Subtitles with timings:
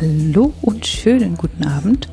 [0.00, 2.08] Hallo und schönen guten Abend.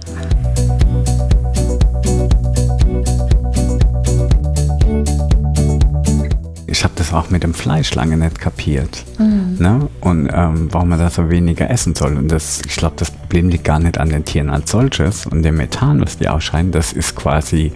[6.66, 9.06] Ich habe das auch mit dem Fleisch lange nicht kapiert.
[9.18, 9.56] Mhm.
[9.60, 9.90] Ne?
[10.02, 12.18] Und ähm, warum man da so weniger essen soll.
[12.18, 15.26] Und das, ich glaube, das Problem liegt gar nicht an den Tieren als solches.
[15.26, 17.72] Und dem Methan, was die ausscheiden, das ist quasi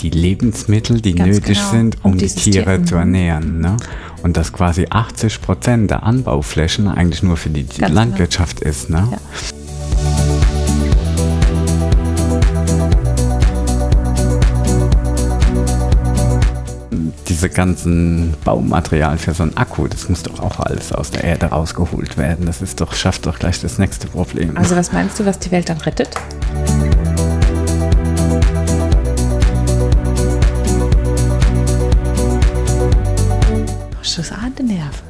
[0.00, 1.70] die Lebensmittel, die Ganz nötig genau.
[1.70, 2.86] sind, um, um die Tiere Tier.
[2.86, 3.00] zu mhm.
[3.00, 3.60] ernähren.
[3.60, 3.76] Ne?
[4.22, 7.94] Und dass quasi 80 Prozent der Anbauflächen eigentlich nur für die Ganz genau.
[7.94, 8.70] Landwirtschaft genau.
[8.70, 8.90] ist.
[8.90, 9.08] Ne?
[9.12, 9.18] Ja.
[17.38, 21.46] diese ganzen Baumaterial für so ein Akku, das muss doch auch alles aus der Erde
[21.46, 22.46] rausgeholt werden.
[22.46, 24.56] Das ist doch, schafft doch gleich das nächste Problem.
[24.56, 26.10] Also was meinst du, was die Welt dann rettet?
[34.18, 35.02] Das ahnt Nerv.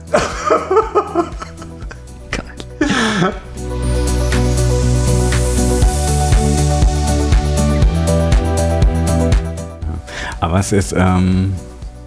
[2.31, 3.35] Gott.
[10.41, 11.55] Aber es ist, ähm,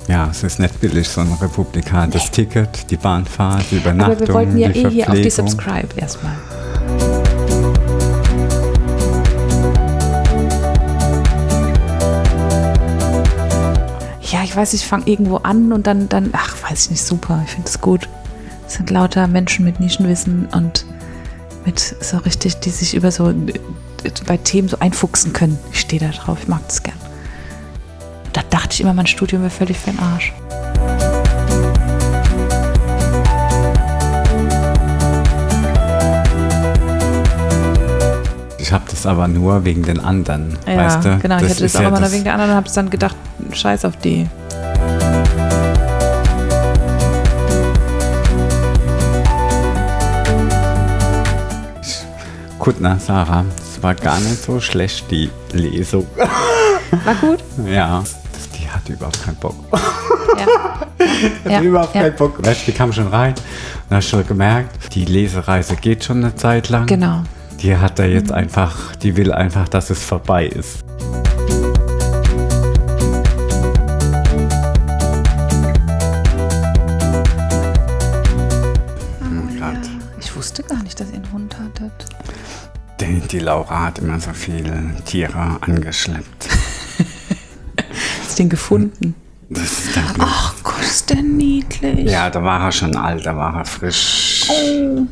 [0.08, 2.06] ja, es ist nicht billig, so eine Republika.
[2.06, 2.30] Das nee.
[2.32, 6.36] Ticket, die Bahnfahrt, die Übernachtung, Aber wir wollten ja eh hier auf die Subscribe erstmal.
[14.52, 17.52] Ich weiß, ich fange irgendwo an und dann, dann, ach, weiß ich nicht, super, ich
[17.52, 18.10] finde es gut.
[18.68, 20.86] Es sind lauter Menschen mit Nischenwissen und
[21.66, 23.34] mit so richtig, die sich über so
[24.28, 25.58] bei Themen so einfuchsen können.
[25.72, 26.98] Ich stehe da drauf, ich mag das gern.
[28.34, 30.34] Da dachte ich immer, mein Studium wäre völlig für den Arsch.
[38.58, 41.20] Ich habe das aber nur wegen den anderen, ja, weißt du?
[41.20, 41.40] genau.
[41.40, 43.16] Das ich hatte das auch immer nur wegen der anderen und habe dann gedacht,
[43.54, 44.28] scheiß auf die.
[52.62, 56.08] Kuttner, Sarah, es war gar nicht so schlecht, die Lesung.
[57.06, 57.40] War gut?
[57.66, 58.04] Ja
[58.74, 59.56] hatte überhaupt keinen Bock.
[59.72, 60.46] Ja.
[61.46, 61.62] hatte ja.
[61.62, 62.02] überhaupt ja.
[62.02, 62.46] keinen Bock.
[62.46, 63.34] Weißt, die kam schon rein
[63.90, 66.86] und hast schon gemerkt, die Lesereise geht schon eine Zeit lang.
[66.88, 67.24] Genau.
[67.62, 68.38] Die hat da jetzt mhm.
[68.38, 70.80] einfach, die will einfach, dass es vorbei ist.
[83.32, 86.50] Die, Laura hat immer so viele Tiere angeschleppt
[88.42, 89.16] den gefunden?
[89.50, 92.10] Das ist der Ach Gott, ist der niedlich.
[92.10, 94.46] Ja, da war er schon alt, da war er frisch.
[94.50, 95.06] Oh.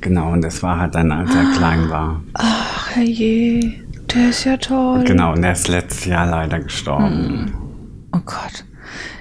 [0.00, 1.56] Genau, und das war halt dann, als er ah.
[1.56, 2.22] klein war.
[2.34, 3.74] Ach herrje,
[4.12, 5.04] der ist ja toll.
[5.04, 7.06] Genau, und er ist letztes Jahr leider gestorben.
[7.06, 7.54] Hm.
[8.12, 8.64] Oh Gott.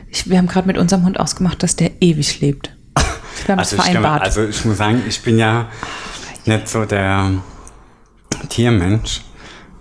[0.10, 2.76] Ich, wir haben gerade mit unserem Hund ausgemacht, dass der ewig lebt.
[3.46, 4.22] Wir haben also, das vereinbart.
[4.22, 5.68] Ich, also ich muss sagen, ich bin ja
[6.46, 7.32] nicht so der
[8.48, 9.22] Tiermensch.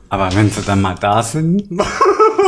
[0.08, 1.68] Aber wenn sie dann mal da sind.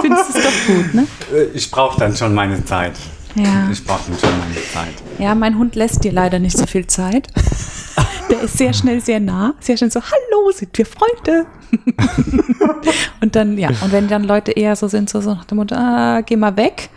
[0.03, 1.07] Findest du es doch gut, ne?
[1.33, 2.93] Äh, ich brauche dann schon meine Zeit.
[3.35, 3.69] Ja.
[3.71, 4.95] Ich brauche dann schon meine Zeit.
[5.19, 7.29] Ja, mein Hund lässt dir leider nicht so viel Zeit.
[8.31, 11.47] Der ist sehr schnell sehr nah, sehr schnell so, hallo, sind wir Freunde?
[13.21, 15.75] und dann, ja, und wenn dann Leute eher so sind, so, so nach dem Motto,
[15.75, 16.89] ah, geh mal weg,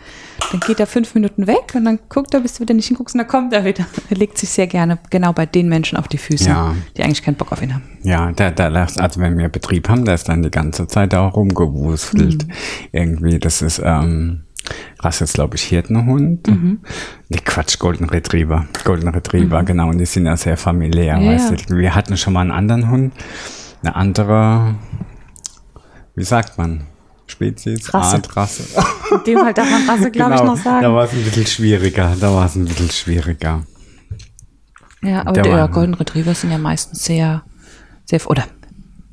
[0.50, 3.14] dann geht er fünf Minuten weg und dann guckt er, bis du wieder nicht hinguckst
[3.14, 3.86] und dann kommt er wieder.
[4.08, 6.74] Er legt sich sehr gerne genau bei den Menschen auf die Füße, ja.
[6.96, 7.82] die eigentlich keinen Bock auf ihn haben.
[8.02, 11.34] Ja, der, der, also wenn wir Betrieb haben, der ist dann die ganze Zeit auch
[11.34, 12.46] rumgewuselt.
[12.46, 12.52] Mhm.
[12.92, 14.44] Irgendwie, das ist, ähm,
[15.00, 16.46] Rasse ist, glaube ich, Hirtenhund.
[16.46, 16.80] Mhm.
[17.28, 18.66] Nee, Quatsch, Golden Retriever.
[18.84, 19.66] Golden Retriever, mhm.
[19.66, 19.88] genau.
[19.88, 21.18] Und die sind ja sehr familiär.
[21.18, 21.76] Ja, weißt du?
[21.76, 23.14] Wir hatten schon mal einen anderen Hund.
[23.82, 24.74] Eine andere,
[26.14, 26.84] wie sagt man?
[27.28, 28.16] Spezies, Rasse.
[28.16, 28.64] Art, Rasse.
[29.14, 30.82] In dem Fall darf man Rasse, glaube genau, ich, noch sagen.
[30.82, 32.16] Da war es ein bisschen schwieriger.
[32.18, 33.64] Da war es ein bisschen schwieriger.
[35.02, 37.42] Ja, aber der, der Golden Retriever sind ja meistens sehr,
[38.04, 38.44] sehr, oder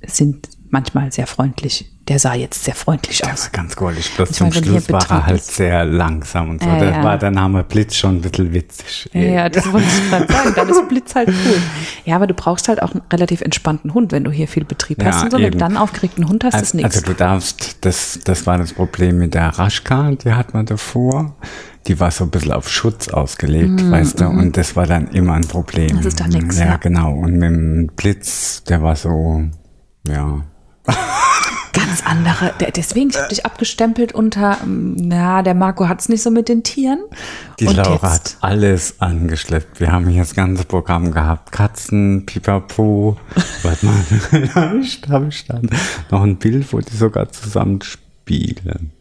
[0.05, 1.91] sind manchmal sehr freundlich.
[2.07, 3.29] Der sah jetzt sehr freundlich aus.
[3.29, 4.11] Der war ganz goldig.
[4.15, 5.55] Bloß zum Schluss war er halt ist.
[5.55, 6.69] sehr langsam und so.
[6.69, 9.09] Äh, da war der Name Blitz schon ein bisschen witzig.
[9.13, 10.53] Ja, das wollte ich gerade sagen.
[10.55, 11.61] Dann ist Blitz halt cool.
[12.05, 15.01] Ja, aber du brauchst halt auch einen relativ entspannten Hund, wenn du hier viel Betrieb
[15.01, 15.39] ja, hast und so.
[15.39, 16.95] Wenn du dann aufgeregten Hund hast, also, ist nichts.
[16.97, 21.35] Also du darfst, das, das war das Problem mit der Raschka, die hat man davor
[21.87, 24.39] die war so ein bisschen auf Schutz ausgelegt, mm, weißt du, mm.
[24.39, 25.97] und das war dann immer ein Problem.
[25.97, 26.57] Das ist doch nichts.
[26.57, 27.13] Ja, ja, genau.
[27.13, 29.43] Und mit dem Blitz, der war so,
[30.07, 30.41] ja,
[31.73, 32.53] Ganz andere.
[32.75, 36.63] Deswegen, ich habe dich abgestempelt unter, na, der Marco hat es nicht so mit den
[36.63, 36.99] Tieren.
[37.59, 38.03] Die Und Laura jetzt?
[38.03, 39.79] hat alles angeschleppt.
[39.79, 41.51] Wir haben hier das ganze Programm gehabt.
[41.51, 43.17] Katzen, Pipapo.
[43.63, 45.69] Warte mal, ich habe stand.
[46.11, 48.91] Noch ein Bild, wo die sogar zusammen spielen.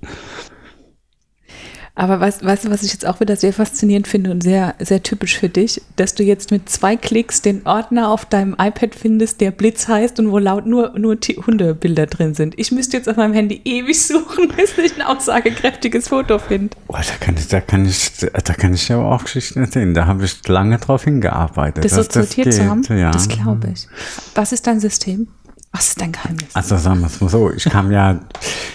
[1.97, 5.03] Aber weißt, weißt du, was ich jetzt auch wieder sehr faszinierend finde und sehr, sehr
[5.05, 9.41] typisch für dich, dass du jetzt mit zwei Klicks den Ordner auf deinem iPad findest,
[9.41, 12.59] der Blitz heißt und wo laut nur, nur Hundebilder drin sind.
[12.59, 16.77] Ich müsste jetzt auf meinem Handy ewig suchen, bis ich ein aussagekräftiges Foto finde.
[16.89, 19.95] Oh, da kann ich, da kann ich, da kann ich ja auch Geschichten erzählen.
[19.95, 21.85] Da habe ich lange drauf hingearbeitet.
[21.85, 23.13] Das sortiert geht, zu haben, Ja.
[23.13, 23.87] das glaube ich.
[24.35, 25.29] Was ist dein System?
[25.77, 26.45] Was ist dein Geheimnis?
[26.55, 28.21] Also sagen wir es mal so, ich kam ja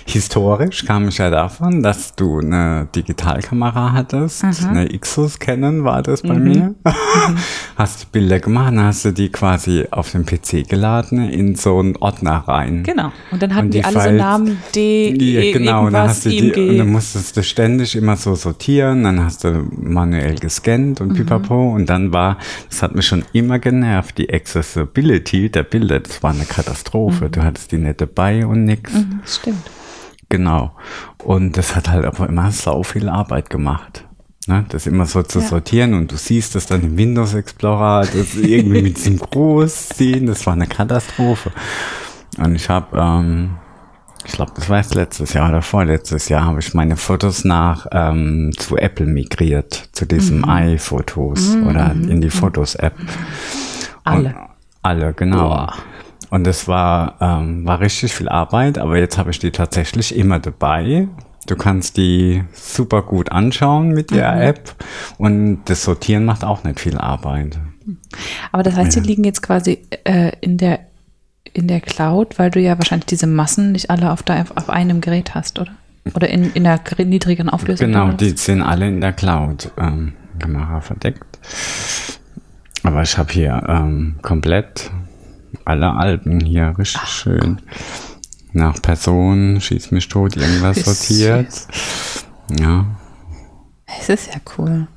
[0.06, 6.22] historisch, kam ich ja davon, dass du eine Digitalkamera hattest, eine Ixus Canon war das
[6.22, 6.76] bei mir.
[7.78, 11.80] hast die Bilder gemacht, dann hast du die quasi auf den PC geladen in so
[11.80, 12.84] einen Ordner rein.
[12.84, 13.14] Genau.
[13.32, 15.94] Und dann hatten Und die, die alle so Files- Namen D, Ja, E, genau, und
[15.94, 19.66] dann hast du die, und dann musstest du ständig immer so sortieren, dann hast du
[19.78, 21.08] manuell gescannt Mhm.
[21.12, 22.38] und pipapo und dann war,
[22.70, 26.89] das hat mich schon immer genervt, die Accessibility der Bilder, das war eine Katastrophe.
[26.92, 28.94] Du hattest die nicht dabei und nix.
[28.94, 29.70] Mhm, Stimmt.
[30.30, 30.72] Genau.
[31.24, 34.06] Und das hat halt aber immer sau viel Arbeit gemacht.
[34.48, 34.66] Ne?
[34.70, 35.46] Das immer so zu Ja.
[35.46, 40.46] sortieren und du siehst das dann im Windows Explorer, das irgendwie mit diesem Großziehen, das
[40.46, 41.52] war eine Katastrophe.
[42.38, 43.58] Und ich habe, ähm,
[44.26, 47.88] ich glaube, das war jetzt letztes Jahr oder vorletztes Jahr, habe ich meine Fotos nach
[47.92, 52.94] ähm, zu Apple migriert, zu diesem iPhotos oder in die Fotos-App.
[54.04, 54.30] Alle.
[54.30, 54.36] Und,
[54.84, 55.50] alle, genau.
[55.50, 55.74] Boah.
[56.30, 60.40] Und das war, ähm, war richtig viel Arbeit, aber jetzt habe ich die tatsächlich immer
[60.40, 61.08] dabei.
[61.48, 64.42] Du kannst die super gut anschauen mit der Mhm.
[64.42, 64.76] App
[65.18, 67.58] und das Sortieren macht auch nicht viel Arbeit.
[68.52, 69.06] Aber das heißt, die Ja.
[69.06, 70.82] liegen jetzt quasi äh, in der
[71.52, 75.02] in der Cloud, weil du ja wahrscheinlich diese Massen nicht alle auf, der, auf einem
[75.02, 75.72] Gerät hast, oder?
[76.14, 77.88] Oder in, in gere- niedrigeren Auflösung?
[77.88, 81.40] Genau, die sind alle in der Cloud ähm, Kamera verdeckt.
[82.84, 84.92] Aber ich habe hier ähm, komplett
[85.66, 87.62] alle Alben hier richtig schön.
[88.54, 91.48] Nach Person, schieß mich tot, irgendwas Wie sortiert.
[92.60, 92.86] Ja,
[94.00, 94.88] Es ist ja cool.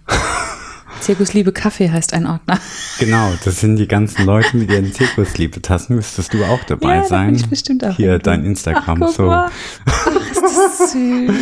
[1.01, 2.59] Zirkus Liebe Kaffee heißt ein Ordner.
[3.01, 5.97] Genau, das sind die ganzen Leute mit ihren Zirkusliebe-Tassen.
[5.97, 7.35] Müsstest du auch dabei Ja, sein.
[7.35, 9.03] ich bestimmt auch Hier dein Instagram.
[9.03, 9.23] Ach, so.
[9.27, 9.51] mal.
[9.87, 11.31] Ach, ist das süß.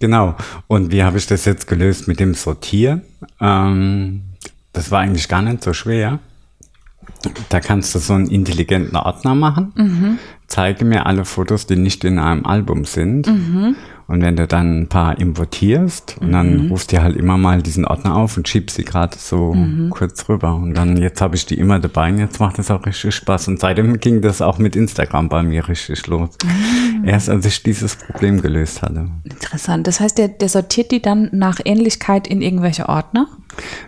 [0.00, 0.36] Genau.
[0.66, 3.00] Und wie habe ich das jetzt gelöst mit dem Sortieren?
[3.40, 4.24] Ähm,
[4.74, 6.18] das war eigentlich gar nicht so schwer.
[7.48, 9.72] Da kannst du so einen intelligenten Ordner machen.
[9.76, 10.18] Mhm.
[10.46, 13.26] Zeige mir alle Fotos, die nicht in einem Album sind.
[13.26, 13.76] Mhm.
[14.06, 17.86] Und wenn du dann ein paar importierst und dann rufst du halt immer mal diesen
[17.86, 19.88] Ordner auf und schiebst sie gerade so Mhm.
[19.88, 20.54] kurz rüber.
[20.54, 23.48] Und dann, jetzt habe ich die immer dabei und jetzt macht es auch richtig Spaß.
[23.48, 26.28] Und seitdem ging das auch mit Instagram bei mir richtig los.
[26.44, 27.06] Ah.
[27.06, 29.08] Erst als ich dieses Problem gelöst hatte.
[29.24, 29.86] Interessant.
[29.86, 33.26] Das heißt, der, der sortiert die dann nach Ähnlichkeit in irgendwelche Ordner?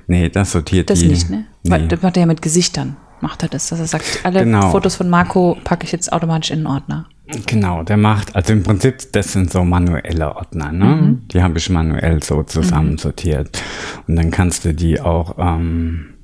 [0.06, 1.08] Nee, das sortiert Das die.
[1.08, 1.44] nicht, ne?
[1.62, 1.70] Nee.
[1.70, 2.96] Weil das macht er ja mit Gesichtern.
[3.20, 4.70] Macht er das, dass er sagt, alle Genau.
[4.70, 7.06] Fotos von Marco packe ich jetzt automatisch in einen Ordner.
[7.46, 10.84] Genau, der macht, also im Prinzip, das sind so manuelle Ordner, ne?
[10.84, 11.28] Mhm.
[11.28, 13.60] Die habe ich manuell so zusammensortiert.
[14.06, 16.14] Und dann kannst du die auch ähm,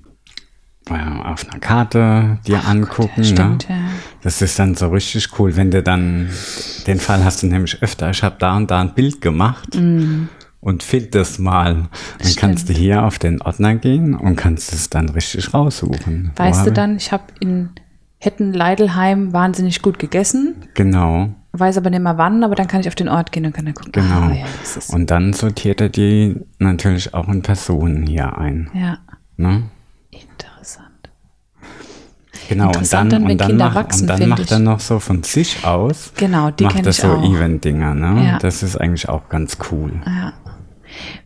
[0.88, 3.24] ja, auf einer Karte dir angucken.
[3.24, 3.74] stimmt, ne?
[3.74, 3.82] ja.
[4.22, 6.30] Das ist dann so richtig cool, wenn du dann,
[6.86, 9.74] den Fall hast du nämlich öfter, ich habe da und da ein Bild gemacht.
[10.62, 11.88] Und find das mal.
[12.20, 16.31] Dann kannst du hier auf den Ordner gehen und kannst es dann richtig raussuchen.
[16.37, 17.71] Weißt du dann, ich habe in
[18.19, 21.31] Hetten-Leidelheim wahnsinnig gut gegessen, Genau.
[21.50, 23.64] weiß aber nicht mehr wann, aber dann kann ich auf den Ort gehen und kann
[23.64, 23.90] dann gucken.
[23.92, 24.21] Genau.
[24.28, 28.71] Ah, ja, das Und dann sortiert er die natürlich auch in Personen hier ein.
[28.73, 28.99] ja,
[29.37, 29.64] Ne?
[30.11, 31.11] interessant.
[32.49, 34.50] Genau, und dann, und dann, Kinder macht, wachsen, und dann macht ich.
[34.52, 37.16] er noch so von sich aus, Genau, die macht ich so.
[37.23, 37.95] Event-Dinger.
[37.95, 38.25] Ne?
[38.26, 38.38] Ja.
[38.38, 39.92] Das ist eigentlich auch ganz cool.
[40.07, 40.33] Ja.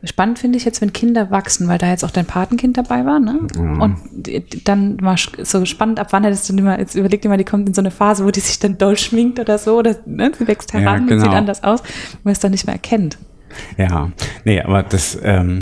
[0.05, 3.19] Spannend finde ich jetzt, wenn Kinder wachsen, weil da jetzt auch dein Patenkind dabei war,
[3.21, 3.41] ne?
[3.59, 6.95] Und die- die- dann mal sch- so spannend, ab wann er das dann immer, jetzt
[6.95, 9.59] überlegt immer, die kommt in so eine Phase, wo die sich dann doll schminkt oder
[9.59, 11.25] so, oder ne, sie wächst Ja, heran und genau.
[11.25, 13.19] sieht anders aus, wo man es dann nicht mehr erkennt.
[13.79, 14.11] Ja,
[14.45, 15.59] nee, aber das, ähm,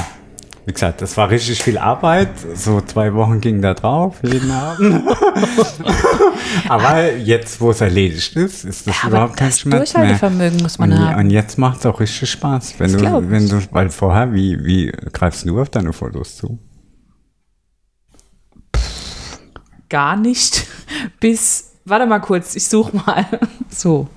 [0.66, 2.30] wie gesagt, das war richtig viel Arbeit.
[2.54, 5.02] So zwei Wochen ging da drauf, jeden Abend.
[6.68, 10.04] aber jetzt, wo es erledigt ist, ist das Ja, überhaupt kein Schmerz mehr.
[10.04, 11.21] Durchhaltevermögen muss man und, haben.
[11.21, 14.64] Und jetzt macht es auch richtig Spaß, wenn Das du, wenn du, weil vorher, wie,
[14.64, 16.59] wie greifst du auf deine Fotos zu?
[19.90, 20.66] Gar nicht
[21.21, 23.26] bis, warte mal kurz, ich suche mal.
[23.68, 24.09] So.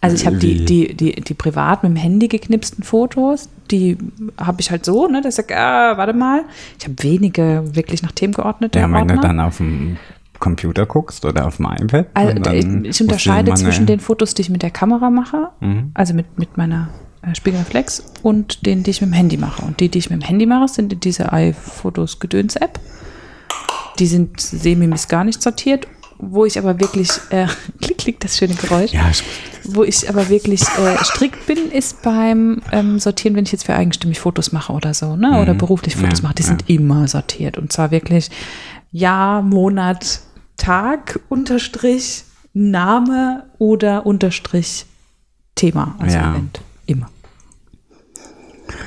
[0.00, 0.64] Also ich habe die, Wie?
[0.64, 3.98] die, die, die privat mit dem Handy geknipsten Fotos, die
[4.40, 6.42] habe ich halt so, ne, dass ich sage, ah, warte mal.
[6.78, 9.96] Ich habe wenige wirklich nach Themen geordnete Ja, wenn du dann auf dem
[10.38, 12.06] Computer guckst oder auf dem iPad.
[12.14, 15.90] Also ich, ich unterscheide zwischen den Fotos, die ich mit der Kamera mache, Mhm.
[15.94, 16.90] also mit, mit meiner
[17.22, 19.62] äh, Spiegelreflex und denen, die ich mit dem Handy mache.
[19.64, 22.78] Und die, die ich mit dem Handy mache, sind diese iPhotos Gedöns App.
[23.98, 25.88] Die sind semi bis gar nicht sortiert
[26.18, 27.46] wo ich aber wirklich, äh,
[27.80, 29.22] klick, klick, das schöne Geräusch, Ja, ich,
[29.64, 33.74] wo ich aber wirklich äh, strikt bin, ist beim ähm, Sortieren, wenn ich jetzt für
[33.74, 35.40] eigenstimmig Fotos mache oder so, ne?
[35.40, 36.24] Oder beruflich Fotos Mhm.
[36.24, 36.48] Ja, mache, die ja.
[36.48, 37.56] sind immer sortiert.
[37.58, 38.30] Und zwar wirklich
[38.90, 40.20] Jahr, Monat,
[40.56, 44.86] Tag, Unterstrich, Name oder Unterstrich
[45.54, 46.30] Thema, also Ja.
[46.32, 46.60] Event.
[46.86, 47.10] Immer.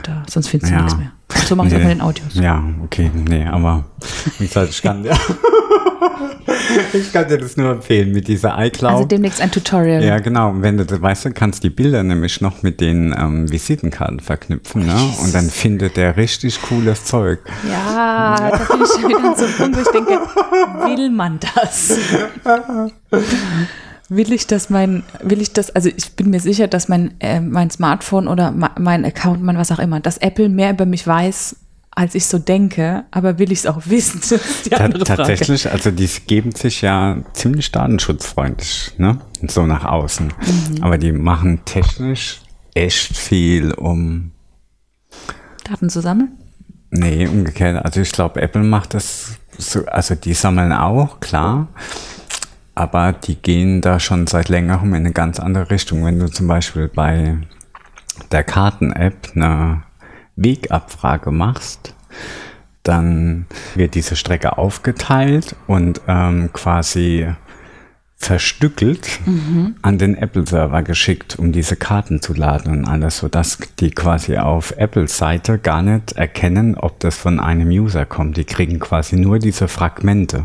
[0.03, 0.81] Da, sonst findest du Ja.
[0.83, 1.11] nichts mehr.
[1.45, 1.83] So mache ich auch Nee.
[1.85, 2.33] mit den Audios.
[2.35, 3.85] Ja, okay, nee, aber
[4.39, 5.11] wie gesagt, ich kann dir,
[6.93, 8.91] ich kann dir das nur empfehlen mit dieser iCloud.
[8.91, 10.03] Also demnächst ein Tutorial.
[10.03, 10.49] ja, genau.
[10.49, 14.19] Und wenn du das weißt, du kannst die Bilder nämlich noch mit den ähm, Visitenkarten
[14.19, 14.95] verknüpfen, ne?
[15.23, 17.39] Und dann findet der richtig cooles Zeug.
[17.69, 21.97] Ja, da bin ich wieder so Punkt, wo ich denke, will man das?
[24.09, 27.39] Will ich das mein, will ich das, also ich bin mir sicher, dass mein, äh,
[27.39, 31.55] mein Smartphone oder mein Account, mein was auch immer, dass Apple mehr über mich weiß,
[31.93, 34.21] als ich so denke, aber will ich es auch wissen?
[35.05, 39.19] Tatsächlich, also die geben sich ja ziemlich datenschutzfreundlich, ne?
[39.47, 40.27] So nach außen.
[40.27, 40.83] Mhm.
[40.83, 42.41] Aber die machen technisch
[42.73, 44.31] echt viel, um
[45.65, 46.31] Daten zu sammeln?
[46.91, 47.83] Nee, umgekehrt.
[47.83, 51.67] Also ich glaube, Apple macht das so, also die sammeln auch, klar.
[52.73, 56.05] Aber die gehen da schon seit längerem in eine ganz andere Richtung.
[56.05, 57.37] Wenn du zum Beispiel bei
[58.31, 59.83] der Karten-App eine
[60.35, 61.95] Wegabfrage machst,
[62.83, 63.45] dann
[63.75, 67.27] wird diese Strecke aufgeteilt und ähm, quasi
[68.21, 69.19] verstückelt
[69.81, 74.71] an den Apple-Server geschickt, um diese Karten zu laden und alles, sodass die quasi auf
[74.77, 78.37] Apples Seite gar nicht erkennen, ob das von einem User kommt.
[78.37, 80.43] Die kriegen quasi nur diese Fragmente.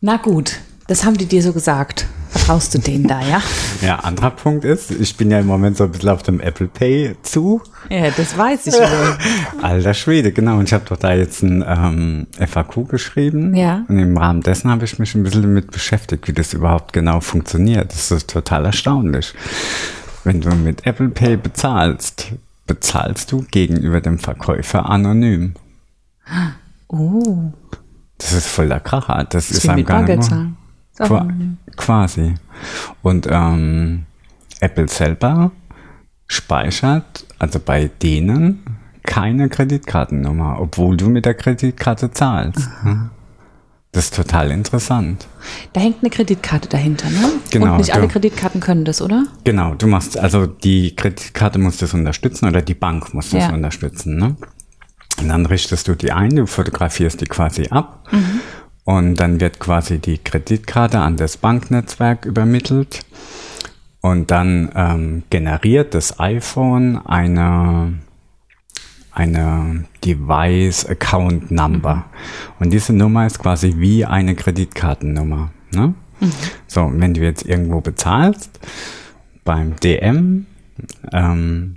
[0.00, 2.06] Na gut, das haben die dir so gesagt.
[2.30, 3.40] Vertraust du denen da, ja?
[3.80, 6.66] Ja, anderer Punkt ist, ich bin ja im Moment so ein bisschen auf dem Apple
[6.68, 7.62] Pay zu.
[7.88, 9.18] Ja, das weiß ich wohl.
[9.62, 10.58] Alter Schwede, genau.
[10.58, 13.54] Und ich habe doch da jetzt ein ähm, FAQ geschrieben.
[13.54, 13.84] Ja.
[13.88, 17.20] Und im Rahmen dessen habe ich mich ein bisschen damit beschäftigt, wie das überhaupt genau
[17.20, 17.92] funktioniert.
[17.92, 19.32] Das ist total erstaunlich.
[20.24, 22.32] Wenn du mit Apple Pay bezahlst,
[22.66, 25.54] bezahlst du gegenüber dem Verkäufer anonym.
[26.88, 27.52] Oh,
[28.18, 29.24] Das ist voll der Kracher.
[29.24, 30.57] Das das ist ist einem gar nicht zahlen.
[31.06, 31.28] Qua
[31.76, 32.34] quasi.
[33.02, 34.04] Und ähm,
[34.60, 35.52] Apple selber
[36.26, 38.64] speichert, also bei denen,
[39.04, 42.68] keine Kreditkartennummer, obwohl du mit der Kreditkarte zahlst.
[42.84, 43.10] ne?
[43.92, 45.26] Das ist total interessant.
[45.72, 47.30] Da hängt eine Kreditkarte dahinter, ne?
[47.50, 49.24] Genau, Und nicht alle du- Kreditkarten können das, oder?
[49.44, 53.54] Genau, du machst, also die Kreditkarte muss das unterstützen oder die Bank muss das Ja.
[53.54, 54.16] unterstützen.
[54.18, 54.36] Ne?
[55.20, 58.40] Und dann richtest du die ein, du fotografierst die quasi ab Mhm.
[58.88, 63.00] Und dann wird quasi die Kreditkarte an das Banknetzwerk übermittelt
[64.00, 67.98] und dann ähm, generiert das iPhone eine
[69.12, 72.06] eine Device Account Number.
[72.60, 75.50] Und diese Nummer ist quasi wie eine Kreditkartennummer.
[75.74, 75.92] Ne?
[76.66, 78.58] So, und wenn du jetzt irgendwo bezahlst,
[79.44, 80.46] beim DM,
[81.12, 81.76] ähm,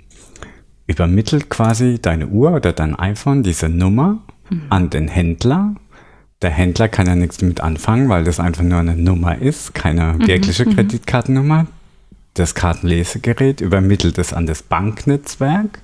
[0.86, 4.22] übermittelt quasi deine Uhr oder dein iPhone diese Nummer
[4.70, 5.74] an den Händler.
[6.42, 10.18] Der Händler kann ja nichts damit anfangen, weil das einfach nur eine Nummer ist, keine
[10.18, 11.66] wirkliche Kreditkartennummer.
[12.34, 15.80] Das Kartenlesegerät übermittelt es an das Banknetzwerk.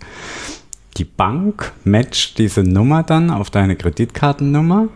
[0.97, 4.89] Die Bank matcht diese Nummer dann auf deine Kreditkartennummer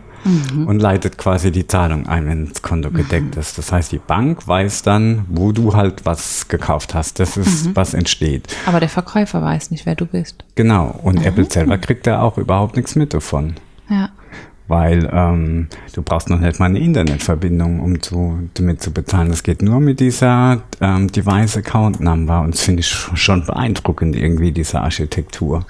[0.65, 3.57] und leitet quasi die Zahlung ein, wenn das Konto gedeckt ist.
[3.57, 7.19] Das heißt, die Bank weiß dann, wo du halt was gekauft hast.
[7.19, 8.47] Das ist, was entsteht.
[8.65, 10.43] Aber der Verkäufer weiß nicht, wer du bist.
[10.55, 10.99] Genau.
[11.03, 13.55] Und Apple selber kriegt da auch überhaupt nichts mit davon.
[13.89, 14.09] Ja.
[14.69, 19.27] Weil ähm, du brauchst noch nicht mal eine Internetverbindung, um zu, damit zu bezahlen.
[19.29, 22.39] Das geht nur mit dieser ähm, Device Account Number.
[22.41, 25.65] Und das finde ich sch- schon beeindruckend, irgendwie, diese Architektur.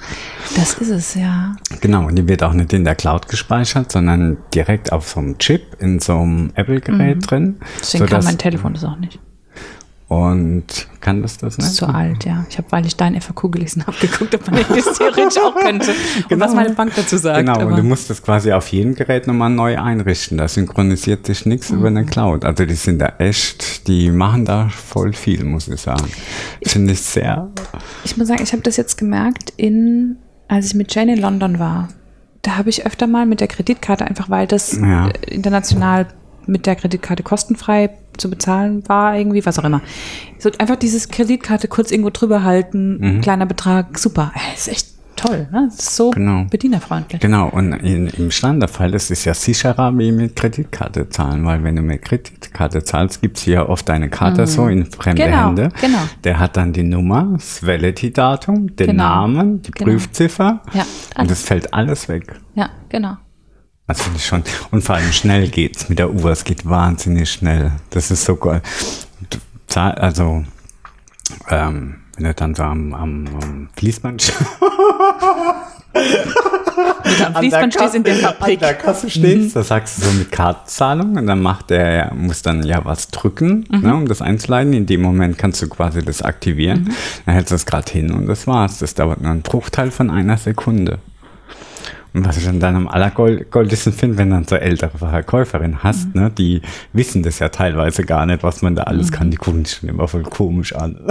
[0.55, 1.55] Das ist es, ja.
[1.81, 5.39] Genau, und die wird auch nicht in der Cloud gespeichert, sondern direkt auf so einem
[5.39, 7.55] Chip in so einem Apple-Gerät drin.
[7.79, 9.19] Deswegen kann mein Telefon das auch nicht.
[10.13, 11.67] Und kann das das Das nicht?
[11.71, 12.45] ist zu alt, ja.
[12.49, 15.89] Ich habe, weil ich dein FAQ gelesen habe, geguckt, ob man das theoretisch auch könnte.
[15.91, 16.45] Und Genau.
[16.45, 17.39] was meine Bank dazu sagt.
[17.39, 20.37] Genau, und aber- du musst das quasi auf jedem Gerät nochmal neu einrichten.
[20.37, 21.97] Da synchronisiert sich nichts über Mhm.
[21.97, 22.45] eine Cloud.
[22.45, 26.07] Also die sind da echt, die machen da voll viel, muss ich sagen.
[26.65, 27.49] Finde ich sehr.
[28.03, 30.17] Ich muss sagen, ich habe das jetzt gemerkt, in,
[30.47, 31.87] als ich mit Jane in London war.
[32.43, 35.07] Da habe ich öfter mal mit der Kreditkarte, einfach weil das Ja.
[35.29, 36.07] international
[36.47, 39.81] mit der Kreditkarte kostenfrei zu bezahlen war, irgendwie, was auch immer.
[40.39, 44.31] So einfach dieses Kreditkarte kurz irgendwo drüber halten, kleiner Betrag, super.
[44.35, 45.67] Äh, ist echt toll, ne?
[45.69, 46.45] Das ist so Genau.
[46.49, 47.21] bedienerfreundlich.
[47.21, 51.75] Genau, und in, im Standardfall ist es ja sicherer wie mit Kreditkarte zahlen, weil wenn
[51.75, 55.69] du mit Kreditkarte zahlst, gibst du ja oft deine Karte so in fremde Genau, Hände.
[55.79, 55.99] genau.
[56.23, 59.91] Der hat dann die Nummer, das Validity-Datum, den Genau, Namen, die genau.
[59.91, 60.85] Prüfziffer Ja,
[61.17, 62.35] und es fällt alles weg.
[62.55, 63.17] Ja, genau.
[63.87, 64.43] Das finde ich schon.
[64.71, 66.31] Und vor allem schnell geht's mit der Uhr.
[66.31, 67.73] Es geht wahnsinnig schnell.
[67.89, 68.61] Das ist so geil.
[69.75, 70.45] Also,
[71.49, 74.33] ähm, wenn du dann so am, am, am Fließband
[75.93, 78.61] Wenn du am Fließband stehst in der Fabrik.
[78.61, 82.41] An der Kasse stehst, da sagst du so mit Kartenzahlung und dann macht der, muss
[82.41, 84.73] dann ja was drücken, ne, um das einzuleiten.
[84.73, 86.93] In dem Moment kannst du quasi das aktivieren.
[87.25, 88.79] Dann hältst du es gerade hin und das war's.
[88.79, 90.99] Das dauert nur einen Bruchteil von einer Sekunde.
[92.15, 96.61] Was ich dann, dann am allergoldesten finde, wenn dann so ältere Verkäuferinnen hast, ne, die
[96.93, 99.31] wissen das ja teilweise gar nicht, was man da alles kann.
[99.31, 100.99] Die gucken dich schon immer voll komisch an.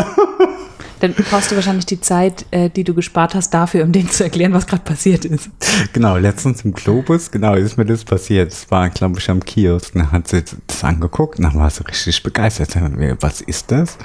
[1.03, 4.23] Dann brauchst du wahrscheinlich die Zeit, äh, die du gespart hast, dafür, um denen zu
[4.23, 5.51] erklären, was gerade passiert ist.
[5.93, 8.53] Genau, letztens im Globus, genau, ist mir das passiert.
[8.53, 9.97] Das war, glaube ich, am Kiosk.
[9.97, 12.77] Und dann hat sie das angeguckt und dann war sie richtig begeistert.
[13.21, 13.99] Was ist das?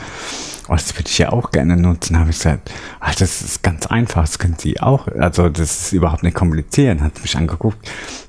[0.70, 2.18] Oh, das würde ich ja auch gerne nutzen.
[2.18, 5.08] Habe ich gesagt, ach, das ist ganz einfach, das können Sie auch.
[5.08, 6.98] Also das ist überhaupt nicht kompliziert.
[6.98, 7.78] Dann hat sie mich angeguckt.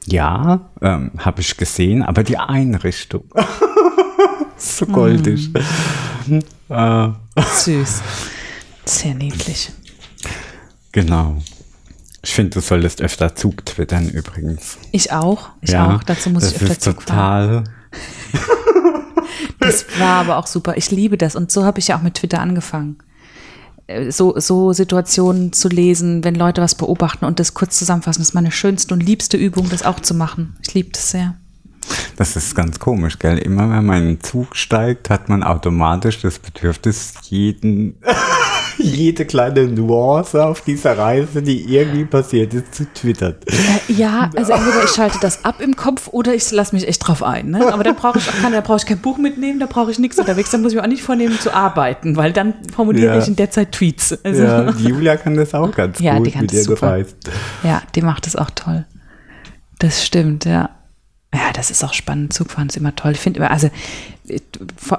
[0.04, 3.25] Ja, ähm, habe ich gesehen, aber die Einrichtung.
[4.58, 5.48] so goldig.
[6.68, 7.08] Äh,
[7.40, 8.02] Süß.
[8.88, 9.71] Sehr niedlich.
[10.92, 11.37] genau.
[12.23, 14.76] Ich finde, du solltest öfter Zug twittern übrigens.
[14.90, 15.50] Ich auch.
[15.61, 16.02] Ich auch.
[16.02, 17.64] Dazu muss das ich öfter ist Zug fahren.
[17.64, 17.75] total
[19.61, 20.76] Das war aber auch super.
[20.76, 21.37] Ich liebe das.
[21.37, 22.99] Und so habe ich ja auch mit Twitter angefangen.
[23.87, 28.21] Äh, So, so Situationen zu lesen, wenn Leute was beobachten und das kurz zusammenfassen.
[28.21, 30.57] Das ist meine schönste und liebste Übung, das auch zu machen.
[30.66, 31.37] Ich liebe das sehr.
[32.16, 33.38] Das ist ganz komisch, gell?
[33.38, 37.95] Immer wenn man in den Zug steigt, hat man automatisch das Bedürfnis, jeden,
[38.97, 43.35] jede kleine Nuance auf dieser Reise, die irgendwie passiert ist, zu twittern.
[43.47, 47.06] Äh, ja, also entweder ich schalte das ab im Kopf oder ich lasse mich echt
[47.06, 47.50] drauf ein.
[47.50, 47.73] Ne?
[47.73, 49.99] Aber dann brauche ich auch keine, da brauche ich kein Buch mitnehmen, da brauche ich
[49.99, 53.23] nichts unterwegs, dann muss ich mir auch nicht vornehmen zu arbeiten, weil dann formuliere Ja.
[53.23, 54.18] ich in der Zeit Tweets.
[54.25, 56.88] Also, Ja, Julia kann das auch ganz Ja, gut, die kann mit das super.
[56.92, 57.16] reist.
[57.62, 58.85] Ja, die macht das auch toll.
[59.78, 60.70] Das stimmt, ja.
[61.35, 62.32] Ja, das ist auch spannend.
[62.32, 63.12] Zugfahren ist immer toll.
[63.12, 63.68] Ich finde immer, also
[64.29, 64.40] äh,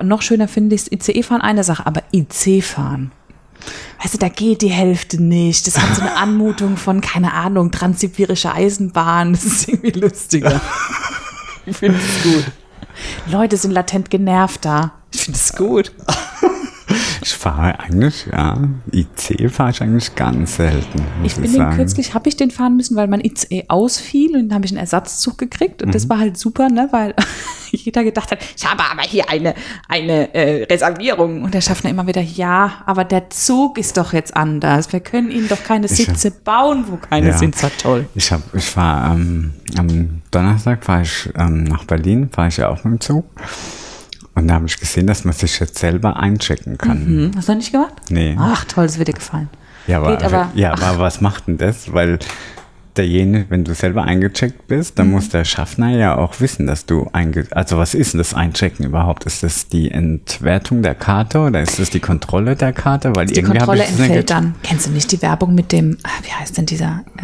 [0.04, 3.12] noch schöner finde ich ICE-Fahren eine Sache, aber IC-Fahren.
[4.02, 5.67] Weißt du, da geht die Hälfte nicht.
[5.67, 9.34] Das hat so eine Anmutung von, keine Ahnung, transsibirische Eisenbahn.
[9.34, 10.62] Das ist irgendwie lustiger.
[11.65, 12.45] Ich finde es gut.
[13.28, 14.93] Leute sind latent genervt da.
[15.13, 15.91] Ich finde es gut.
[17.21, 18.58] Ich fahre eigentlich, ja,
[18.93, 21.01] IC fahre ich eigentlich ganz selten.
[21.23, 21.75] Ich bin den sagen.
[21.75, 24.79] kürzlich, habe ich den fahren müssen, weil mein ICE ausfiel und dann habe ich einen
[24.79, 26.10] Ersatzzug gekriegt und das Mhm.
[26.10, 27.13] war halt super, ne, weil
[27.71, 29.53] jeder gedacht hat, ich habe aber hier eine,
[29.88, 34.36] eine äh, Reservierung und der Schaffner immer wieder, ja, aber der Zug ist doch jetzt
[34.36, 34.91] anders.
[34.93, 37.38] Wir können Ihnen doch keine Ich hab- Sitze bauen, wo keine Ja.
[37.38, 38.08] sind, so toll.
[38.15, 42.69] Ich hab, ich war ähm, am Donnerstag fahre ich ähm, nach Berlin, fahre ich ja
[42.69, 43.25] auch mit dem Zug.
[44.39, 47.06] Und da habe ich gesehen, dass man sich jetzt selber einchecken kann.
[47.06, 47.93] Hm, hast du noch nicht gemacht?
[48.10, 48.36] Nee.
[48.39, 49.49] Ach toll, das wird dir gefallen.
[49.88, 51.91] Ja, aber, Geht aber- ja, aber was macht denn das?
[51.93, 52.19] Weil
[52.97, 55.13] derjenige, wenn du selber eingecheckt bist, dann Mhm.
[55.13, 57.45] muss der Schaffner ja auch wissen, dass du einge...
[57.52, 59.25] Also was ist denn das Einchecken überhaupt?
[59.25, 63.15] Ist das die Entwertung der Karte oder ist das die Kontrolle der Karte?
[63.15, 64.56] Weil Die irgendwie Kontrolle entfällt dann.
[64.63, 67.23] Kennst du nicht die Werbung mit dem, ah, wie heißt denn dieser äh,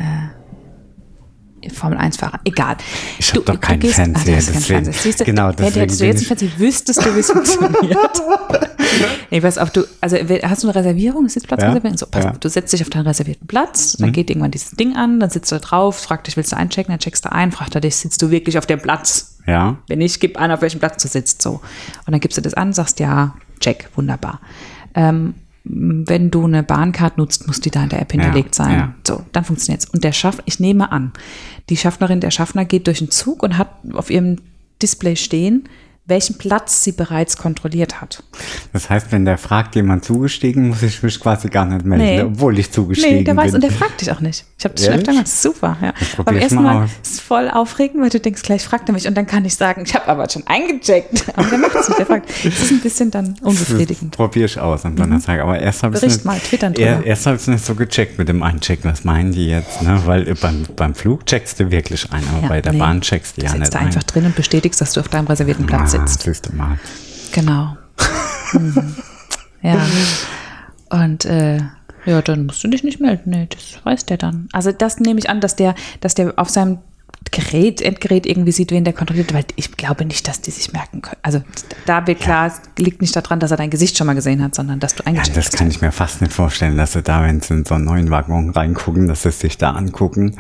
[1.70, 2.40] Formel 1-Fahrer?
[2.44, 2.78] Egal.
[3.20, 4.94] Ich hab doch keinen gehst- Fernseher, hast keinen deswegen- Fernseher.
[5.04, 8.22] Siehst du, genau, deswegen hättest du jetzt ich- einen Fernseher, wüsstest du, wie es funktioniert.
[9.32, 11.92] nee, pass auf, du, also hast du eine Reservierung, Sitzplatzreservierung?
[11.92, 12.30] Ja, So, pass ja.
[12.30, 12.36] Mhm.
[12.36, 15.30] auf, du setzt dich auf deinen reservierten Platz, dann geht irgendwann dieses Ding an, dann
[15.30, 17.82] sitzt du da drauf, fragt dich, willst du einchecken, dann checkst du ein, fragt er
[17.82, 19.38] dich, sitzt du wirklich auf dem Platz?
[19.48, 21.42] Ja, Wenn nicht, gib an, auf welchem Platz du sitzt.
[21.42, 21.52] So.
[21.52, 21.62] Und
[22.12, 24.40] dann gibst du das an, sagst ja, check, wunderbar.
[24.96, 28.72] Ähm, wenn du eine Bahncard nutzt, muss die da in der App hinterlegt sein.
[28.72, 28.96] ja.
[29.06, 29.90] So, dann funktioniert's.
[29.90, 31.12] Und der Schaff, ich nehme an,
[31.70, 34.38] die Schaffnerin, der Schaffner geht durch den Zug und hat auf ihrem
[34.82, 35.68] Display stehen,
[36.08, 38.22] welchen Platz sie bereits kontrolliert hat.
[38.74, 42.22] das heißt, wenn der fragt, jemand zugestiegen, muss ich mich quasi gar nicht melden, Nee.
[42.22, 43.56] obwohl ich zugestiegen Nee, der weiß bin.
[43.56, 44.46] und der fragt dich auch nicht.
[44.58, 45.08] Ich habe das schon Ehrlich?
[45.08, 45.28] öfter gemacht.
[45.28, 45.94] Super, ja.
[46.24, 49.16] Beim ersten mal ist es voll aufregend, weil du denkst, gleich fragt er mich und
[49.16, 51.26] dann kann ich sagen, ich habe aber schon eingecheckt.
[51.36, 52.30] Aber der macht es nicht, der fragt.
[52.30, 54.16] Das ist ein bisschen dann unbefriedigend.
[54.16, 55.40] Probiere ich aus am Donnerstag.
[55.42, 57.04] Aber erst habe ich Bericht nicht, mal, twittern drüber.
[57.04, 58.90] erst habe ich nicht so gecheckt mit dem Einchecken.
[58.92, 59.82] Was meinen die jetzt?
[59.82, 60.00] Ne?
[60.06, 62.80] Weil äh, beim, beim Flug checkst du wirklich ein, aber Ja, bei der nee.
[62.80, 63.88] Bahn checkst du Du ja sitzt nicht da ein.
[63.88, 66.22] einfach drin und bestätigst, dass du auf deinem reservierten Platz sitzt.
[66.24, 66.80] siehst du mal.
[67.32, 67.78] Genau.
[68.54, 68.96] Mhm.
[69.64, 69.86] Ja.
[70.90, 71.58] Und äh,
[72.06, 73.32] ja, dann musst du dich nicht melden.
[73.32, 74.48] Nee, das weiß der dann.
[74.54, 76.78] Also das nehme ich an, dass der, dass der auf seinem
[77.32, 81.02] Gerät, Endgerät irgendwie sieht, wen der kontrolliert, weil ich glaube nicht, dass die sich merken
[81.02, 81.18] können.
[81.22, 81.42] Also
[81.86, 84.56] da wird klar, es liegt nicht daran, dass er dein Gesicht schon mal gesehen hat,
[84.56, 85.58] sondern dass du Ja, eingecheckt das hast.
[85.58, 88.10] kann ich mir fast nicht vorstellen, dass sie da, wenn sie in so einen neuen
[88.10, 90.36] Waggon reingucken, dass sie sich da angucken,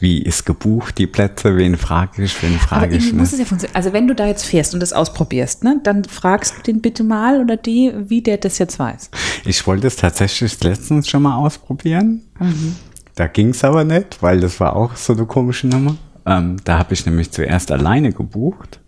[0.00, 3.32] wie ist gebucht, die Plätze, wen frage ich, wen frage ich muss nicht.
[3.34, 3.76] es ja funktionieren.
[3.76, 7.04] Also wenn du da jetzt fährst und das ausprobierst, ne, dann fragst du den bitte
[7.04, 9.10] mal oder die, wie der das jetzt weiß.
[9.44, 12.22] Ich wollte es tatsächlich letztens schon mal ausprobieren.
[12.40, 12.74] Mhm.
[13.14, 15.96] Da ging es aber nicht, weil das war auch so eine komische Nummer.
[16.30, 18.80] Ähm, da habe ich nämlich zuerst alleine gebucht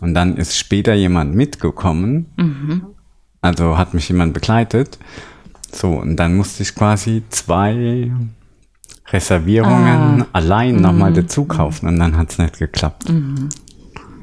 [0.00, 2.26] und dann ist später jemand mitgekommen.
[3.40, 4.98] Also hat mich jemand begleitet.
[5.72, 8.10] So, und dann musste ich quasi zwei
[9.08, 13.04] Reservierungen allein nochmal dazu kaufen und dann hat es nicht geklappt.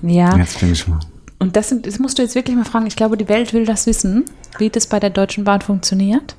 [0.02, 0.36] Ja.
[0.38, 1.00] Jetzt bin ich mal.
[1.40, 2.88] Und das, sind, das musst du jetzt wirklich mal fragen.
[2.88, 4.24] Ich glaube, die Welt will das wissen,
[4.58, 6.38] wie das bei der Deutschen Bahn funktioniert.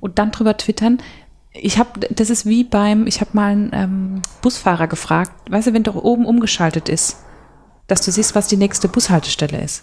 [0.00, 0.98] Und dann drüber twittern.
[1.52, 5.72] Ich habe, das ist wie beim, ich habe mal einen ähm, Busfahrer gefragt, weißt du,
[5.74, 7.16] wenn doch oben umgeschaltet ist,
[7.88, 9.82] dass du siehst, was die nächste Bushaltestelle ist.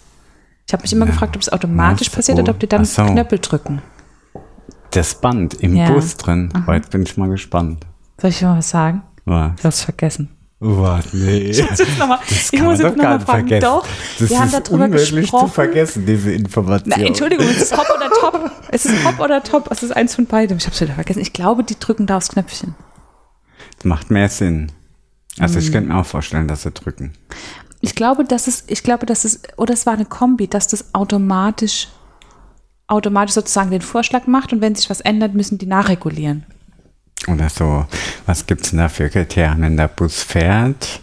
[0.66, 2.16] Ich habe mich immer gefragt, ob es automatisch Was?
[2.16, 3.04] passiert oder ob die dann Ach so.
[3.04, 3.82] Knöppel drücken.
[4.90, 5.90] Das Band im Ja.
[5.90, 6.50] Bus drin.
[6.66, 7.86] Oh, jetzt bin ich mal gespannt.
[8.20, 9.02] Soll ich mal was sagen?
[9.26, 9.52] Was?
[9.58, 10.30] Ich hab's vergessen.
[10.60, 11.12] Was?
[11.12, 11.50] Nee.
[11.50, 11.78] Ich muss
[12.80, 13.48] jetzt nochmal fragen.
[13.48, 13.60] vergessen.
[13.64, 13.86] Doch,
[14.18, 15.46] Das wir haben ist darüber unmöglich gesprochen.
[15.48, 16.94] zu vergessen, diese Information.
[16.96, 18.50] Na, Entschuldigung, es ist Hop oder Top.
[18.70, 19.70] Es ist Hop oder Top.
[19.70, 20.58] Es ist eins von beidem.
[20.58, 21.20] Ich hab's wieder vergessen.
[21.20, 22.74] Ich glaube, die drücken da aufs Knöpfchen.
[23.76, 24.72] Das macht mehr Sinn.
[25.38, 25.62] Also Hm.
[25.62, 27.12] ich könnte mir auch vorstellen, dass sie drücken.
[27.80, 30.92] Ich glaube, dass es, ich glaube, dass es, oder es war eine Kombi, dass das
[30.92, 31.86] automatisch,
[32.88, 36.44] automatisch sozusagen den Vorschlag macht und wenn sich was ändert, müssen die nachregulieren.
[37.26, 37.84] Oder so,
[38.26, 39.60] was gibt's denn da für Kriterien?
[39.60, 41.00] Wenn der Bus fährt,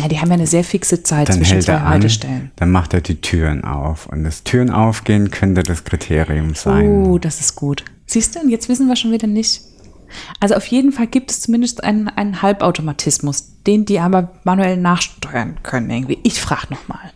[0.00, 2.50] Ja, die haben ja eine sehr fixe Zeit dann zwischen zwei er an, Haltestellen.
[2.56, 4.06] dann macht er die Türen auf.
[4.06, 6.86] Und das Türen aufgehen könnte das Kriterium sein.
[7.06, 7.84] Oh, das ist gut.
[8.06, 9.60] Siehst du, und jetzt wissen wir schon wieder nicht.
[10.40, 15.56] Also auf jeden Fall gibt es zumindest einen, einen Halbautomatismus, den die aber manuell nachsteuern
[15.64, 16.18] können irgendwie.
[16.22, 17.10] Ich frage nochmal.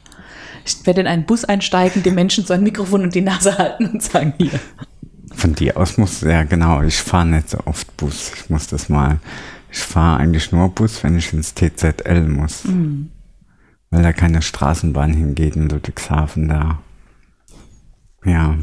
[0.66, 3.86] Ich werde in einen Bus einsteigen, dem Menschen so ein Mikrofon und die Nase halten
[3.86, 4.50] und sagen, hier.
[5.34, 8.32] Von dir aus muss, ja genau, ich fahre nicht so oft Bus.
[8.34, 9.18] Ich muss das mal,
[9.70, 12.64] ich fahre eigentlich nur Bus, wenn ich ins TZL muss.
[12.64, 13.10] Mhm.
[13.90, 16.78] Weil da keine Straßenbahn hingeht in Ludwigshafen da.
[18.24, 18.54] Ja,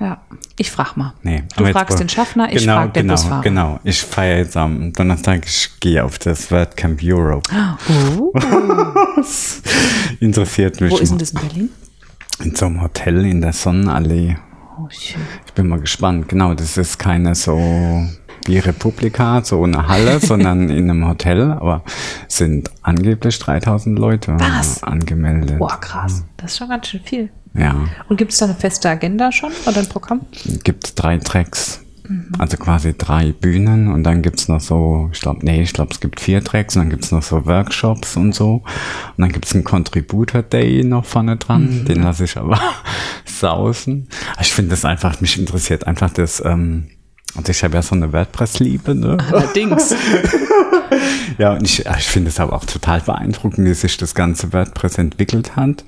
[0.00, 0.20] Ja,
[0.56, 1.12] ich frage mal.
[1.22, 1.42] nee.
[1.56, 3.42] Du fragst den Schaffner, ich genau, frage den genau, Busfahrer.
[3.42, 7.48] Genau, ich feiere jetzt am Donnerstag, ich gehe auf das WordCamp Europe.
[8.10, 8.32] Oh,
[10.20, 11.70] Interessiert mich wo ist denn das in Berlin?
[12.42, 14.36] in so einem Hotel in der Sonnenallee.
[14.84, 15.20] Oh, schön.
[15.46, 16.28] Ich bin mal gespannt.
[16.28, 17.56] Genau, das ist keine so
[18.46, 21.84] wie Republika, so eine Halle, sondern in einem Hotel, aber
[22.28, 24.82] es sind angeblich 3000 Leute Was?
[24.82, 25.58] angemeldet.
[25.58, 26.24] Boah, krass.
[26.36, 27.30] Das ist schon ganz schön viel.
[27.54, 27.76] Ja,
[28.08, 30.22] Und gibt es da eine feste Agenda schon oder ein Programm?
[30.64, 31.80] gibt drei Tracks.
[32.38, 36.00] Also quasi drei Bühnen und dann gibt's noch so, ich glaube, nee, ich glaube, es
[36.00, 38.62] gibt vier Tracks und dann gibt's noch so Workshops und so.
[39.16, 42.58] Und dann gibt's einen Contributor Day noch vorne dran, den lasse ich aber
[43.24, 44.08] sausen.
[44.40, 46.88] Ich finde das einfach, mich interessiert einfach das, ähm,
[47.36, 49.16] also ich habe ja so eine WordPress-Liebe, ne?
[49.32, 49.94] Allerdings.
[51.38, 54.98] Ja, und ich, ich finde es aber auch total beeindruckend, wie sich das ganze WordPress
[54.98, 55.82] entwickelt hat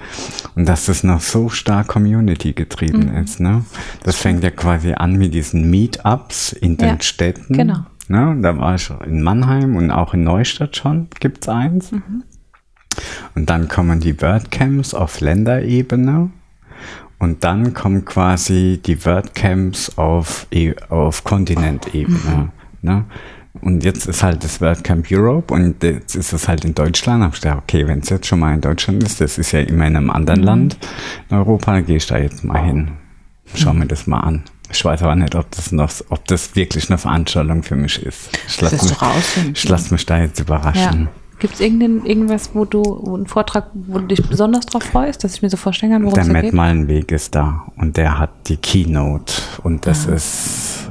[0.54, 3.22] und dass das noch so stark Community getrieben Mhm.
[3.22, 3.40] ist.
[3.40, 3.64] Ne?
[4.04, 7.52] Das fängt ja quasi an mit diesen Meetups in den Ja, Städten.
[7.54, 7.80] genau.
[8.08, 8.30] Ne?
[8.30, 11.92] Und Da war ich in Mannheim und auch in Neustadt schon, gibt's eins.
[11.92, 12.24] Mhm.
[13.34, 16.30] Und dann kommen die WordCamps auf Länderebene.
[17.24, 22.50] Und dann kommen quasi die WordCamps auf, E- auf Kontinentebene.
[22.82, 23.04] Ne?
[23.62, 27.22] Und jetzt ist halt das WordCamp Europe und jetzt ist es halt in Deutschland.
[27.24, 29.60] Hab ich gedacht, okay, wenn es jetzt schon mal in Deutschland ist, das ist ja
[29.60, 30.76] immer in einem anderen Land
[31.30, 32.90] in Europa, dann gehe ich da jetzt mal hin.
[33.54, 34.42] Schau mir das mal an.
[34.70, 38.30] Ich weiß aber nicht, ob das noch, ob das wirklich eine Veranstaltung für mich ist.
[38.48, 38.92] Ich lass wirst mich,
[39.54, 40.40] ich lass mich da jetzt
[41.04, 41.08] Ja.
[41.38, 45.34] Gibt es irgendwas, wo du, wo einen Vortrag, wo du dich besonders drauf freust, dass
[45.34, 46.52] ich mir so vorstellen kann, worum Der es da Matt geht?
[46.54, 50.12] Malenweg ist da und der hat die Keynote und das Ah.
[50.14, 50.90] ist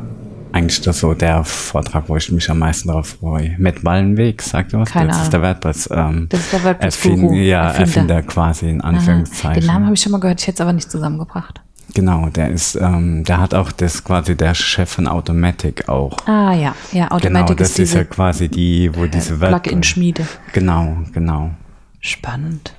[0.52, 3.56] eigentlich das so der Vortrag, wo ich mich am meisten darauf freue.
[3.58, 4.90] Matt Malenweg, sagt ihr was?
[4.92, 5.24] Keine das Ahnung.
[5.26, 5.90] ist der WordPress.
[5.92, 7.82] Ähm, Das ist der WordPress-Guru, Erfinder, ja, Erfinder.
[7.86, 8.90] Erfinder quasi in Aha.
[8.90, 9.62] Anführungszeichen.
[9.62, 11.62] Den Namen habe ich schon mal gehört, ich hätte es aber nicht zusammengebracht.
[11.94, 16.18] Genau, der ist, ähm, der hat auch das quasi der Chef von Automatic auch.
[16.28, 19.62] Ah ja, ja, Genau, Automatic das ist ist ja diese quasi die, wo diese WordPress-
[19.62, 20.26] Plugin-Schmiede.
[20.54, 21.52] Genau, genau.
[22.00, 22.74] Spannend.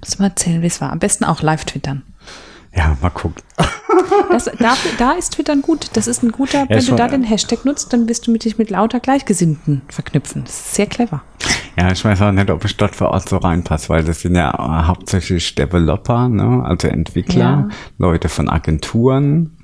[0.00, 0.92] Muss mal erzählen, wie es war.
[0.92, 2.02] Am besten auch live twittern.
[2.74, 3.42] Ja, mal gucken.
[4.30, 5.88] Das, da, da ist Twittern gut.
[5.94, 8.58] Das ist ein guter, wenn du da den Hashtag nutzt, dann wirst du mit dich
[8.58, 10.44] mit lauter Gleichgesinnten verknüpfen.
[10.44, 11.22] Das ist sehr clever.
[11.76, 14.36] Ja, ich weiß auch nicht, ob ich dort vor Ort so reinpasse, weil das sind
[14.36, 16.62] ja hauptsächlich Developer, ne?
[16.64, 17.68] also Entwickler, Ja.
[17.98, 19.56] Leute von Agenturen,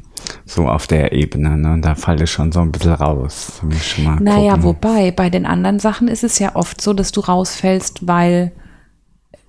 [0.45, 1.57] so auf der Ebene.
[1.57, 1.73] Ne?
[1.75, 3.61] Und da falle ich schon so ein bisschen raus.
[3.99, 4.65] Mal Naja, gucken.
[4.65, 8.53] wobei, bei den anderen Sachen ist es ja oft so, dass du rausfällst, weil,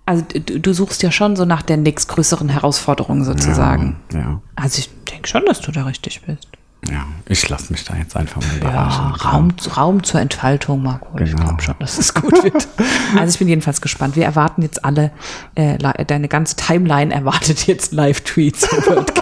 [0.08, 3.98] also du, du suchst ja schon so nach der nächstgrößeren Herausforderung sozusagen.
[4.12, 6.48] Ja, Also ich denke schon, dass du da richtig bist.
[6.90, 9.06] ja, ich lasse mich da jetzt einfach mal Ja, überraschen.
[9.28, 11.18] Raum, Raum zur Entfaltung, Marco.
[11.20, 11.44] Ich Genau.
[11.46, 12.68] glaube schon, dass es gut wird.
[13.18, 14.16] also ich bin jedenfalls gespannt.
[14.16, 15.12] Wir erwarten jetzt alle,
[15.56, 19.06] äh, deine ganze Timeline erwartet jetzt Live-Tweets vom.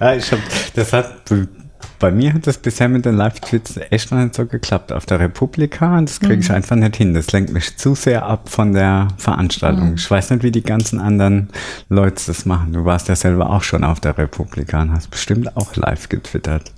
[0.00, 0.38] Ja, ich hab,
[0.74, 1.30] das hat
[1.98, 4.92] bei mir hat das bisher mit den Live-Tweets echt noch nicht so geklappt.
[4.92, 6.56] Auf der Republika, das kriege ich mhm.
[6.56, 7.14] einfach nicht hin.
[7.14, 9.90] Das lenkt mich zu sehr ab von der Veranstaltung.
[9.90, 9.94] Mhm.
[9.96, 11.48] Ich weiß nicht, wie die ganzen anderen
[11.88, 12.72] Leute das machen.
[12.72, 16.72] Du warst ja selber auch schon auf der Republika und hast bestimmt auch live getwittert.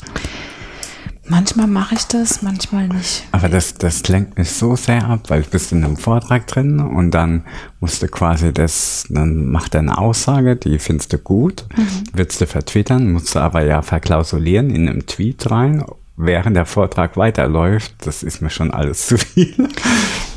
[1.30, 3.22] Manchmal mache ich das, manchmal nicht.
[3.30, 6.80] Aber das, das lenkt mich so sehr ab, weil du bist in einem Vortrag drin
[6.80, 7.44] und dann
[7.78, 12.02] musst du quasi das, dann macht er eine Aussage, die findest du gut, mhm.
[12.12, 15.84] willst du vertwittern, musst du aber ja verklausulieren in einem Tweet rein,
[16.16, 17.94] während der Vortrag weiterläuft.
[17.98, 19.68] Das ist mir schon alles zu viel.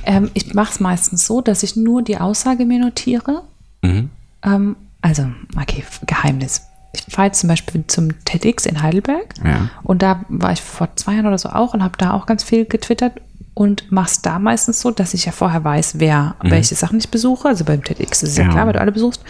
[0.05, 3.41] Ähm, ich mache es meistens so, dass ich nur die Aussage mir notiere.
[3.81, 4.11] Mhm.
[4.43, 5.25] Ähm, also,
[5.59, 6.61] okay, Geheimnis
[6.93, 9.69] ich fahre jetzt zum Beispiel zum TEDx in Heidelberg ja.
[9.83, 12.43] und da war ich vor zwei Jahren oder so auch und habe da auch ganz
[12.43, 13.13] viel getwittert
[13.55, 16.51] und mach's da meistens so, dass ich ja vorher weiß, wer mhm.
[16.51, 17.47] welche Sachen ich besuche.
[17.47, 18.45] Also beim TEDx ist es ja.
[18.45, 19.23] ja klar, weil du alle besuchst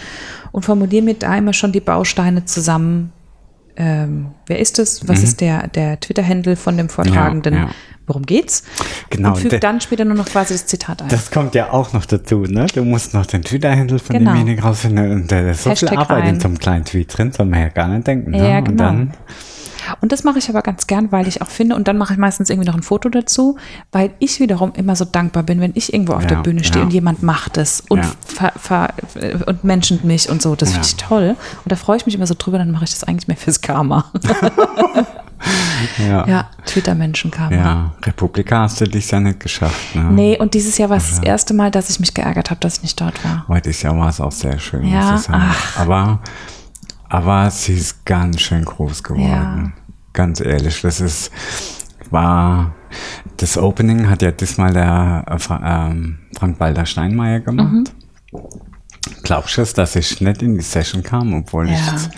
[0.52, 3.12] und formuliere mir da immer schon die Bausteine zusammen.
[3.76, 5.08] Ähm, wer ist es?
[5.08, 5.24] Was mhm.
[5.24, 7.54] ist der, der Twitter-Handle von dem Vortragenden?
[7.54, 7.70] Ja, ja
[8.08, 8.64] worum geht's?
[9.10, 9.30] Genau.
[9.30, 11.10] Und fügt dann später nur noch quasi das Zitat ein.
[11.10, 12.68] Das kommt ja auch noch dazu, ne?
[12.74, 14.32] Du musst noch den Twitter-Handle von genau.
[14.32, 16.36] demjenigen rausfinden und da ist so Hashtag viel Arbeit rein.
[16.36, 18.32] in so einem kleinen Tweet drin, soll man ja gar nicht denken.
[18.32, 18.38] Ne?
[18.38, 18.70] Ja, genau.
[18.72, 19.14] Und dann
[20.02, 22.20] und das mache ich aber ganz gern, weil ich auch finde, und dann mache ich
[22.20, 23.58] meistens irgendwie noch ein Foto dazu,
[23.92, 26.82] weil ich wiederum immer so dankbar bin, wenn ich irgendwo auf ja, der Bühne stehe
[26.82, 26.86] ja.
[26.86, 28.06] und jemand macht es und,
[28.40, 28.90] ja.
[29.46, 30.56] und menschent mich und so.
[30.56, 31.36] Das finde ich toll.
[31.64, 33.62] Und da freue ich mich immer so drüber, dann mache ich das eigentlich mehr fürs
[33.62, 34.06] Karma.
[35.98, 37.56] ja, ja Twitter-Menschenkarma.
[37.56, 39.96] Ja, Republika hast du dich ja nicht geschafft.
[39.96, 40.04] Ne?
[40.12, 42.78] Nee, und dieses Jahr war es das erste Mal, dass ich mich geärgert habe, dass
[42.78, 43.46] ich nicht dort war.
[43.48, 45.44] Heute dieses Jahr war es auch sehr schön, ja, muss ich sagen.
[45.46, 45.80] Ach.
[45.80, 46.20] Aber,
[47.14, 49.74] aber sie ist ganz schön groß geworden.
[49.76, 49.84] Ja.
[50.14, 51.32] Ganz ehrlich, das ist,
[52.10, 52.74] war,
[53.38, 57.72] das Opening hat ja diesmal der äh, ähm, Frank Walter Steinmeier gemacht.
[57.72, 58.40] Mhm.
[59.22, 61.76] Glaubst du, dass ich nicht in die Session kam, obwohl ja.
[61.76, 62.10] ich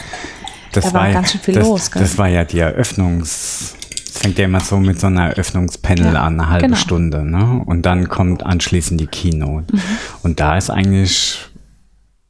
[0.71, 1.91] das da war, war ganz schön viel das, los.
[1.91, 2.01] Gell?
[2.01, 3.75] Das war ja die Eröffnungs.
[4.05, 6.77] Es fängt ja immer so mit so einer Eröffnungspanel ja, an, eine halbe genau.
[6.77, 7.61] Stunde, ne?
[7.65, 9.75] Und dann kommt anschließend die Keynote.
[9.75, 9.81] Mhm.
[10.23, 11.49] Und da ist eigentlich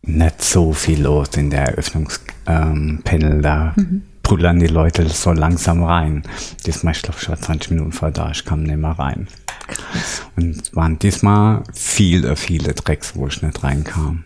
[0.08, 3.02] nicht so viel los in der Eröffnungspanel.
[3.06, 4.04] Ähm, da mhm.
[4.24, 6.24] brüllern die Leute so langsam rein.
[6.66, 9.28] Diesmal, ich glaube, ich war 20 Minuten vor da, ich kam nicht mehr rein.
[9.68, 10.26] Krass.
[10.36, 14.24] Und es waren diesmal viele, viele Tracks, wo ich nicht reinkam.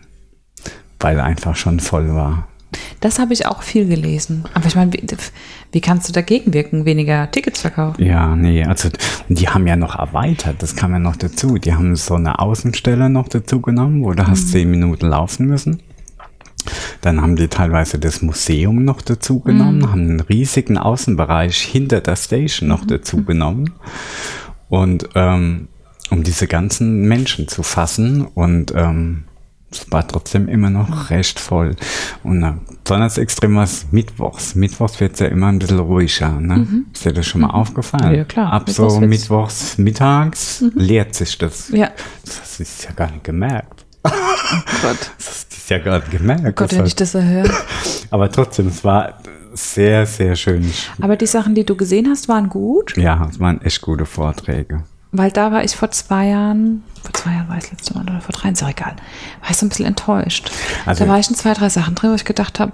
[0.98, 2.49] Weil einfach schon voll war.
[3.00, 4.44] Das habe ich auch viel gelesen.
[4.54, 5.02] Aber ich meine, wie,
[5.72, 8.02] wie, kannst du dagegen wirken, weniger Tickets verkaufen?
[8.02, 8.90] Ja, nee, also
[9.28, 11.58] die haben ja noch erweitert, das kam ja noch dazu.
[11.58, 14.28] Die haben so eine Außenstelle noch dazu genommen, wo du mhm.
[14.28, 15.82] hast zehn Minuten laufen müssen.
[17.00, 19.90] Dann haben die teilweise das Museum noch dazu genommen, mhm.
[19.90, 22.88] haben einen riesigen Außenbereich hinter der Station noch mhm.
[22.88, 23.70] dazu genommen.
[24.68, 25.68] Und ähm,
[26.10, 29.24] um diese ganzen Menschen zu fassen und ähm,
[29.72, 31.76] es war trotzdem immer noch recht voll.
[32.24, 34.56] Und äh, besonders extrem war es mittwochs.
[34.56, 36.40] Mittwochs wird es ja immer ein bisschen ruhiger.
[36.40, 36.56] Ne?
[36.56, 36.86] Mhm.
[36.92, 37.54] Ist dir das schon mal mhm.
[37.54, 38.14] aufgefallen?
[38.14, 38.52] Ja, klar.
[38.52, 40.72] Ab mittwochs so mittwochs mittags mhm.
[40.74, 41.68] leert sich das.
[41.68, 41.90] Ja.
[42.24, 43.86] Das ist ja gar nicht gemerkt.
[44.02, 44.10] Oh
[44.82, 45.10] Gott.
[45.16, 46.42] Das ist ja gar nicht gemerkt.
[46.46, 47.48] Oh Gott, wenn ich das so höre.
[48.10, 49.20] Aber trotzdem, es war
[49.52, 50.68] sehr, sehr schön.
[51.00, 52.96] Aber die Sachen, die du gesehen hast, waren gut?
[52.96, 54.84] Ja, es waren echt gute Vorträge.
[55.12, 58.02] Weil da war ich vor zwei Jahren, vor zwei Jahren war ich das letzte Mal
[58.04, 58.94] oder vor drei, ist auch egal,
[59.40, 60.52] war ich so ein bisschen enttäuscht.
[60.86, 62.72] Also, da war ich in zwei, drei Sachen drin, wo ich gedacht habe,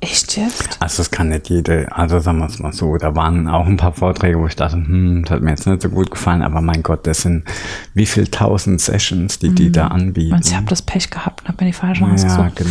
[0.00, 0.76] echt jetzt?
[0.80, 3.78] Also das kann nicht jede, also sagen wir es mal so, da waren auch ein
[3.78, 6.60] paar Vorträge, wo ich dachte, hm, das hat mir jetzt nicht so gut gefallen, aber
[6.60, 7.44] mein Gott, das sind
[7.94, 9.54] wie viel tausend Sessions, die mhm.
[9.54, 9.92] die da mhm.
[9.92, 10.34] anbieten.
[10.34, 12.38] Und ich habe das Pech gehabt und habe mir die falsche ausgesucht.
[12.38, 12.70] Ja, genau.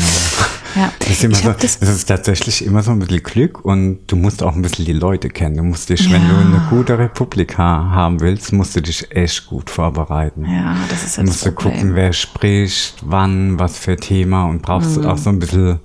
[0.76, 0.92] Ja.
[1.00, 4.16] Das, ist immer so, das, das, ist tatsächlich immer so ein bisschen Glück und du
[4.16, 5.58] musst auch ein bisschen die Leute kennen.
[5.58, 6.14] Du musst dich, ja.
[6.14, 10.46] wenn du eine gute Republika haben willst, musst du dich echt gut vorbereiten.
[10.46, 14.62] Ja, das ist jetzt Du musst du gucken, wer spricht, wann, was für Thema und
[14.62, 15.06] brauchst mhm.
[15.06, 15.80] auch so ein bisschen,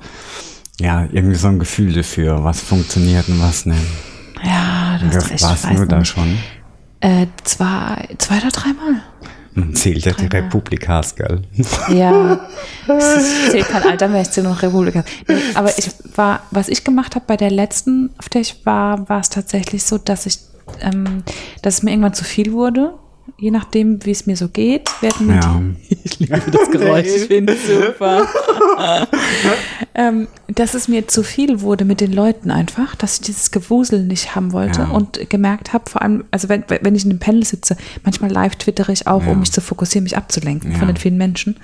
[0.80, 3.78] ja, irgendwie so ein Gefühl dafür, was funktioniert und was nicht.
[4.44, 5.42] Ja, das ist recht.
[5.42, 6.38] Warst du da schon?
[7.00, 9.02] Äh, zwei, zwei oder dreimal.
[9.74, 11.42] Zählt ja die Republikas, gell?
[11.88, 12.40] Ja,
[12.88, 15.04] es zählt kein Alter mehr, ich zähle noch Republikas.
[15.28, 19.08] Nee, aber ich war, was ich gemacht habe bei der letzten, auf der ich war,
[19.08, 20.38] war es tatsächlich so, dass ich,
[20.80, 21.22] ähm,
[21.60, 22.94] dass es mir irgendwann zu viel wurde
[23.38, 25.34] je nachdem, wie es mir so geht, werden wir.
[25.36, 25.62] Ja.
[26.04, 28.26] Ich liebe das Geräusch, ich finde es super.
[29.94, 34.04] ähm, dass es mir zu viel wurde mit den Leuten einfach, dass ich dieses Gewusel
[34.04, 34.88] nicht haben wollte ja.
[34.88, 38.56] und gemerkt habe, vor allem, also wenn, wenn ich in einem Panel sitze, manchmal live
[38.56, 39.30] twittere ich auch, ja.
[39.30, 41.56] um mich zu fokussieren, mich abzulenken von den vielen Menschen.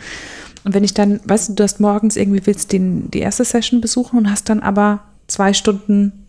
[0.65, 3.81] Und wenn ich dann, weißt du, du hast morgens irgendwie willst den, die erste Session
[3.81, 6.28] besuchen und hast dann aber zwei Stunden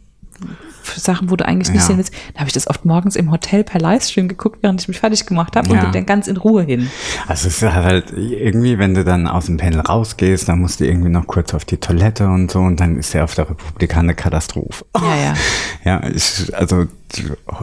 [0.96, 1.88] Sachen, wo du eigentlich nicht Ja.
[1.88, 2.14] sehen willst.
[2.34, 5.26] Da habe ich das oft morgens im Hotel per Livestream geguckt, während ich mich fertig
[5.26, 5.86] gemacht habe Ja.
[5.86, 6.90] und dann ganz in Ruhe hin.
[7.28, 10.86] Also es ist halt irgendwie, wenn du dann aus dem Panel rausgehst, dann musst du
[10.88, 13.96] irgendwie noch kurz auf die Toilette und so und dann ist ja auf der Republik
[13.96, 14.86] eine Katastrophe.
[14.98, 15.34] Ja, ja.
[15.86, 16.86] Ja, ich, also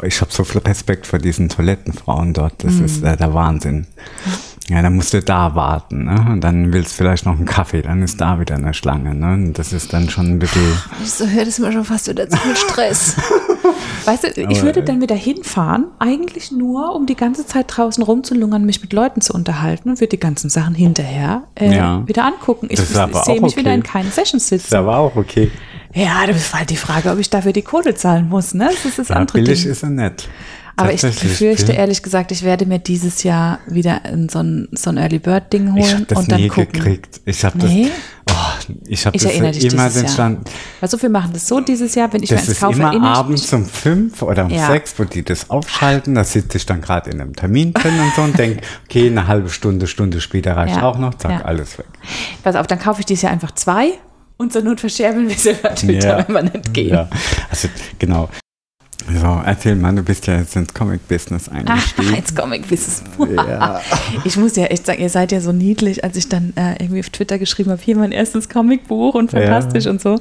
[0.03, 2.65] ich habe so viel Respekt vor diesen Toilettenfrauen dort.
[2.65, 3.87] Das ist äh, der Wahnsinn.
[4.25, 4.33] Ja,
[4.69, 6.27] dann musst du da warten, ne?
[6.31, 9.35] Und dann willst du vielleicht noch einen Kaffee, dann ist da wieder eine Schlange, ne?
[9.35, 10.61] Und das ist dann schon ein bisschen.
[11.05, 13.17] So höre das mir schon fast wieder zu viel Stress.
[14.07, 18.03] Weißt du, ich würde äh, dann wieder hinfahren, eigentlich nur, um die ganze Zeit draußen
[18.03, 22.03] rumzulungern, mich mit Leuten zu unterhalten und würde die ganzen Sachen hinterher äh, Ja.
[22.07, 22.67] wieder angucken.
[22.71, 23.77] Ich, Das ich sehe mich wieder okay.
[23.79, 24.75] in keinen Sessions sitzen.
[24.75, 25.51] aber auch okay.
[25.95, 28.53] Ja, das ist halt die Frage, ob ich dafür die Kohle zahlen muss.
[28.53, 28.69] Ne?
[28.71, 29.73] Das ist das Ja, andere billig Ding.
[29.73, 30.29] ist er nicht.
[30.79, 31.79] Aber ich befürchte billig.
[31.79, 35.51] ehrlich gesagt, ich werde mir dieses Jahr wieder in so ein, so ein Early Bird
[35.53, 36.73] Ding Ich holen habe das und dann nie gucken.
[36.73, 37.21] gekriegt.
[37.25, 37.91] Ich habe Nee?
[38.27, 38.35] das.
[38.37, 40.13] Oh, ich habe Ich das erinnere dich immer dieses den Jahr.
[40.13, 40.51] Stand.
[40.81, 42.79] Weil so viel machen das so dieses Jahr, wenn ich mir Das eins ist kaufe,
[42.79, 44.67] immer erinnere ich abends um fünf oder um Ja.
[44.67, 46.15] sechs, wo die das aufschalten.
[46.15, 49.27] Da sitze ich dann gerade in einem Termin drin und so und denke, okay, eine
[49.29, 50.83] halbe Stunde, Stunde später reicht Ja.
[50.83, 51.43] auch noch, zack, Ja.
[51.47, 51.87] alles weg.
[52.43, 53.93] Pass auf, dann kaufe ich dieses Jahr einfach zwei
[54.37, 56.91] und zur Not verscherbeln wir sie über Twitter, wenn wir nicht gehen.
[56.91, 57.09] Ja,
[57.49, 58.29] also genau.
[59.09, 62.15] So, erzähl mal, du bist ja jetzt ins Comic-Business Ach, eingestiegen.
[62.15, 63.05] jetzt Comic Business.
[63.37, 63.81] Ja.
[64.25, 67.01] Ich muss ja echt sagen, ihr seid ja so niedlich, als ich dann äh, irgendwie
[67.01, 69.93] auf Twitter geschrieben habe, hier mein erstes Comicbuch und fantastisch Ja.
[69.93, 70.21] und so.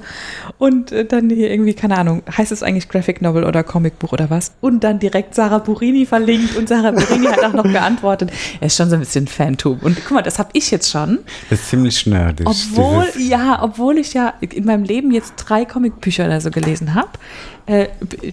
[0.60, 4.30] Und äh, dann hier irgendwie, keine Ahnung, heißt es eigentlich Graphic Novel oder Comicbuch oder
[4.30, 4.52] was?
[4.62, 8.32] Und dann direkt Sarah Burini verlinkt und Sarah Burini hat auch noch geantwortet.
[8.62, 9.80] Er ist schon so ein bisschen Fantum.
[9.82, 11.20] Und guck mal, das habe ich jetzt schon.
[11.50, 12.48] Das ist ziemlich nerdig.
[12.48, 17.10] Obwohl, ja, obwohl ich ja in meinem Leben jetzt drei Comicbücher oder so gelesen habe,
[17.68, 17.88] äh,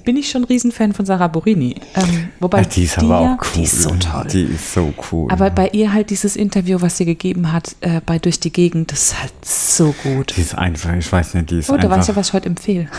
[0.04, 1.76] bin ich schon ein Riesenfan von Sarah Burini.
[1.94, 3.50] Ähm, wobei Ja, die ist aber ja- auch cool.
[3.56, 4.26] Die ist so toll.
[4.32, 5.30] Die ist so cool.
[5.30, 8.92] aber bei ihr halt dieses Interview, was sie gegeben hat, äh, bei Durch die Gegend,
[8.92, 10.34] das ist halt so gut.
[10.36, 11.96] die ist einfach, ich weiß nicht, die ist Oh, da einfach.
[11.98, 12.88] weiß ich ja, was ich heute empfehle.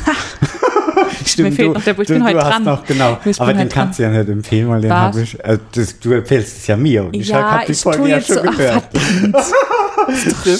[1.25, 2.63] Stimmt, Mir fehlt du, noch der, ich du, bin du heute hast dran.
[2.63, 3.17] noch, genau.
[3.37, 6.57] Aber den kannst du ja nicht empfehlen, weil den habe ich, äh, das, du empfehlst
[6.57, 8.83] es ja mir und ich ja, habe die ich Folge ja schon so, ach, gehört.
[8.91, 9.35] verdammt.
[9.35, 9.51] Das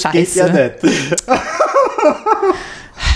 [0.02, 0.72] das geht ja scheiße.
[0.84, 1.24] nicht.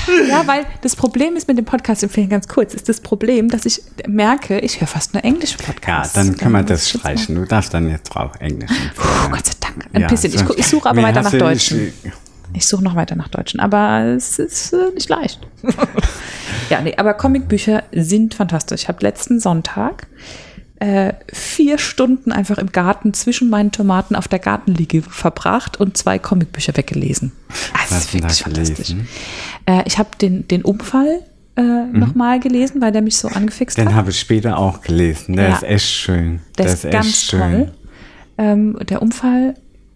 [0.29, 3.65] Ja, weil das Problem ist mit dem Podcast empfehlen ganz kurz, ist das Problem, dass
[3.65, 6.13] ich merke, ich höre fast nur englische Ja, Podcasts.
[6.13, 7.35] dann können wir das streichen.
[7.35, 9.31] Du darfst dann jetzt auch Englisch empfehlen.
[9.31, 9.85] Gott sei Dank.
[9.93, 10.33] Ein Ja, bisschen.
[10.33, 11.93] Ich, ich suche aber weiter nach Deutschen.
[12.53, 15.39] Ich suche noch weiter nach Deutschen, aber es ist äh, nicht leicht.
[16.69, 18.83] ja, nee, aber Comicbücher sind fantastisch.
[18.83, 20.07] Ich habe letzten Sonntag
[20.79, 26.19] äh, vier Stunden einfach im Garten zwischen meinen Tomaten auf der Gartenliege verbracht und zwei
[26.19, 27.31] Comicbücher weggelesen.
[27.49, 28.75] Das Was ist wirklich fantastisch.
[28.87, 29.07] gelesen?
[29.67, 31.19] Äh, ich habe den, den Unfall
[31.55, 33.81] äh, nochmal gelesen, weil der mich so angefixt Mhm.
[33.83, 33.95] Den hat.
[33.95, 35.35] habe ich später auch gelesen.
[35.35, 35.55] Der Ja.
[35.55, 36.39] ist echt schön.
[36.57, 37.71] Der, Der, ist, ganz toll.
[38.37, 39.53] Ähm, der Unfall.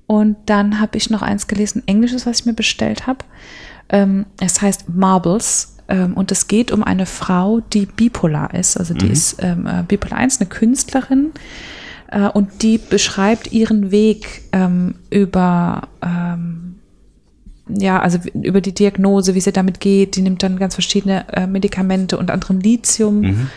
[0.08, 3.20] Und dann habe ich noch eins gelesen, Englisches, was ich mir bestellt habe.
[3.90, 5.78] Ähm, es heißt Marbles.
[5.88, 8.78] Ähm, und es geht um eine Frau, die bipolar ist.
[8.78, 11.32] Also die ist ähm, äh, bipolar 1, eine Künstlerin.
[12.08, 16.76] Äh, und die beschreibt ihren Weg ähm, über ähm,
[17.78, 20.16] ja, also über die Diagnose, wie sie damit geht.
[20.16, 23.48] Die nimmt dann ganz verschiedene äh, Medikamente, unter anderem Lithium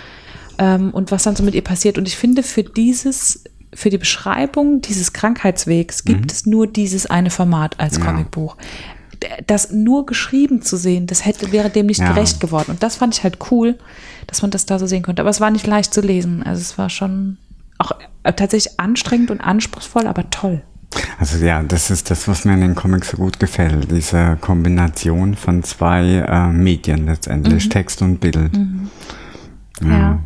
[0.58, 1.98] ähm, und was dann so mit ihr passiert.
[1.98, 7.30] Und ich finde, für dieses, für die Beschreibung dieses Krankheitswegs gibt es nur dieses eine
[7.30, 8.56] Format als Comicbuch.
[9.22, 12.12] D- Das nur geschrieben zu sehen, das hätte, wäre dem nicht Ja.
[12.12, 12.70] gerecht geworden.
[12.72, 13.76] Und das fand ich halt cool,
[14.26, 15.22] dass man das da so sehen konnte.
[15.22, 16.42] Aber es war nicht leicht zu lesen.
[16.42, 17.36] Also es war schon
[17.78, 20.62] auch äh, tatsächlich anstrengend und anspruchsvoll, aber toll.
[21.18, 23.90] Also ja, das ist das, was mir in den Comics so gut gefällt.
[23.90, 27.06] Diese Kombination von zwei äh, Medien Mhm.
[27.08, 28.50] letztendlich, Text und Bild.
[29.82, 30.18] Ja.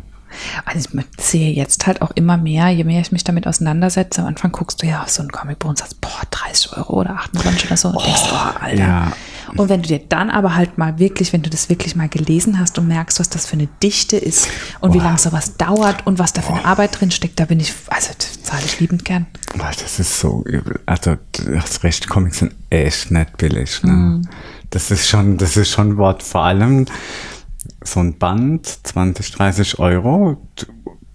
[0.65, 4.21] Also ich sehe jetzt halt auch immer mehr, je mehr ich mich damit auseinandersetze.
[4.21, 7.11] Am Anfang guckst du ja auf so ein Comicbuch und sagst, boah, 30 Euro oder
[7.11, 7.89] 28 oder so.
[7.89, 8.77] Und denkst, oh, Alter.
[8.77, 9.11] ja.
[9.55, 12.59] Und wenn du dir dann aber halt mal wirklich, wenn du das wirklich mal gelesen
[12.59, 14.47] hast und merkst, was das für eine Dichte ist
[14.79, 17.59] und wie lange sowas dauert und was da für eine Arbeit drin steckt, da bin
[17.59, 19.25] ich, also das zahle ich liebend gern.
[19.57, 20.79] Das ist so übel.
[20.85, 23.83] Also, du hast recht, Comics sind echt nicht billig.
[23.83, 23.91] Ne?
[23.91, 24.27] Mhm.
[24.69, 26.21] Das ist schon, das ist schon ein Wort.
[26.21, 26.85] Vor allem
[27.83, 30.37] so ein Band, 20, 30 Euro.
[30.55, 30.65] Du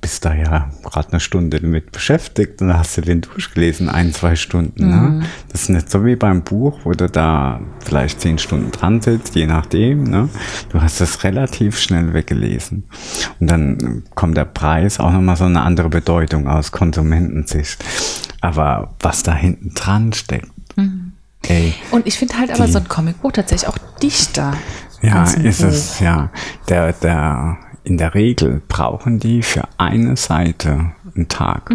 [0.05, 4.12] bist da ja gerade eine Stunde damit beschäftigt und dann hast du den durchgelesen, ein,
[4.12, 4.85] zwei Stunden.
[4.85, 4.90] Mhm.
[4.90, 5.27] Ne?
[5.48, 9.35] Das ist nicht so wie beim Buch, wo du da vielleicht zehn Stunden dran sitzt,
[9.35, 10.05] je nachdem.
[10.05, 10.29] Ne?
[10.68, 12.85] Du hast das relativ schnell weggelesen.
[13.40, 17.83] Und dann kommt der Preis auch nochmal so eine andere Bedeutung aus Konsumentensicht.
[18.42, 20.50] Aber was da hinten dran steckt,
[21.48, 24.52] ey, Und ich finde halt aber so ein Comicbuch tatsächlich auch dichter.
[25.05, 26.31] Ja, ist es, ja.
[26.69, 31.71] Der, der, in der Regel brauchen die für eine Seite einen Tag.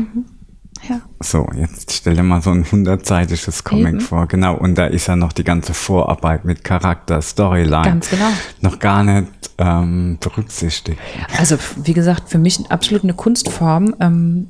[0.87, 1.01] Ja.
[1.19, 4.01] So, jetzt stell dir mal so ein hundertseitiges Comic Eben.
[4.01, 4.55] vor, genau.
[4.55, 7.83] Und da ist ja noch die ganze Vorarbeit mit Charakter, Storyline.
[7.83, 8.29] Ganz genau.
[8.61, 9.27] Noch gar nicht
[9.57, 10.99] ähm, berücksichtigt.
[11.37, 13.95] Also, wie gesagt, für mich absolut eine Kunstform.
[13.99, 14.47] Ähm,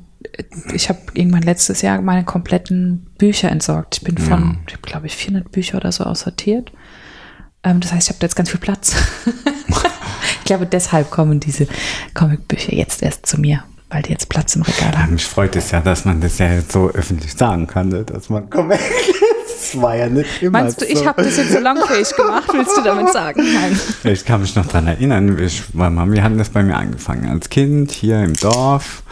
[0.72, 3.96] ich habe irgendwann letztes Jahr meine kompletten Bücher entsorgt.
[3.96, 6.72] Ich bin von, ich habe glaube ich 400 Bücher oder so aussortiert.
[7.62, 8.94] Ähm, das heißt, ich habe da jetzt ganz viel Platz.
[10.38, 11.66] ich glaube, deshalb kommen diese
[12.14, 15.12] Comicbücher jetzt erst zu mir, weil die jetzt Platz im Regal haben.
[15.12, 18.30] Mich freut es ja, dass man das ja jetzt so öffentlich sagen kann, ne, dass
[18.30, 18.80] man Comic
[19.72, 20.92] Das war ja nicht immer Meinst du, so.
[20.92, 22.48] ich habe das jetzt so langfähig gemacht?
[22.52, 23.42] Willst du damit sagen?
[23.52, 23.78] Nein.
[24.04, 27.50] Ich kann mich noch dran erinnern, ich, weil Mami hatten das bei mir angefangen als
[27.50, 29.02] Kind hier im Dorf.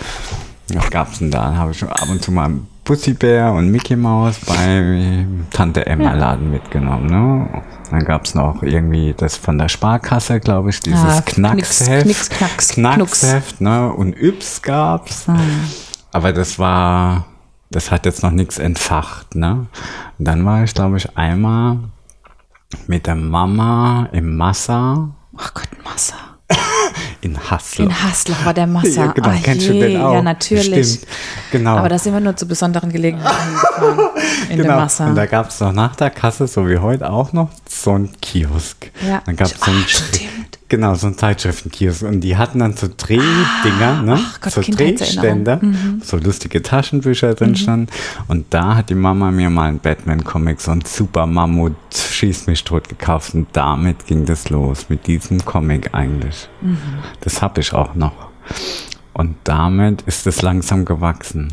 [0.73, 1.55] Was gab's denn da?
[1.55, 2.51] Habe ich schon ab und zu mal
[2.89, 7.05] Pussybär und Mickey Mouse bei Tante Emma Laden mitgenommen.
[7.05, 7.63] Ne?
[7.91, 12.05] Dann gab's noch irgendwie das von der Sparkasse, glaube ich, dieses Ah, Knacksheft.
[12.05, 13.93] Knicks, Knacks, Knacksheft, ne?
[13.93, 15.27] Und Yps gab's.
[16.13, 17.27] Aber das war,
[17.71, 19.67] das hat jetzt noch nichts entfacht, ne?
[20.19, 21.77] Und dann war ich, glaube ich, einmal
[22.87, 26.17] mit der Mama im Massa Ach Gott, Massa.
[27.21, 27.87] in Hassel.
[27.87, 29.07] In Haslach war der Massa.
[29.07, 30.15] Ja, genau, Ah, kennst du je, den auch?
[30.15, 30.95] Ja, natürlich.
[30.95, 31.07] Stimmt,
[31.53, 31.77] genau.
[31.77, 33.99] Aber da sind wir nur zu besonderen Gelegenheiten gefahren.
[34.49, 34.77] In der genau.
[34.79, 35.07] Massa.
[35.09, 38.11] Und da gab es noch nach der Kasse, so wie heute auch noch, so ein
[38.23, 38.91] Kiosk.
[39.07, 39.23] Ja.
[39.27, 40.58] Dann gab es so Ah, ein, stimmt.
[40.69, 42.03] Genau, so ein Zeitschriftenkiosk.
[42.03, 44.19] Und die hatten dann so Drehdinger, ne?
[44.19, 45.45] ach Gott, so Kindheitserinnerung.
[45.45, 47.89] Drehstände, so lustige Taschenbücher drin standen.
[48.29, 52.65] Und da hat die Mama mir mal einen Batman-Comic, so ein super Mammut, schieß mich
[52.65, 53.35] tot gekauft.
[53.35, 56.49] Und damit ging das los, mit diesem Comic eigentlich.
[57.21, 58.29] Das habe ich auch noch.
[59.13, 61.53] Und damit ist es langsam gewachsen.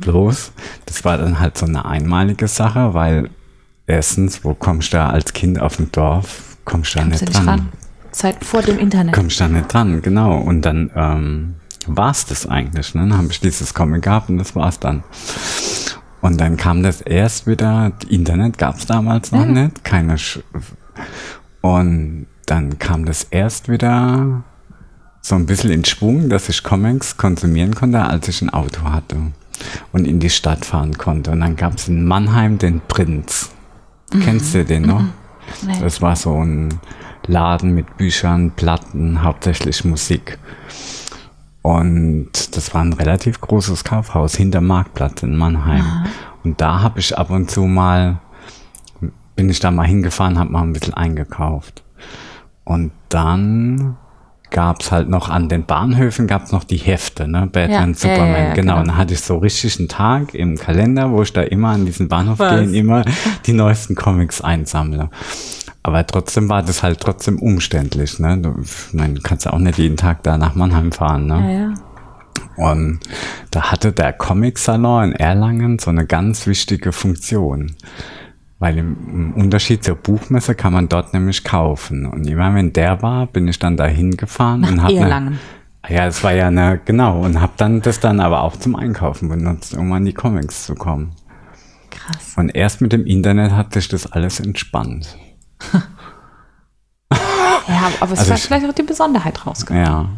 [0.00, 0.52] Bloß,
[0.86, 3.30] das war dann halt so eine einmalige Sache, weil
[3.86, 6.56] erstens, wo kommst du da als Kind auf dem Dorf?
[6.64, 7.48] Kommst du da nicht du nicht dran.
[7.48, 7.68] ran?
[8.14, 9.12] Seit vor dem Internet.
[9.12, 10.38] Kommst du da nicht dran, genau.
[10.38, 11.54] Und dann ähm,
[11.88, 12.94] war es das eigentlich.
[12.94, 13.00] Ne?
[13.00, 15.02] Dann habe ich dieses Comic gehabt und das war's dann.
[16.20, 20.38] Und dann kam das erst wieder, Internet gab es damals noch nicht, keine Sch
[21.60, 24.44] Und dann kam das erst wieder
[25.20, 29.16] so ein bisschen in Schwung, dass ich Comics konsumieren konnte, als ich ein Auto hatte
[29.90, 31.32] und in die Stadt fahren konnte.
[31.32, 33.50] Und dann gab es in Mannheim den Prinz.
[34.22, 35.02] Kennst du den noch?
[35.66, 35.80] Nee.
[35.80, 36.78] Das war so ein
[37.26, 40.38] Laden mit Büchern, Platten, hauptsächlich Musik.
[41.62, 45.84] Und das war ein relativ großes Kaufhaus hinter Marktplatz in Mannheim.
[46.44, 48.18] Und da habe ich ab und zu mal,
[49.34, 51.82] bin ich da mal hingefahren, habe mal ein bisschen eingekauft.
[52.64, 53.96] Und dann
[54.50, 57.48] gab's halt noch an den Bahnhöfen gab's noch die Hefte, ne?
[57.50, 58.54] Batman, Ja, Superman, ja, ja, genau.
[58.54, 58.80] genau.
[58.80, 61.86] Und dann hatte ich so richtig einen Tag im Kalender, wo ich da immer an
[61.86, 62.52] diesen Bahnhof Was?
[62.52, 63.04] gehe und immer
[63.46, 65.10] die neuesten Comics einsammle.
[65.86, 68.38] Aber trotzdem war das halt trotzdem umständlich, ne?
[68.38, 68.54] Du,
[68.92, 71.34] du kannst ja auch nicht jeden Tag da nach Mannheim fahren, ne?
[71.40, 71.74] Ja, ja.
[72.56, 73.00] Und
[73.50, 77.76] da hatte der Comic-Salon in Erlangen so eine ganz wichtige Funktion.
[78.58, 82.06] Weil im, im Unterschied zur Buchmesse kann man dort nämlich kaufen.
[82.06, 85.38] Und immer wenn der war, bin ich dann dahin gefahren Nach und habe Erlangen.
[85.86, 89.28] ja, es war ja eine, genau, und habe dann das dann aber auch zum Einkaufen
[89.28, 91.12] benutzt, um an die Comics zu kommen.
[91.90, 92.34] Krass.
[92.36, 95.18] Und erst mit dem Internet hat sich das alles entspannt.
[97.66, 99.82] Ja, aber es Also hat ich- vielleicht auch die Besonderheit rausgekommen.
[99.84, 100.08] Ja.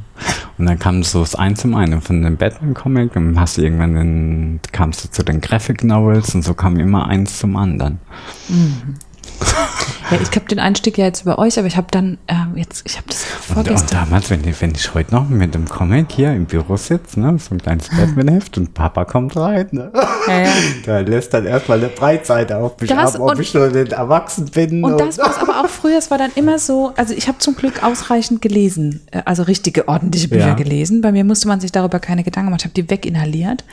[0.58, 3.94] Und dann kam so das eins zum einen von dem Batman-Comic und hast du irgendwann
[3.94, 8.00] den, kamst du zu den Graphic Novels und so kam immer eins zum anderen.
[10.10, 12.82] Ja, ich habe den Einstieg ja jetzt über euch, aber ich habe dann ähm, jetzt,
[12.86, 14.00] ich habe das Und, und vorgestern.
[14.04, 17.36] damals, wenn, ich- wenn ich heute noch mit dem Comic hier im Büro sitze, ne,
[17.38, 19.90] so ein kleines Batman-Heft und Papa kommt rein, ne,
[20.28, 20.48] Ja, ja.
[20.86, 23.88] da lässt dann erstmal eine Breitseite auf mich Das ab, ob und- ich nur den
[23.88, 24.84] Erwachsen bin.
[24.84, 27.38] Und das war es aber auch früher, es war dann immer so, also ich habe
[27.38, 30.54] zum Glück ausreichend gelesen, äh, also richtige, ordentliche Bücher Ja.
[30.54, 31.00] gelesen.
[31.00, 33.64] Bei mir musste man sich darüber keine Gedanken machen, ich habe die weginhaliert.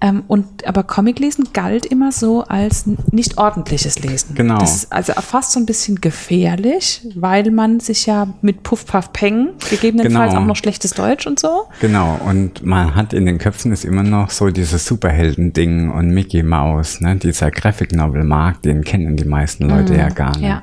[0.00, 4.36] Ähm, und, aber Comic lesen galt immer so als nicht ordentliches Lesen.
[4.36, 4.58] Genau.
[4.58, 9.12] Das ist also fast so ein bisschen gefährlich, weil man sich ja mit Puff, Puff,
[9.12, 10.42] Peng, gegebenenfalls Genau.
[10.42, 11.68] auch noch schlechtes Deutsch und so.
[11.80, 16.44] Genau, und man hat in den Köpfen ist immer noch so dieses Superhelden-Ding und Mickey
[16.44, 17.16] Mouse, ne?
[17.16, 20.42] Dieser Graphic Novel-Markt, den kennen die meisten Leute ja gar nicht.
[20.42, 20.62] Ja,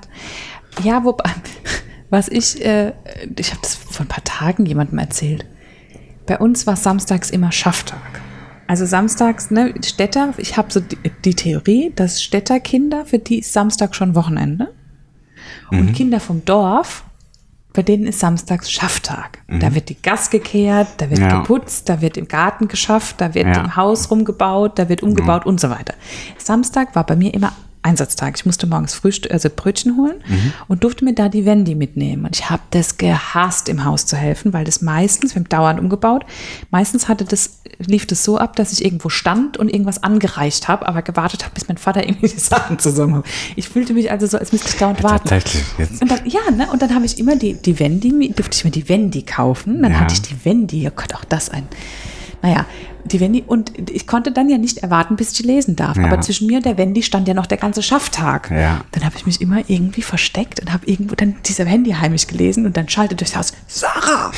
[0.82, 1.30] ja wobei,
[2.10, 2.94] was ich, äh,
[3.38, 5.46] ich habe das vor ein paar Tagen jemandem erzählt.
[6.26, 8.00] Bei uns war samstags immer Schafftag.
[8.68, 13.54] Also samstags, ne, Städter, ich habe so die, die Theorie, dass Städterkinder, für die ist
[13.54, 14.74] Samstag schon Wochenende.
[15.72, 17.04] Und Kinder vom Dorf,
[17.74, 19.40] bei denen ist samstags Schafftag.
[19.60, 21.40] Da wird die Gas gekehrt, da wird Ja.
[21.42, 23.62] geputzt, da wird im Garten geschafft, da wird Ja.
[23.66, 25.94] im Haus rumgebaut, da wird umgebaut und so weiter.
[26.38, 27.52] Samstag war bei mir immer
[27.86, 28.34] Einsatztag.
[28.36, 30.16] Ich musste morgens Frühstück, also Brötchen holen
[30.68, 32.26] und durfte mir da die Wendy mitnehmen.
[32.26, 35.80] Und ich habe das gehasst, im Haus zu helfen, weil das meistens, wir haben dauernd
[35.80, 36.26] umgebaut,
[36.72, 40.88] meistens hatte das, lief das so ab, dass ich irgendwo stand und irgendwas angereicht habe,
[40.88, 43.26] aber gewartet habe, bis mein Vater irgendwie die Sachen zusammen hat.
[43.56, 45.28] Ich fühlte mich also so, als müsste ich dauernd warten.
[46.02, 46.68] Und dann, ja, ne?
[46.72, 49.82] Und dann habe ich immer die, die Wendy, durfte ich mir die Wendy kaufen.
[49.82, 50.00] Dann Ja.
[50.00, 51.68] hatte ich die Wendy, oh Gott, auch das ein.
[52.42, 52.66] Naja,
[53.06, 55.98] die Wendy, und ich konnte dann ja nicht erwarten, bis ich lesen darf.
[55.98, 56.06] Ja.
[56.06, 58.52] Aber zwischen mir und der Wendy stand ja noch der ganze Schafftag.
[58.52, 58.82] Ja.
[58.92, 62.66] Dann habe ich mich immer irgendwie versteckt und habe irgendwo dann diese Wendy heimisch gelesen
[62.66, 64.32] und dann schaltet durchs Haus, Sarah!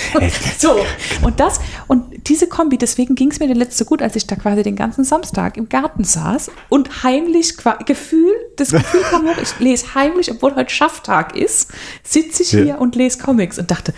[0.60, 0.76] so,
[1.22, 4.36] und das, und diese Kombi, deswegen ging es mir der letzte gut, als ich da
[4.36, 7.56] quasi den ganzen Samstag im Garten saß und heimlich,
[7.86, 11.72] Gefühl, das Gefühl kam hoch, ich lese heimlich, obwohl heute Schafftag ist,
[12.04, 12.60] sitze ich Ja.
[12.60, 13.94] hier und lese Comics und dachte,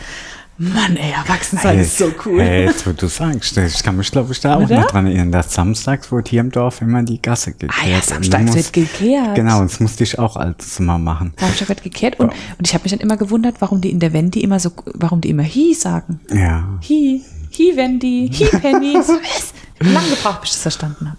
[0.61, 2.41] Mann, ey, Erwachsensein ist so cool.
[2.41, 5.31] Hey, jetzt, wo du sagst, ich kann mich, glaube ich, da auch noch dran erinnern,
[5.31, 7.73] dass samstags wurde hier im Dorf immer die Gasse gekehrt.
[7.81, 9.35] Ah ja, samstags du wird gekehrt.
[9.35, 11.31] Genau, das musste ich auch als mal machen.
[11.39, 14.11] Samstag wird gekehrt und, und ich habe mich dann immer gewundert, warum die in der
[14.11, 16.19] Wendy immer so, warum die immer Hi sagen.
[16.29, 16.67] Ja.
[16.89, 17.21] Hi,
[17.57, 18.97] Hi Wendy, Hi Penny.
[19.01, 19.53] So, was?
[19.79, 21.17] Lange gebraucht, bis ich das verstanden habe.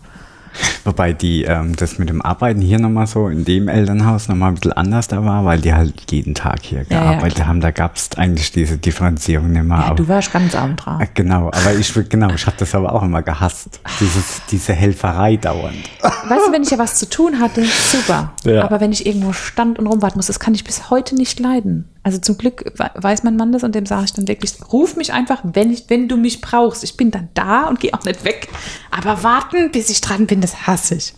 [0.85, 4.55] Wobei die, ähm, das mit dem Arbeiten hier nochmal so in dem Elternhaus nochmal ein
[4.55, 7.49] bisschen anders da war, weil die halt jeden Tag hier Ja, ja, gearbeitet klar.
[7.49, 7.61] haben.
[7.61, 9.79] Da gab es eigentlich diese Differenzierung nicht mehr.
[9.79, 10.99] Ja, aber- du warst ganz abend dran.
[11.03, 13.81] Ah, Genau, aber ich genau, ich habe das aber auch immer gehasst.
[14.01, 15.77] Dieses, diese Helferei dauernd.
[16.03, 18.33] Weißt du, wenn ich ja was zu tun hatte, super.
[18.45, 18.65] Ja.
[18.65, 21.87] Aber wenn ich irgendwo stand und rumwarten muss, das kann ich bis heute nicht leiden.
[22.03, 24.97] Also zum Glück we- weiß mein Mann das und dem sage ich dann wirklich, ruf
[24.97, 26.83] mich einfach, wenn, ich, wenn du mich brauchst.
[26.83, 28.49] Ich bin dann da und gehe auch nicht weg.
[28.91, 31.15] Aber warten, bis ich dran bin, das hasse ich.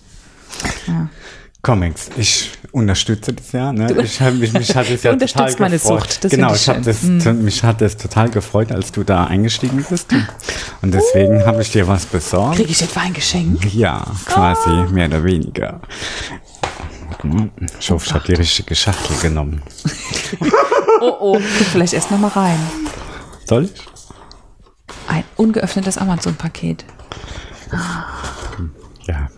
[1.62, 3.72] Comics, ich unterstütze das ja.
[3.72, 3.86] Ne?
[4.02, 6.00] Ich mich, mich hat es Du ja unterstützt total meine gefreut.
[6.00, 9.84] Sucht, das genau, ich hab das, mich hat es total gefreut, als du da eingestiegen
[9.88, 10.12] bist.
[10.82, 12.56] Und deswegen habe ich dir was besorgt.
[12.56, 13.72] Kriege ich etwa ein Geschenk?
[13.72, 15.80] Ja, quasi, mehr oder weniger.
[17.78, 19.62] Ich hoffe, ich habe die richtige Schachtel genommen.
[21.00, 21.32] Oh, oh.
[21.32, 22.58] Guck vielleicht erst noch mal rein.
[23.48, 23.72] Soll ich?
[25.08, 26.84] Ein ungeöffnetes Amazon-Paket.
[29.08, 29.28] Ja,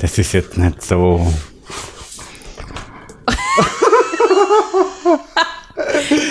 [0.00, 1.32] das ist jetzt nicht so.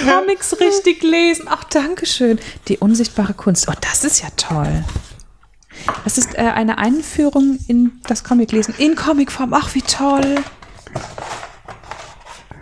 [0.06, 1.46] Comics richtig lesen.
[1.50, 2.40] Ach, danke schön.
[2.68, 3.68] Die unsichtbare Kunst.
[3.68, 4.84] Oh, das ist ja toll.
[6.04, 9.54] Das ist äh, eine Einführung in das Comiclesen in Comicform.
[9.54, 10.36] Ach, wie toll.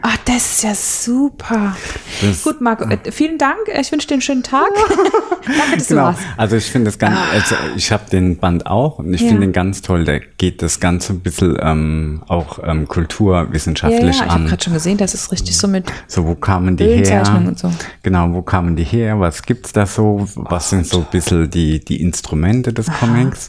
[0.06, 1.78] Ach, das ist ja super.
[2.22, 3.58] Das- Gut, Marco, äh, vielen Dank.
[3.80, 4.68] Ich wünsche dir einen schönen Tag.
[5.45, 6.08] Danke, dass du Genau.
[6.08, 6.20] warst.
[6.36, 9.28] Also ich finde das ganz, also ich habe den Band auch und ich Ja.
[9.30, 10.04] finde den ganz toll.
[10.04, 14.45] Der geht das Ganze ein bisschen ähm, auch ähm, Ja, ja, kulturwissenschaftlich ich habe an.
[14.47, 15.86] gerade schon gesehen, das ist richtig so mit.
[16.08, 17.24] So, wo kamen die her?
[17.38, 17.72] Und so.
[18.04, 19.22] Genau, wo kamen die her?
[19.22, 20.28] Was gibt's da so?
[20.36, 23.47] Was sind so ein bisschen die, die Instrumente des Comics?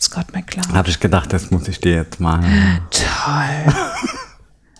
[0.00, 0.72] Scott McCloud.
[0.72, 2.40] Habe ich gedacht, das muss ich dir jetzt mal.
[2.92, 3.74] Toll.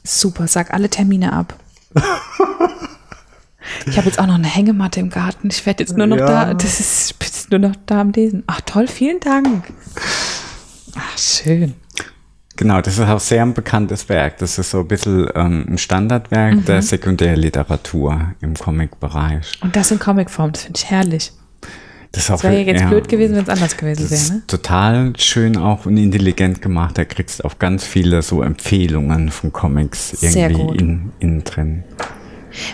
[0.08, 1.54] Super, sag alle Termine ab.
[3.86, 5.48] Ich habe jetzt auch noch eine Hängematte im Garten.
[5.50, 6.26] Ich werde jetzt nur noch Ja.
[6.46, 8.42] da, das ist, nur noch da am Lesen.
[8.46, 9.64] Ach toll, vielen Dank.
[10.96, 11.74] Ach, schön.
[12.56, 14.38] Genau, das ist auch sehr ein bekanntes Werk.
[14.38, 16.64] Das ist so ein bisschen ähm, ein Standardwerk Mhm.
[16.64, 19.58] der Sekundärliteratur im Comic-Bereich.
[19.60, 21.32] Und das in Comicform, das finde ich herrlich.
[22.12, 24.42] Das Das wäre ja jetzt ja, blöd gewesen, wenn es anders gewesen wäre, ne?
[24.46, 26.96] total schön auch und intelligent gemacht.
[26.96, 30.80] Da kriegst du auch ganz viele so Empfehlungen von Comics irgendwie gut.
[30.80, 31.84] in, innen drin.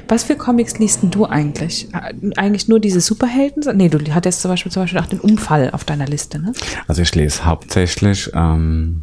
[0.08, 1.88] Was für Comics liest denn du eigentlich?
[1.92, 3.76] Äh, Eigentlich nur diese Superhelden?
[3.76, 6.52] Nee, du hattest zum Beispiel, zum Beispiel auch den Unfall auf deiner Liste, ne?
[6.86, 9.02] Also ich lese hauptsächlich, ähm,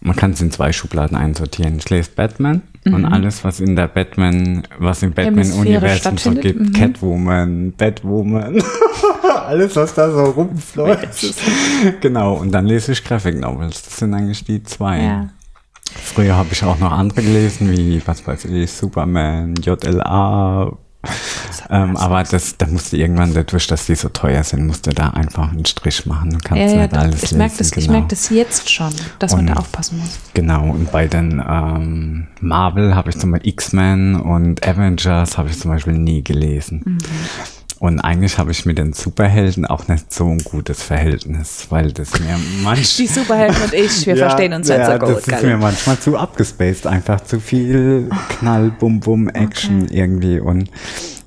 [0.00, 1.78] man kann es in zwei Schubladen einsortieren.
[1.78, 6.60] Ich lese Batman und alles, was in der Batman, was im Batman-Universum so gibt.
[6.60, 6.72] Mhm.
[6.72, 8.62] Catwoman, Batwoman,
[9.46, 11.34] alles, was da so rumfläuft.
[12.00, 13.82] genau, und dann lese ich Graphic Novels.
[13.82, 15.02] Das sind eigentlich die zwei.
[15.02, 15.28] Ja.
[15.92, 20.78] Früher habe ich auch noch andere gelesen, wie, was weiß ich, Superman, JLA.
[21.68, 25.52] Ähm, aber das, da musste irgendwann dadurch, dass die so teuer sind, musste da einfach
[25.52, 26.30] einen Strich machen.
[26.30, 27.98] Du kannst Ja, ja, nicht alles ich merke lesen, das, ich genau.
[27.98, 30.18] merk das jetzt schon, dass man Und- da aufpassen muss.
[30.34, 35.58] Genau, und bei den ähm, Marvel habe ich zum Beispiel X-Men und Avengers habe ich
[35.60, 36.82] zum Beispiel nie gelesen.
[36.84, 36.98] Mhm.
[37.80, 42.20] Und eigentlich habe ich mit den Superhelden auch nicht so ein gutes Verhältnis, weil das
[42.20, 45.26] mir manch Die Superhelden und ich, wir Ja, verstehen uns ja, halt so gut.
[45.26, 50.40] Das ist mir manchmal zu abgespaced, einfach zu viel Knall, Bum, Bum, Action irgendwie.
[50.40, 50.68] Und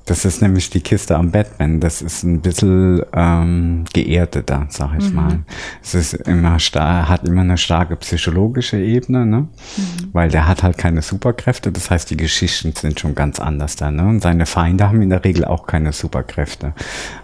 [0.06, 1.80] Das ist nämlich die Kiste am Batman.
[1.80, 5.14] Das ist ein bisschen ähm, geerdeter, sag ich mhm.
[5.14, 5.38] mal.
[5.82, 9.40] Es ist immer star hat immer eine starke psychologische Ebene, ne?
[9.40, 9.48] Mhm.
[10.12, 11.72] Weil der hat halt keine Superkräfte.
[11.72, 14.06] Das heißt, die Geschichten sind schon ganz anders da, ne?
[14.06, 16.74] Und seine Feinde haben in der Regel auch keine Superkräfte.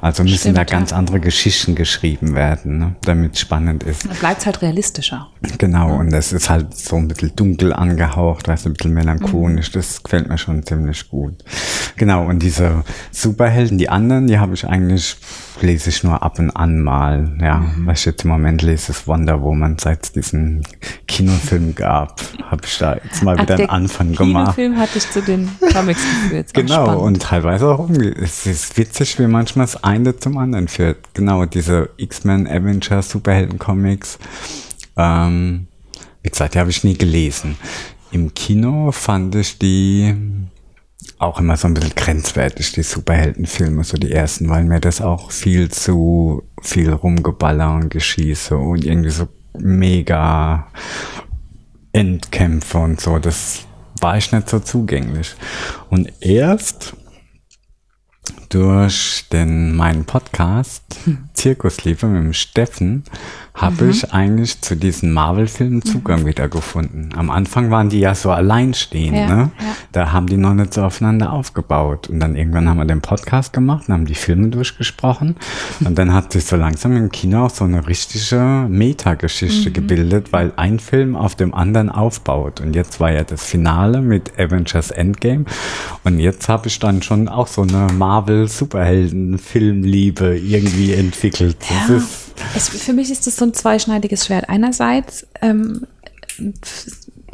[0.01, 0.97] Also müssen Stimmt, da ganz ja.
[0.97, 2.97] andere Geschichten geschrieben werden, ne?
[3.03, 4.09] damit es spannend ist.
[4.09, 5.29] Dann bleibt halt realistischer.
[5.59, 5.95] Genau, ja.
[5.97, 9.69] und es ist halt so ein bisschen dunkel angehaucht, weißt du, ein bisschen melancholisch.
[9.71, 9.75] Mhm.
[9.75, 11.45] Das gefällt mir schon ziemlich gut.
[11.97, 12.70] Genau, und diese
[13.11, 15.17] Superhelden, die anderen, die habe ich eigentlich,
[15.61, 17.37] lese ich nur ab und an mal.
[17.41, 17.87] Ja, mhm.
[17.87, 19.77] was ich jetzt im Moment lese, ist Wonder Woman.
[19.79, 20.63] Seit es diesen
[21.07, 24.57] Kinofilm gab, habe ich da jetzt mal Ach, wieder einen Anfang gemacht.
[24.57, 26.55] Der Kinofilm hatte ich zu den Comics geführt.
[26.55, 30.99] Genau, und teilweise auch umge Es ist witzig, wie manchmal das eine zum anderen führt.
[31.15, 34.19] Genau, diese X-Men, Avengers, Superhelden-Comics.
[34.97, 35.67] Ähm,
[36.23, 37.57] wie gesagt, die habe ich nie gelesen.
[38.13, 40.15] Im Kino fand ich die
[41.21, 45.31] auch immer so ein bisschen grenzwertig, die Superheldenfilme, so die ersten, weil mir das auch
[45.31, 50.67] viel zu viel rumgeballer und Geschieße und irgendwie so mega
[51.93, 53.67] Endkämpfe und so, das
[54.01, 55.35] war ich nicht so zugänglich.
[55.91, 56.97] Und erst
[58.49, 60.83] durch den meinen Podcast
[61.41, 63.05] Zirkusliebe mit dem Steffen
[63.55, 63.91] habe mhm.
[63.91, 66.27] ich eigentlich zu diesen Marvel-Filmen Zugang mhm.
[66.27, 67.11] wieder gefunden.
[67.17, 69.51] Am Anfang waren die ja so alleinstehend, ja, ne?
[69.59, 69.77] Ja.
[69.93, 72.09] Da haben die noch nicht so aufeinander aufgebaut.
[72.09, 75.35] Und dann irgendwann haben wir den Podcast gemacht und haben die Filme durchgesprochen.
[75.85, 79.75] Und dann hat sich so langsam im Kino auch so eine richtige Metageschichte mhm.
[79.75, 82.61] gebildet, weil ein Film auf dem anderen aufbaut.
[82.61, 85.47] Und jetzt war ja das Finale mit Avengers Endgame.
[86.05, 91.30] Und jetzt habe ich dann schon auch so eine Marvel-Superhelden-Filmliebe irgendwie entwickelt.
[91.99, 92.03] Ja.
[92.57, 94.49] Es, für mich ist das so ein zweischneidiges Schwert.
[94.49, 95.87] Einerseits, ähm,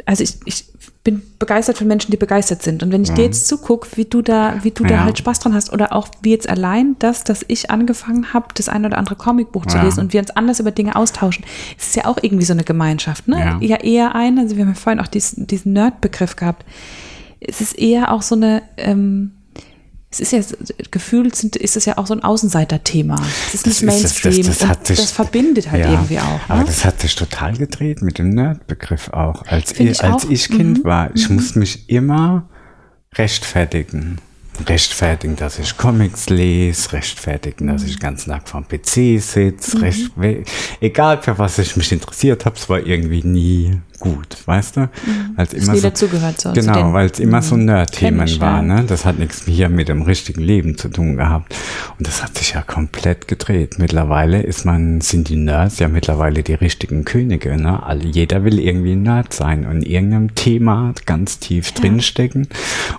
[0.05, 0.65] also ich, ich
[1.07, 2.83] bin begeistert von Menschen, die begeistert sind.
[2.83, 3.15] Und wenn ich mhm.
[3.15, 4.89] dir jetzt zugucke, wie du da, wie du ja.
[4.89, 8.47] da halt Spaß dran hast, oder auch wie jetzt allein das, dass ich angefangen habe,
[8.55, 9.71] das ein oder andere Comicbuch ja.
[9.71, 11.45] zu lesen und wir uns anders über Dinge austauschen,
[11.77, 13.39] ist ja auch irgendwie so eine Gemeinschaft, ne?
[13.39, 16.65] Ja, ja eher eine, also wir haben ja vorhin auch diesen, diesen Nerd-Begriff gehabt.
[17.39, 19.31] Es ist eher auch so eine, ähm,
[20.09, 20.39] es ist ja
[20.89, 23.15] gefühlt sind, ist es ja auch so ein Außenseiter-Thema.
[23.47, 24.37] Es ist nicht Mainstream.
[24.37, 26.23] Das, das, das, hat sich, das verbindet halt ja, irgendwie auch.
[26.23, 26.41] Ne?
[26.49, 29.45] Aber das hat sich total gedreht mit dem Nerd-Begriff auch.
[29.47, 30.83] Als, ich, ich, als ich Kind mhm.
[30.85, 31.35] war, ich mhm.
[31.35, 32.49] musste mich immer
[33.15, 34.19] rechtfertigen
[34.65, 39.77] rechtfertigen, dass ich Comics lese, rechtfertigen, dass ich den ganzen Tag vom PC sitze,
[40.15, 40.43] mhm.
[40.81, 44.81] egal für was ich mich interessiert habe, es war irgendwie nie gut, weißt du?
[44.81, 44.89] Mhm.
[45.35, 46.53] Als immer so, dazugehört so.
[46.53, 47.57] Genau, weil es immer so.
[47.57, 48.83] Nerd-Themen war, ne?
[48.87, 51.55] Das hat nichts hier mit dem richtigen Leben zu tun gehabt.
[51.97, 53.79] Und das hat sich ja komplett gedreht.
[53.79, 57.83] Mittlerweile ist man, sind die Nerds ja mittlerweile die richtigen Könige, ne?
[57.83, 61.81] Alle, jeder will irgendwie ein Nerd sein und in irgendeinem Thema ganz tief ja.
[61.81, 62.47] drinstecken.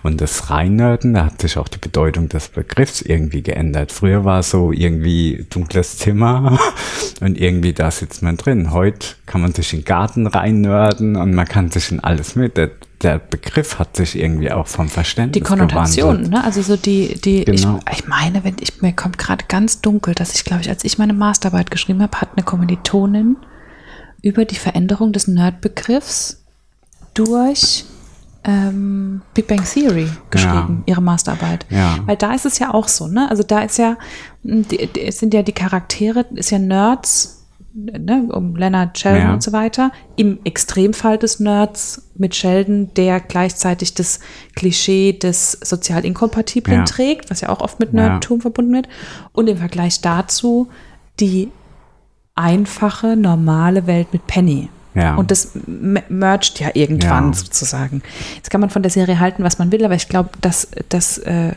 [0.02, 3.92] Und das Reinnörden, da hat sich auch die Bedeutung des Begriffs irgendwie geändert.
[3.92, 6.58] Früher war es so irgendwie dunkles Zimmer
[7.20, 8.72] und irgendwie da sitzt man drin.
[8.72, 12.36] Heute kann man sich in den Garten reinnörden werden und man kann sich in alles
[12.36, 12.56] mit.
[12.56, 12.70] Der,
[13.02, 16.42] der Begriff hat sich irgendwie auch vom Verständnis Die Konnotation, ne?
[16.42, 17.80] Also so die, die, genau.
[17.90, 20.84] ich, ich meine, wenn ich, mir kommt gerade ganz dunkel, dass ich, glaube ich, als
[20.84, 23.36] ich meine Masterarbeit geschrieben habe, hat eine Kommilitonin
[24.22, 26.44] über die Veränderung des Nerd-Begriffs
[27.14, 27.84] durch
[28.44, 30.92] ähm, Big Bang Theory geschrieben, ja.
[30.92, 31.66] ihre Masterarbeit.
[31.70, 31.98] Ja.
[32.06, 33.30] Weil da ist es ja auch so, ne?
[33.30, 33.96] Also da ist ja,
[34.42, 37.37] die, die, sind ja die Charaktere, ist ja Nerds
[37.78, 39.32] ne, um Leonard Sheldon ja.
[39.32, 39.92] und so weiter.
[40.16, 44.20] Im Extremfall des Nerds mit Sheldon, der gleichzeitig das
[44.56, 46.84] Klischee des sozial Inkompatiblen ja.
[46.84, 48.42] trägt, was ja auch oft mit Nerdtum ja.
[48.42, 48.88] verbunden wird.
[49.32, 50.68] Und im Vergleich dazu
[51.20, 51.50] die
[52.34, 54.68] einfache, normale Welt mit Penny.
[54.94, 55.14] Ja.
[55.16, 57.32] Und das mercht ja irgendwann ja.
[57.32, 58.02] sozusagen.
[58.36, 61.18] Jetzt kann man von der Serie halten, was man will, aber ich glaube, dass, dass
[61.18, 61.52] äh,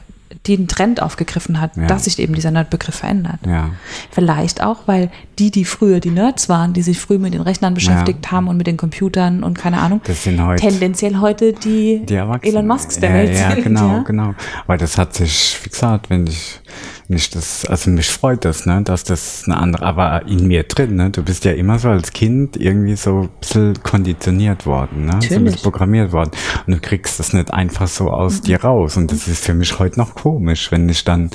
[0.47, 1.85] die einen Trend aufgegriffen hat, ja.
[1.85, 3.39] dass sich eben dieser Nerdbegriff verändert.
[3.45, 3.71] Ja.
[4.09, 7.75] Vielleicht auch, weil die, die früher die Nerds waren, die sich früh mit den Rechnern
[7.75, 8.31] beschäftigt ja.
[8.31, 12.15] haben und mit den Computern und keine Ahnung, das sind heute tendenziell heute die, die
[12.15, 13.61] Elon Musks der Welt ja, sind.
[13.71, 14.35] Genau, ja, genau.
[14.65, 16.59] Weil das hat sich, wie gesagt, wenn ich
[17.11, 20.95] mich das, also mich freut das, ne, dass das eine andere, aber in mir drin,
[20.95, 25.13] ne, du bist ja immer so als Kind irgendwie so ein bisschen konditioniert worden, ne,
[25.13, 25.29] Natürlich.
[25.29, 26.31] so ein bisschen programmiert worden
[26.65, 28.43] und du kriegst das nicht einfach so aus mhm.
[28.43, 31.29] dir raus und das ist für mich heute noch komisch, wenn ich dann,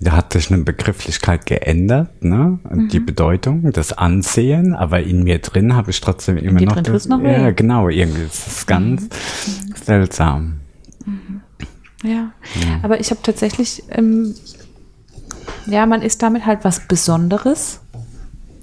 [0.00, 2.88] da hat sich eine Begrifflichkeit geändert, ne, mhm.
[2.88, 7.22] die Bedeutung, das Ansehen, aber in mir drin habe ich trotzdem immer noch, das, noch
[7.22, 9.74] ja, genau, irgendwie, das ist ganz mhm.
[9.84, 10.60] seltsam.
[11.04, 11.40] Mhm.
[12.02, 12.32] Ja.
[12.54, 12.80] ja.
[12.82, 14.34] aber ich habe tatsächlich ähm,
[15.66, 17.80] ja, man ist damit halt was Besonderes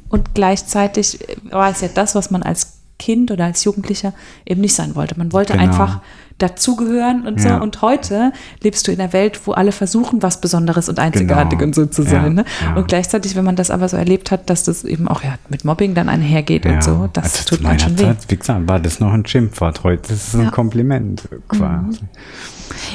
[0.10, 1.20] und gleichzeitig
[1.50, 4.14] war es ja das, was man als Kind oder als Jugendlicher
[4.46, 5.18] eben nicht sein wollte.
[5.18, 5.66] Man wollte Genau.
[5.66, 6.02] einfach
[6.38, 7.48] dazugehören und so.
[7.50, 7.58] Ja.
[7.58, 8.32] Und heute
[8.62, 11.68] lebst du in einer Welt, wo alle versuchen, was Besonderes und Einzigartig Genau.
[11.70, 12.34] und so zu Ja, sein.
[12.36, 12.46] Ne?
[12.64, 12.76] ja.
[12.76, 15.66] Und gleichzeitig, wenn man das aber so erlebt hat, dass das eben auch ja, mit
[15.66, 18.04] Mobbing dann einhergeht und so, das also tut meiner schon weh.
[18.04, 19.84] Zeit, wie gesagt, war das noch ein Schimpfwort.
[19.84, 20.46] Heute ist es ein.
[20.46, 20.52] Mhm.
[20.52, 22.00] Kompliment quasi.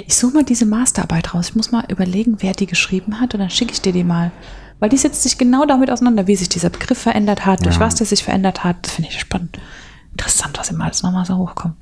[0.06, 1.50] Ich suche mal diese Masterarbeit raus.
[1.50, 4.30] Ich muss mal überlegen, wer die geschrieben hat und dann schicke ich dir die mal.
[4.80, 7.80] Weil die setzt sich genau damit auseinander, wie sich dieser Begriff verändert hat, durch Ja.
[7.80, 8.76] was der sich verändert hat.
[8.82, 9.58] Das finde ich spannend.
[10.12, 11.74] Interessant, was immer alles nochmal so hochkommt.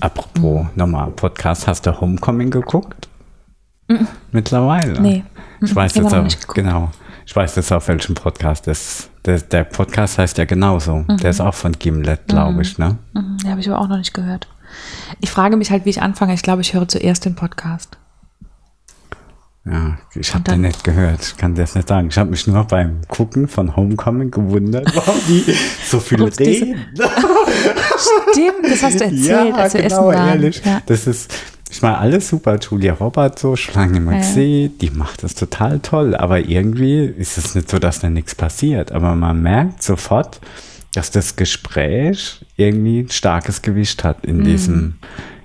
[0.00, 3.08] Apropos nochmal Podcast, hast du Homecoming geguckt?
[4.30, 5.00] Mittlerweile?
[5.00, 5.24] Nee.
[5.60, 6.90] Ich weiß jetzt auch, genau.
[7.26, 11.04] Ich weiß jetzt auf welchem Podcast das, der, der Podcast heißt ja genauso.
[11.22, 12.96] Der ist auch von Gimlet, glaube ich, ne?
[13.12, 14.48] Mhm, die habe ich aber auch noch nicht gehört.
[15.20, 16.34] Ich frage mich halt, wie ich anfange.
[16.34, 17.98] Ich glaube, ich höre zuerst den Podcast.
[19.64, 21.22] Ja, ich habe den nicht gehört.
[21.22, 22.08] Ich kann das nicht sagen.
[22.10, 25.44] Ich habe mich nur beim Gucken von Homecoming gewundert, warum die
[25.86, 26.84] so viel Warum es diese- reden.
[28.32, 30.28] Stimmt, das hast du erzählt, als wir genau, essen waren.
[30.28, 30.62] ehrlich.
[30.64, 30.82] Ja.
[30.86, 31.32] Das ist,
[31.70, 32.58] ich meine, alles super.
[32.58, 34.68] Julia Roberts so, schon lange nicht mehr Ja.
[34.80, 36.14] Die macht das total toll.
[36.16, 38.92] Aber irgendwie ist es nicht so, dass da nichts passiert.
[38.92, 40.40] Aber man merkt sofort,
[40.94, 44.44] dass das Gespräch irgendwie ein starkes Gewicht hat in Mhm.
[44.44, 44.94] diesem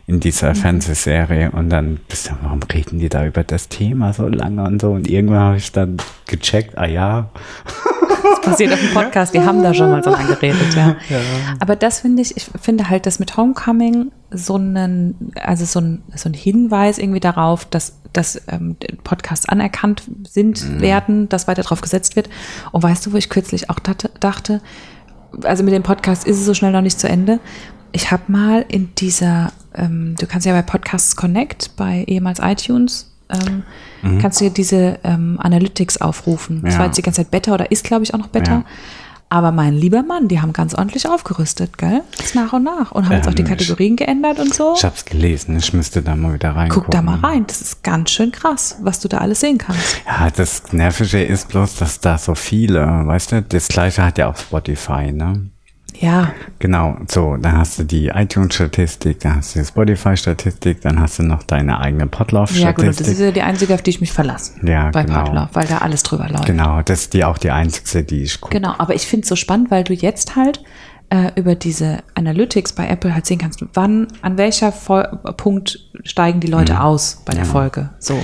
[0.07, 4.27] in dieser Fernsehserie und dann bist du, warum reden die da über das Thema so
[4.27, 7.29] lange und so und irgendwann habe ich dann gecheckt, ah ja,
[8.23, 10.95] Das passiert auf dem Podcast, die haben da schon mal so lange geredet, ja.
[11.59, 16.03] Aber das finde ich, ich finde halt, dass mit Homecoming so einen, also so ein,
[16.15, 21.81] so ein Hinweis irgendwie darauf, dass, dass ähm, Podcasts anerkannt sind, werden, dass weiter drauf
[21.81, 22.29] gesetzt wird.
[22.71, 24.61] Und weißt du, wo ich kürzlich auch dachte, dachte
[25.43, 27.39] also mit dem Podcast ist es so schnell noch nicht zu Ende.
[27.91, 33.11] Ich habe mal in dieser, ähm, du kannst ja bei Podcasts Connect, bei ehemals iTunes,
[33.29, 33.63] ähm,
[34.21, 36.61] kannst du dir diese ähm, Analytics aufrufen.
[36.63, 36.79] Das Ja.
[36.79, 38.51] war jetzt die ganze Zeit Beta oder ist, glaube ich, auch noch Beta.
[38.51, 38.63] Ja.
[39.29, 42.01] Aber mein lieber Mann, die haben ganz ordentlich aufgerüstet, gell?
[42.17, 42.93] Das nach und nach.
[42.93, 44.73] Und haben jetzt auch die Ähm, Kategorien geändert und so.
[44.77, 46.83] ich habe es gelesen, ich müsste da mal wieder reingucken.
[46.85, 47.43] Guck da mal rein.
[47.45, 50.01] Das ist ganz schön krass, was du da alles sehen kannst.
[50.07, 54.29] Ja, das Nervige ist bloß, dass da so viele, weißt du, das gleiche hat ja
[54.29, 55.49] auch Spotify, ne?
[55.99, 61.19] Ja, Genau, so, dann hast du die iTunes-Statistik, dann hast du die Spotify-Statistik, dann hast
[61.19, 62.07] du noch deine eigene
[62.51, 64.53] ja gut, das ist ja die einzige, auf die ich mich verlasse.
[64.63, 65.23] Ja, bei genau.
[65.23, 66.45] Podlove, weil da alles drüber läuft.
[66.45, 68.55] Genau, das ist die auch die einzige, die ich gucke.
[68.55, 70.63] Genau, aber ich finde es so spannend, weil du jetzt halt
[71.09, 76.39] äh, über diese Analytics bei Apple halt sehen kannst, wann, an welcher Vol Punkt steigen
[76.39, 77.91] die Leute aus bei der Folge.
[77.99, 78.19] So.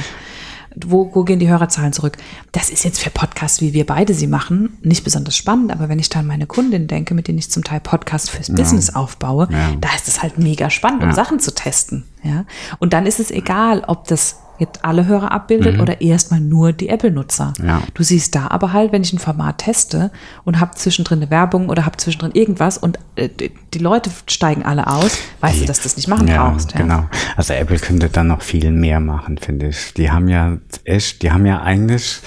[0.85, 2.17] Wo, wo gehen die Hörerzahlen zurück?
[2.51, 5.99] Das ist jetzt für Podcasts, wie wir beide sie machen, nicht besonders spannend, aber wenn
[5.99, 9.47] ich da an meine Kundin denke, mit denen ich zum Teil Podcasts fürs Business aufbaue,
[9.51, 9.71] Ja.
[9.79, 11.15] da ist es halt mega spannend, um Ja.
[11.15, 12.05] Sachen zu testen.
[12.23, 12.45] Ja?
[12.79, 16.89] Und dann ist es egal, ob das jetzt alle Hörer abbildet oder erstmal nur die
[16.89, 17.53] Apple-Nutzer.
[17.59, 17.67] Mhm.
[17.67, 17.81] Ja.
[17.93, 20.11] Du siehst da aber halt, wenn ich ein Format teste
[20.43, 24.63] und habe zwischendrin eine Werbung oder habe zwischendrin irgendwas und äh, die- die Leute steigen
[24.63, 26.73] alle aus, weißt du, dass du das nicht machen ja, brauchst.
[26.73, 26.81] Ja.
[26.81, 27.05] Genau.
[27.35, 29.93] Also Apple könnte da noch viel mehr machen, finde ich.
[29.95, 32.21] Die haben ja echt, die haben ja eigentlich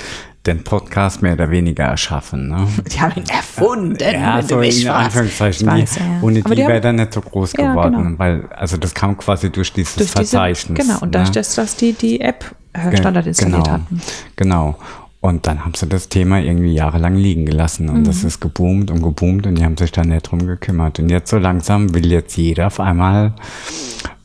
[0.46, 2.48] den Podcast mehr oder weniger erschaffen.
[2.48, 2.66] Ne?
[2.92, 3.96] Die haben ihn erfunden.
[4.00, 4.88] Ja, so in.
[4.88, 5.68] Anführungszeichen.
[5.68, 6.02] Ich Die, weiß, ja.
[6.22, 8.18] Ohne Aber die, haben- wäre dann nicht so groß Ja, geworden, genau.
[8.18, 10.78] weil also das kam quasi durch dieses durch diese, Verzeichnis.
[10.78, 11.10] genau, und ne?
[11.10, 14.00] dadurch, dass, dass die die App äh, Standard installiert genau, hatten.
[14.36, 14.76] Genau.
[15.22, 18.04] Und dann haben sie das Thema irgendwie jahrelang liegen gelassen und Mhm.
[18.04, 21.00] das ist geboomt und geboomt und die haben sich da nicht drum gekümmert.
[21.00, 23.32] Und jetzt so langsam will jetzt jeder auf einmal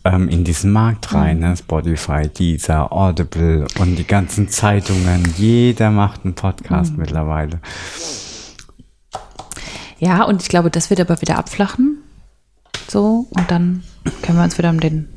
[0.04, 1.44] ähm, in diesen Markt rein, Mhm.
[1.50, 1.58] ne?
[1.58, 5.24] Spotify, Deezer, Audible und die ganzen Zeitungen.
[5.38, 6.36] Jeder macht einen Mhm.
[6.36, 7.60] Podcast mittlerweile.
[10.00, 11.98] Ja, und ich glaube, das wird aber wieder abflachen.
[12.88, 13.84] So, und dann
[14.24, 15.08] können wir uns wieder um den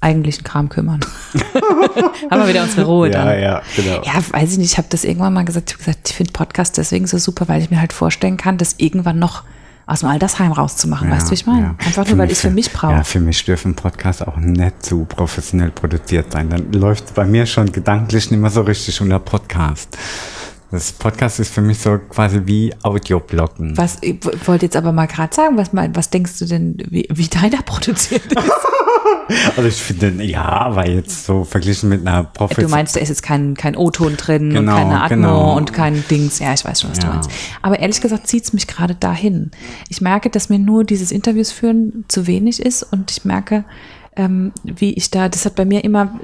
[0.00, 0.98] eigentlichen Kram kümmern.
[2.30, 3.38] Haben wir wieder unsere Ruhe dann.
[3.40, 4.02] ja, genau.
[4.02, 4.72] Ja, weiß ich nicht.
[4.72, 5.70] Ich habe das irgendwann mal gesagt.
[5.70, 8.58] Ich habe gesagt, ich finde Podcast deswegen so super, weil ich mir halt vorstellen kann,
[8.58, 9.44] das irgendwann noch
[9.86, 11.10] aus dem Altersheim rauszumachen.
[11.10, 11.62] weißt du, wie ich meine?
[11.62, 11.74] ja.
[11.86, 12.92] Einfach nur, weil ich es für mich brauche.
[12.92, 16.48] Ja, für mich dürfen Podcasts auch nicht zu professionell produziert sein.
[16.50, 19.96] Dann läuft bei mir schon gedanklich nicht mehr so richtig unter Podcast.
[20.72, 23.76] Das Podcast ist für mich so quasi wie Audioblocken.
[23.76, 24.16] Was, ich
[24.46, 28.24] wollte jetzt aber mal gerade sagen, was, was denkst du denn, wie, wie deiner produziert
[28.32, 28.42] ist?
[29.56, 32.70] Also ich finde, ja, aber jetzt so verglichen mit einer Du professionellen...
[32.70, 35.56] meinst, da ist jetzt kein, kein O-Ton drin Genau, und keine Atmo genau.
[35.56, 36.38] und kein Dings.
[36.40, 37.14] Ja, ich weiß schon, was du Ja.
[37.14, 37.30] meinst.
[37.62, 39.50] Aber ehrlich gesagt zieht es mich gerade dahin.
[39.88, 43.64] Ich merke, dass mir nur dieses Interviews führen zu wenig ist und ich merke,
[44.16, 46.18] ähm, wie ich da, das hat bei mir immer,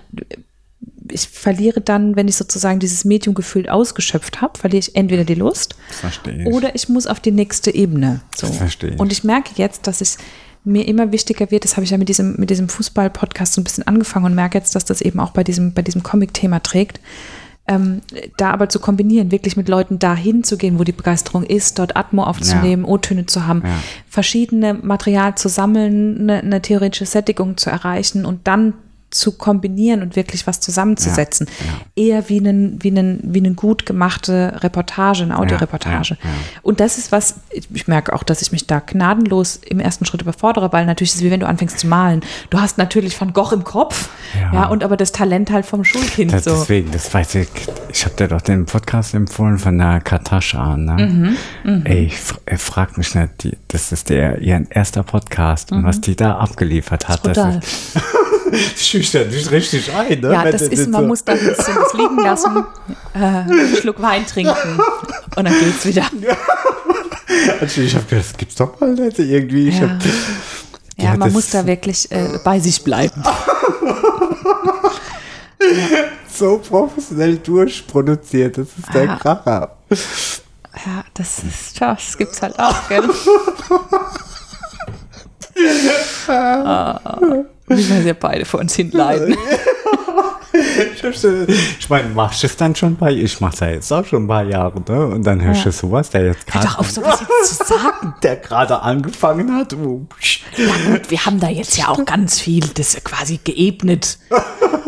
[1.12, 5.34] ich verliere dann, wenn ich sozusagen dieses Medium gefühlt ausgeschöpft habe, verliere ich entweder die
[5.34, 6.46] Lust Verstehe ich.
[6.46, 8.20] oder ich muss auf die nächste Ebene.
[8.36, 8.46] So.
[8.46, 8.98] Verstehe ich.
[9.00, 10.18] Und ich merke jetzt, dass es
[10.64, 13.64] mir immer wichtiger wird, das habe ich ja mit diesem, mit diesem Fußball-Podcast so ein
[13.64, 17.00] bisschen angefangen und merke jetzt, dass das eben auch bei diesem, bei diesem Comic-Thema trägt,
[17.68, 18.00] ähm,
[18.38, 21.96] da aber zu kombinieren, wirklich mit Leuten dahin zu gehen, wo die Begeisterung ist, dort
[21.96, 23.78] Atmo aufzunehmen, O-Töne zu haben, Ja.
[24.08, 28.74] verschiedene Material zu sammeln, eine, eine theoretische Sättigung zu erreichen und dann
[29.10, 31.46] zu kombinieren und wirklich was zusammenzusetzen.
[31.96, 36.18] Eher wie einen, wie einen, wie eine gut gemachte Reportage, eine Audioreportage.
[36.22, 36.34] ja, ja.
[36.62, 37.36] Und das ist was,
[37.72, 41.16] ich merke auch, dass ich mich da gnadenlos im ersten Schritt überfordere, weil natürlich ist
[41.16, 42.20] es wie wenn du anfängst zu malen.
[42.50, 44.66] Du hast natürlich Van Gogh im Kopf, ja, Ja.
[44.68, 46.50] und aber das Talent halt vom Schulkind Das, so.
[46.50, 47.48] Deswegen, das weiß ich.
[47.90, 50.76] Ich habe dir doch den Podcast empfohlen von der Katascha.
[50.76, 51.36] Ne?
[51.64, 52.18] Mhm, Ey, ich,
[52.52, 56.36] ich frag mich nicht, die, das ist der, ihr erster Podcast und was die da
[56.36, 57.24] abgeliefert hat.
[57.24, 57.28] Mhm.
[57.28, 57.60] Brutal.
[57.60, 58.02] Das
[58.76, 60.32] schüchtert dich richtig ein, ne?
[60.32, 62.64] Ja, das ist, man so- muss dann ein bisschen das liegen lassen,
[63.14, 64.54] äh, einen Schluck Wein trinken
[65.36, 66.04] und dann geht's wieder.
[67.60, 69.68] Also ich habe gedacht, das gibt's doch mal nicht irgendwie.
[69.70, 69.80] Ja.
[69.90, 70.02] hab,
[70.96, 73.22] Ja, Ja, man muss da wirklich äh, bei sich bleiben.
[76.32, 78.58] so professionell durchproduziert.
[78.58, 79.16] Das ist der Ja.
[79.16, 79.76] Kracher.
[79.90, 83.02] Ja, das ist, ja, das gibt's halt auch, gell?
[87.68, 89.36] Wie wir ja beide vor uns hin leiden.
[90.52, 91.24] Ich,
[91.78, 93.12] ich meine, machst du es dann schon bei?
[93.12, 95.06] Ich mach's ja jetzt auch schon ein paar Jahre, ne?
[95.06, 98.14] Und dann hörst du sowas, der jetzt gerade doch auf, sowas jetzt zu sagen.
[98.22, 99.74] der gerade angefangen hat.
[99.74, 100.06] Oh.
[100.56, 104.18] Ja gut, wir haben da jetzt ja auch ganz viel das quasi geebnet.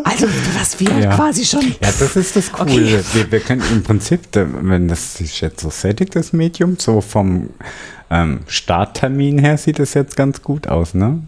[0.05, 0.26] Also
[0.59, 1.14] was wir Ja.
[1.14, 1.62] quasi schon.
[1.81, 2.72] Ja, das ist das Coole.
[2.72, 3.01] Okay.
[3.12, 7.51] Wir, wir können im Prinzip, wenn das sich jetzt so sättigt, das Medium, so vom
[8.11, 11.22] ähm, Starttermin her sieht es jetzt ganz gut aus, ne?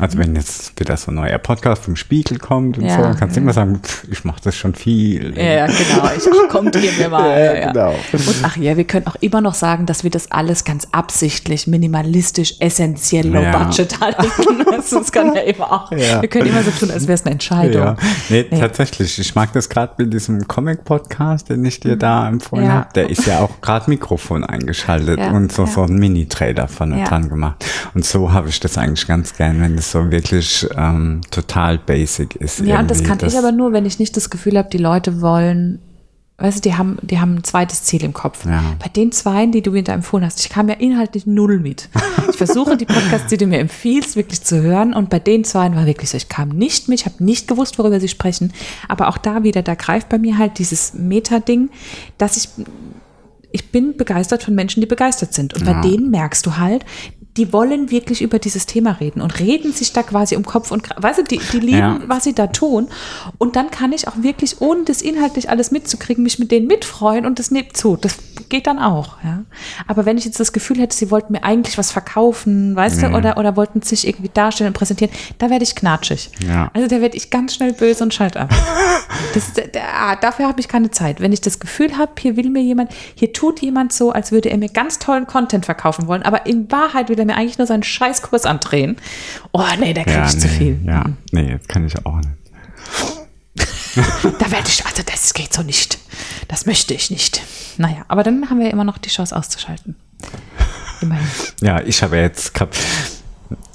[0.00, 3.16] Also wenn jetzt wieder so ein neuer Podcast vom Spiegel kommt und Ja, so, dann
[3.16, 5.36] kannst du immer sagen, pff, ich mache das schon viel.
[5.36, 6.10] Ja, genau.
[6.16, 7.28] Ich, ach, kommt ihr mir mal.
[7.42, 7.94] Ja, Ja, genau.
[8.12, 11.66] Und ach ja, wir können auch immer noch sagen, dass wir das alles ganz absichtlich,
[11.66, 13.64] minimalistisch, essentiell, low Ja.
[13.64, 14.24] budget halten.
[14.92, 15.90] Das, kann ja immer auch.
[15.90, 17.82] Wir können immer so tun, als wäre es eine Entscheidung.
[17.82, 17.96] Ja,
[18.30, 18.58] nee, Nee.
[18.58, 19.18] tatsächlich.
[19.18, 22.88] Ich mag das gerade mit diesem Comic-Podcast, den ich dir da empfohlen habe.
[22.94, 27.04] Der ist ja auch gerade Mikrofon eingeschaltet und so, so ein Mini-Trailer von Ja.
[27.04, 27.64] dran gemacht.
[27.94, 32.36] Und so habe ich das eigentlich ganz gern, wenn es so wirklich ähm, total basic
[32.36, 32.60] ist.
[32.60, 35.20] Ja, und das kann ich aber nur, wenn ich nicht das Gefühl habe, die Leute
[35.20, 35.80] wollen,
[36.38, 38.44] weißt du, die haben, die haben ein zweites Ziel im Kopf.
[38.46, 38.62] Ja.
[38.80, 41.88] Bei den zwei, die du mir da empfohlen hast, ich kam ja inhaltlich null mit.
[42.30, 44.94] Ich versuche die Podcasts, die du mir empfiehlst, wirklich zu hören.
[44.94, 47.78] Und bei den zwei war wirklich so, ich kam nicht mit, ich habe nicht gewusst,
[47.78, 48.52] worüber sie sprechen.
[48.88, 51.70] Aber auch da wieder, da greift bei mir halt dieses Meta-Ding,
[52.18, 52.48] dass ich
[53.54, 55.52] ich bin begeistert von Menschen, die begeistert sind.
[55.52, 56.86] Und bei denen merkst du halt,
[57.38, 60.82] die wollen wirklich über dieses Thema reden und reden sich da quasi um Kopf und
[60.82, 61.02] Kragen.
[61.02, 62.00] Weißt du, die, die lieben, Ja.
[62.06, 62.88] was sie da tun.
[63.38, 67.24] Und dann kann ich auch wirklich, ohne das inhaltlich alles mitzukriegen, mich mit denen mitfreuen
[67.24, 67.96] und das nimmt zu.
[67.96, 68.18] Das
[68.50, 69.44] geht dann auch, ja.
[69.86, 73.06] Aber wenn ich jetzt das Gefühl hätte, sie wollten mir eigentlich was verkaufen, weißt du,
[73.14, 76.30] oder, oder wollten sich irgendwie darstellen und präsentieren, da werde ich knatschig.
[76.46, 76.70] Ja.
[76.74, 78.50] Also da werde ich ganz schnell böse und schalt ab.
[79.34, 81.20] Das, da, da- dafür habe ich keine Zeit.
[81.20, 84.50] Wenn ich das Gefühl habe, hier will mir jemand, hier tut jemand so, als würde
[84.50, 87.66] er mir ganz tollen Content verkaufen wollen, aber in Wahrheit will er mir eigentlich nur
[87.66, 88.96] seinen Scheißkurs andrehen.
[89.52, 90.80] Oh nee, da kriege ja, ich nee, zu viel.
[90.84, 92.28] Ja, nee, das kann ich auch nicht.
[94.38, 95.98] Da werde ich, also das geht so nicht.
[96.48, 97.42] Das möchte ich nicht.
[97.76, 99.96] Naja, aber dann haben wir immer noch die Chance auszuschalten.
[101.02, 101.26] Immerhin.
[101.60, 102.78] Ja, ich habe jetzt gehabt,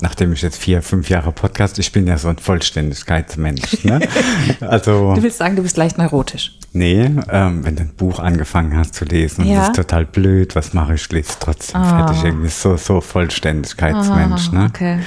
[0.01, 3.83] nachdem ich jetzt vier, fünf Jahre Podcast, ich bin ja so ein Vollständigkeitsmensch.
[3.83, 3.99] Ne?
[4.61, 6.57] Also, Du willst sagen, du bist leicht neurotisch.
[6.73, 10.55] nee, ähm, wenn du ein Buch angefangen hast zu lesen und das ist total blöd,
[10.55, 12.07] was mache ich, lese trotzdem Ah.
[12.07, 12.23] fertig.
[12.23, 14.51] Irgendwie so, so Vollständigkeitsmensch.
[14.51, 14.65] Ne?
[14.69, 14.99] Okay.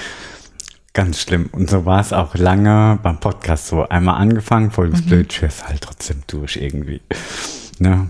[0.92, 1.48] Ganz schlimm.
[1.52, 3.88] Und so war es auch lange beim Podcast so.
[3.88, 5.02] Einmal angefangen, voll Mhm.
[5.02, 7.00] blöd, ich hör's halt trotzdem durch irgendwie.
[7.78, 8.08] Ne?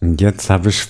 [0.00, 0.86] Und jetzt habe ich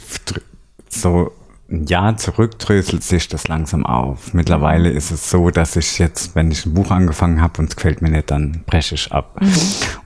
[0.88, 1.32] so
[1.70, 4.32] ein Jahr zurück dröselt sich das langsam auf.
[4.32, 7.76] Mittlerweile ist es so, dass ich jetzt, wenn ich ein Buch angefangen habe und es
[7.76, 9.38] gefällt mir nicht, dann breche ich ab.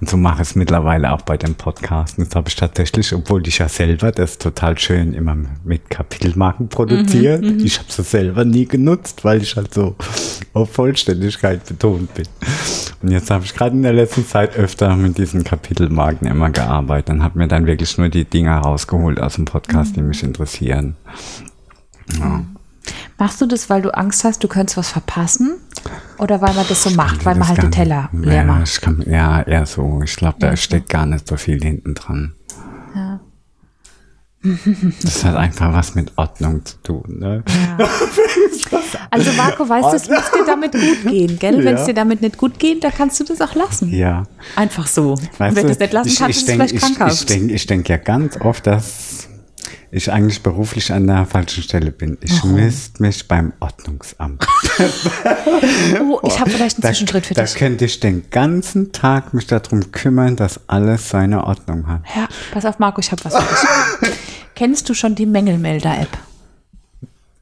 [0.00, 2.18] Und so mache ich es mittlerweile auch bei dem Podcast.
[2.18, 6.68] Und jetzt habe ich tatsächlich, obwohl ich ja selber das total schön immer mit Kapitelmarken
[6.68, 9.94] produziert, ich habe es selber nie genutzt, weil ich halt so
[10.54, 12.26] auf Vollständigkeit betont bin.
[13.02, 17.10] Und jetzt habe ich gerade in der letzten Zeit öfter mit diesen Kapitelmarken immer gearbeitet
[17.10, 20.96] und habe mir dann wirklich nur die Dinger rausgeholt aus dem Podcast, die mich interessieren.
[23.18, 25.54] Machst du das, weil du Angst hast, du könntest was verpassen?
[26.18, 28.80] Oder weil man das so macht, weil man halt den Teller leer ja, macht?
[28.82, 30.00] kann, ja, eher so.
[30.04, 32.34] Ich glaube, da steckt gar nicht so viel hinten dran.
[32.94, 33.20] Ja.
[35.02, 37.18] Das hat einfach was mit Ordnung zu tun.
[37.20, 37.44] Ne?
[39.10, 41.64] Also Marco, weißt du, es muss dir damit gut gehen, gell?
[41.64, 41.86] Wenn es Ja.
[41.88, 43.92] dir damit nicht gut geht, dann kannst du das auch lassen.
[43.92, 44.24] Ja.
[44.56, 45.14] Einfach so.
[45.38, 47.14] Weißt wenn du das nicht lassen ich, kannst, ich ist es vielleicht ich, krankhaft.
[47.20, 49.28] ich denke ich denk ja ganz oft, dass
[49.90, 52.18] ich eigentlich beruflich an der falschen Stelle bin.
[52.22, 54.46] Ich müsste mich beim Ordnungsamt.
[56.00, 57.54] Oh, ich habe vielleicht einen Da, Zwischenschritt für da dich.
[57.54, 62.02] könnte ich den ganzen Tag mich darum kümmern, dass alles seine Ordnung hat.
[62.14, 64.12] Ja, pass auf, Marco, ich habe was für dich.
[64.54, 66.08] Kennst du schon die Mängelmelder-App?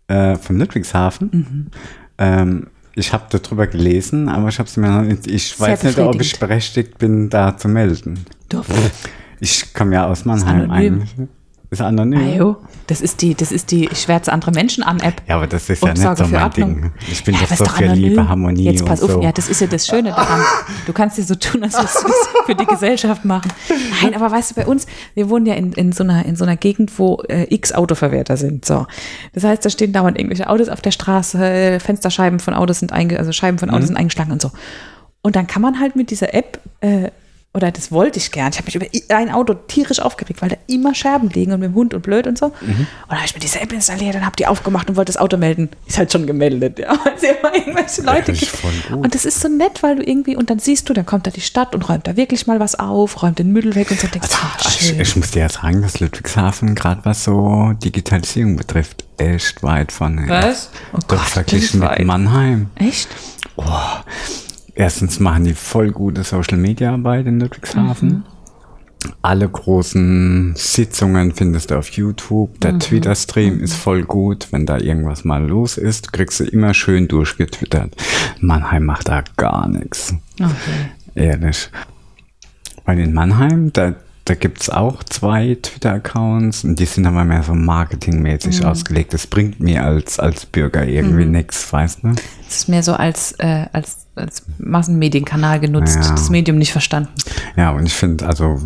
[0.09, 1.31] Äh, von Ludwigshafen.
[1.33, 1.66] Mhm.
[2.18, 5.83] Ähm, ich habe darüber gelesen, aber ich habe es mir noch nicht, ich Sehr weiß
[5.85, 8.24] nicht, ob ich berechtigt bin, da zu melden.
[8.49, 8.64] Doch.
[9.41, 11.14] Ich komme ja aus Mannheim eigentlich.
[11.73, 12.18] Ist anonym.
[12.21, 12.57] Ajo,
[12.89, 15.23] das ist die, das ist die Ich schwärze andere Menschen an App.
[15.29, 16.83] Ja, aber das ist ja nicht so mein Ordnung.
[16.83, 16.93] Ding.
[17.09, 18.03] Ich bin Ja, doch so für anonym.
[18.11, 19.23] Liebe, Harmonie Jetzt pass und auf, so.
[19.23, 20.41] ja, das ist ja das Schöne daran.
[20.87, 23.53] Du kannst dir so tun, als würdest du das für die Gesellschaft machen.
[24.03, 26.45] Nein, aber weißt du, bei uns, wir wohnen ja in, in, so, einer, in so
[26.45, 28.64] einer Gegend, wo äh, x Autoverwerter sind.
[28.64, 28.89] So.
[29.33, 33.16] Das heißt, da stehen dauernd irgendwelche Autos auf der Straße, Fensterscheiben von Autos sind einge
[33.16, 33.75] also Scheiben von Mhm.
[33.77, 34.51] Autos sind eingeschlagen und so.
[35.23, 37.11] Und dann kann man halt mit dieser App äh,
[37.53, 38.51] oder das wollte ich gern.
[38.53, 41.71] Ich habe mich über ein Auto tierisch aufgeregt, weil da immer Scherben liegen und mit
[41.71, 42.47] dem Hund und blöd und so.
[42.61, 42.71] Mhm.
[42.71, 45.21] Und dann habe ich mir diese App installiert und habe die aufgemacht und wollte das
[45.21, 45.69] Auto melden.
[45.89, 48.57] Ist halt schon gemeldet, ja, weil es immer irgendwelche Leute gibt.
[48.93, 51.33] Und das ist so nett, weil du irgendwie, und dann siehst du, dann kommt da
[51.33, 54.07] die Stadt und räumt da wirklich mal was auf, räumt den Müll weg und so
[54.07, 54.29] denkst,
[54.63, 55.01] Also, Ich, schön.
[55.01, 60.29] ich muss dir ja sagen, dass Ludwigshafen gerade was so Digitalisierung betrifft, echt weit vorne.
[60.29, 60.51] Was?
[60.51, 60.71] ist.
[60.93, 62.07] Oh Doch Gott, verglichen das ist mit weit.
[62.07, 62.71] Mannheim.
[62.77, 63.09] Echt?
[64.81, 68.09] Erstens machen die voll gute Social Media Arbeit in Ludwigshafen.
[68.09, 68.22] Mhm.
[69.20, 72.55] Alle großen Sitzungen findest du auf YouTube.
[72.55, 72.61] Mhm.
[72.61, 74.49] Der Twitter-Stream ist voll gut.
[74.53, 77.95] Wenn da irgendwas mal los ist, kriegst du immer schön durchgetwittert.
[78.41, 80.14] Mannheim macht da gar nichts.
[80.41, 80.55] Okay.
[81.14, 81.68] Ehrlich.
[82.87, 83.97] Weil in Mannheim, da,
[84.31, 89.12] da gibt's auch zwei Twitter-Accounts und die sind aber mehr so marketingmäßig ausgelegt.
[89.12, 92.14] Das bringt mir als, als Bürger irgendwie nix, weißt du?
[92.49, 96.11] Es ist mehr so als, äh, als, als Massenmedienkanal genutzt, Ja.
[96.12, 97.09] das Medium nicht verstanden.
[97.57, 98.61] Ja, und ich finde, also,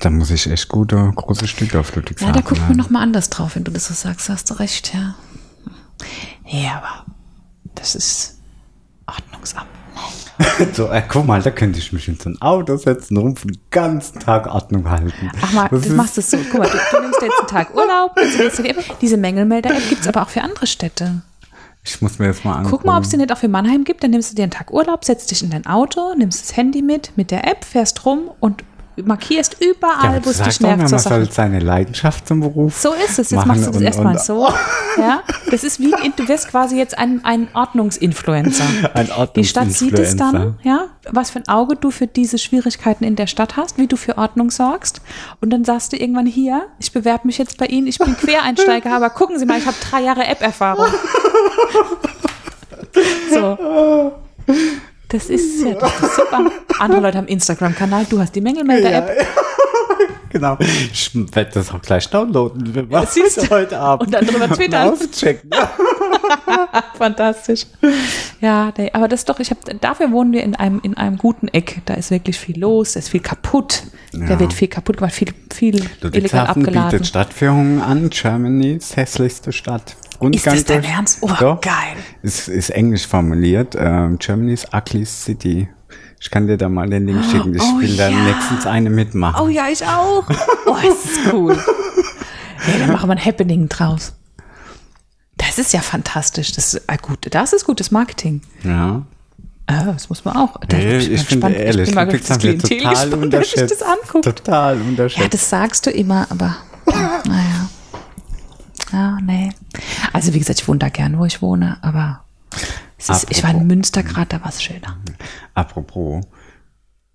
[0.00, 2.76] da muss ich echt gute, große Stücke auf Ja, Ludwigshafen da guckt man haben.
[2.78, 5.14] nochmal anders drauf, wenn du das so sagst, hast du recht, ja.
[6.46, 7.12] Ja, aber
[7.74, 8.38] das ist
[9.06, 9.66] Ordnungsamt.
[10.74, 13.58] So, äh, guck mal, da könnte ich mich in so ein Auto setzen und den
[13.70, 15.30] ganzen Tag Ordnung halten.
[15.40, 16.38] Ach mal, Das du machst es so.
[16.50, 18.12] Guck mal, du, du nimmst jetzt einen Tag Urlaub.
[18.16, 21.22] jetzt willst du die App- Diese Mängelmelder-App gibt es aber auch für andere Städte.
[21.84, 22.70] Ich muss mir das mal angucken.
[22.70, 24.02] Guck mal, ob es die nicht auch für Mannheim gibt.
[24.02, 26.80] Dann nimmst du dir einen Tag Urlaub, setzt dich in dein Auto, nimmst das Handy
[26.82, 28.64] mit, mit der App, fährst rum und
[28.96, 30.78] markierst ja, überall, aber wo es dich nervt.
[30.78, 31.28] man soll Sache.
[31.30, 33.30] seine Leidenschaft zum Beruf So ist es.
[33.30, 34.48] Jetzt machen machst du das erstmal so.
[34.98, 38.64] Ja, das ist wie, du wirst quasi jetzt ein, ein Ordnungsinfluencer.
[38.94, 40.68] Ein Die Stadt sieht es dann, Ordnungsinfluencer.
[40.68, 43.96] ja, was für ein Auge du für diese Schwierigkeiten in der Stadt hast, wie du
[43.96, 45.00] für Ordnung sorgst.
[45.40, 48.94] Und dann sagst du irgendwann hier, ich bewerbe mich jetzt bei Ihnen, ich bin Quereinsteiger,
[48.94, 50.86] aber gucken Sie mal, ich habe drei Jahre App-Erfahrung.
[53.32, 54.12] So.
[55.12, 56.50] Das ist ja das ist super.
[56.78, 59.26] Andere Leute haben Instagram-Kanal, du hast die Mängelmelder-App.
[60.30, 60.56] Genau.
[60.90, 62.74] Ich werde das auch gleich downloaden.
[62.74, 63.50] Wir machen siehst es du.
[63.54, 64.06] heute Abend.
[64.06, 64.94] Und dann drüber twittern.
[64.94, 65.50] Auschecken.
[66.96, 67.66] Fantastisch.
[68.40, 71.18] Ja, nee, aber das ist doch, ich habe, dafür wohnen wir in einem, in einem
[71.18, 71.82] guten Eck.
[71.84, 73.82] Da ist wirklich viel los, da ist viel kaputt.
[74.12, 74.40] Da Ja.
[74.40, 76.90] wird viel kaputt gemacht, viel, viel illegal abgeladen.
[76.90, 78.08] bietet Stadtführungen an.
[78.08, 79.96] Germany's hässlichste Stadt.
[80.30, 81.18] Ist das dein Ernst?
[81.22, 81.60] Oh, Doch.
[81.60, 81.96] geil.
[82.22, 83.74] Ist, ist englisch formuliert.
[83.78, 85.68] Ähm, Germany's ugly city.
[86.20, 87.54] Ich kann dir da mal den Link schicken.
[87.54, 88.16] Ich Oh, will da ja.
[88.16, 89.44] nächstens eine mitmachen.
[89.44, 90.24] Oh ja, ich auch.
[90.66, 91.56] Oh, das ist cool.
[92.68, 94.14] Ja, dann machen wir ein Happening draus.
[95.36, 96.52] Das ist ja fantastisch.
[96.52, 98.40] Das ist, ah, gut, das ist gutes Marketing.
[98.62, 99.02] Ja.
[99.66, 100.56] Ah, das muss man auch.
[100.68, 101.56] Da bin Nee, ich ich finde gespannt.
[101.56, 103.80] ehrlich, ich bin mal das Klientel total gespannt, wenn ich unterschätzt.
[103.80, 104.34] das angucke.
[104.34, 105.34] Total Ja, unterschätzt.
[105.34, 106.56] das sagst du immer, aber
[106.86, 107.68] naja.
[108.92, 109.50] Ja, nee.
[110.12, 112.24] Also wie gesagt, ich wohne da gern, wo ich wohne, aber
[112.98, 113.66] ist, ich war in.
[113.66, 114.96] Münster gerade, da war es schöner.
[115.54, 116.24] Apropos,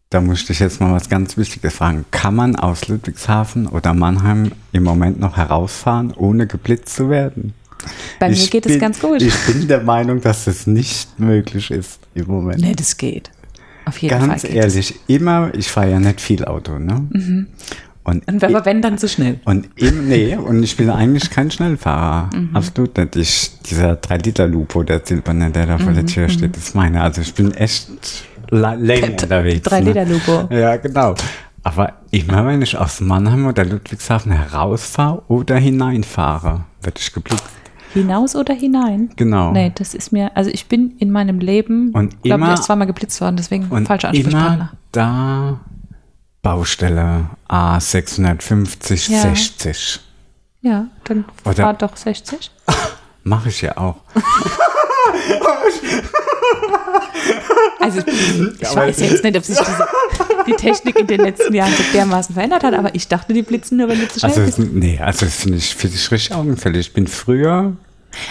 [0.10, 2.06] da muss ich dich jetzt mal was ganz Wichtiges fragen.
[2.12, 7.54] Kann man aus Ludwigshafen oder Mannheim im Moment noch herausfahren, ohne geblitzt zu werden?
[8.20, 9.22] Bei mir Ich geht bin, es ganz gut.
[9.22, 12.62] Ich bin der Meinung, dass das nicht möglich ist im Moment.
[12.62, 13.32] nee, das geht.
[13.86, 17.08] Auf jeden Ganz Fall geht ehrlich, immer, ich fahre ja nicht viel Auto, ne?
[17.10, 17.48] Mhm.
[18.08, 18.26] Und.
[18.28, 19.40] Und wenn, wenn dann so schnell.
[19.44, 22.30] und im, nee, und ich bin eigentlich kein Schnellfahrer.
[22.34, 22.56] Mhm.
[22.56, 23.16] Absolut nicht.
[23.18, 27.04] Ich, dieser 3-Liter-Lupo, der silberne, der da vor Mhm, der Tür steht, ist meiner.
[27.04, 27.90] Also ich bin echt
[28.50, 29.68] la- lame unterwegs.
[29.68, 29.88] Drei ne?
[29.92, 30.48] Liter Lupo.
[30.54, 31.16] Ja, genau.
[31.64, 37.44] Aber immer wenn ich aus Mannheim oder Ludwigshafen herausfahre oder hineinfahre, werde ich geblitzt.
[37.94, 39.10] Hinaus oder hinein?
[39.18, 39.52] Genau.
[39.52, 42.64] Nee, das ist mir, also ich bin in meinem Leben, Und glaube ich, immer- erst
[42.64, 44.72] zweimal geblitzt worden, deswegen Und falscher immer Ansprechpartner.
[44.94, 45.60] da
[46.48, 49.20] Baustelle A650, Ja.
[49.22, 50.00] 60.
[50.62, 52.52] Ja, dann Oder- fahr doch 60.
[53.24, 53.98] Mache ich ja auch.
[57.80, 59.88] Also ich, ich weiß jetzt nicht, ob sich diese,
[60.48, 62.74] die Technik in den letzten Jahren so dermaßen verändert hat.
[62.74, 64.60] Aber ich dachte, die blitzen nur, wenn du zu schnell Also, bist.
[64.74, 66.88] nee, also das finde ich, finde ich richtig augenfällig.
[66.88, 67.74] Ich bin früher,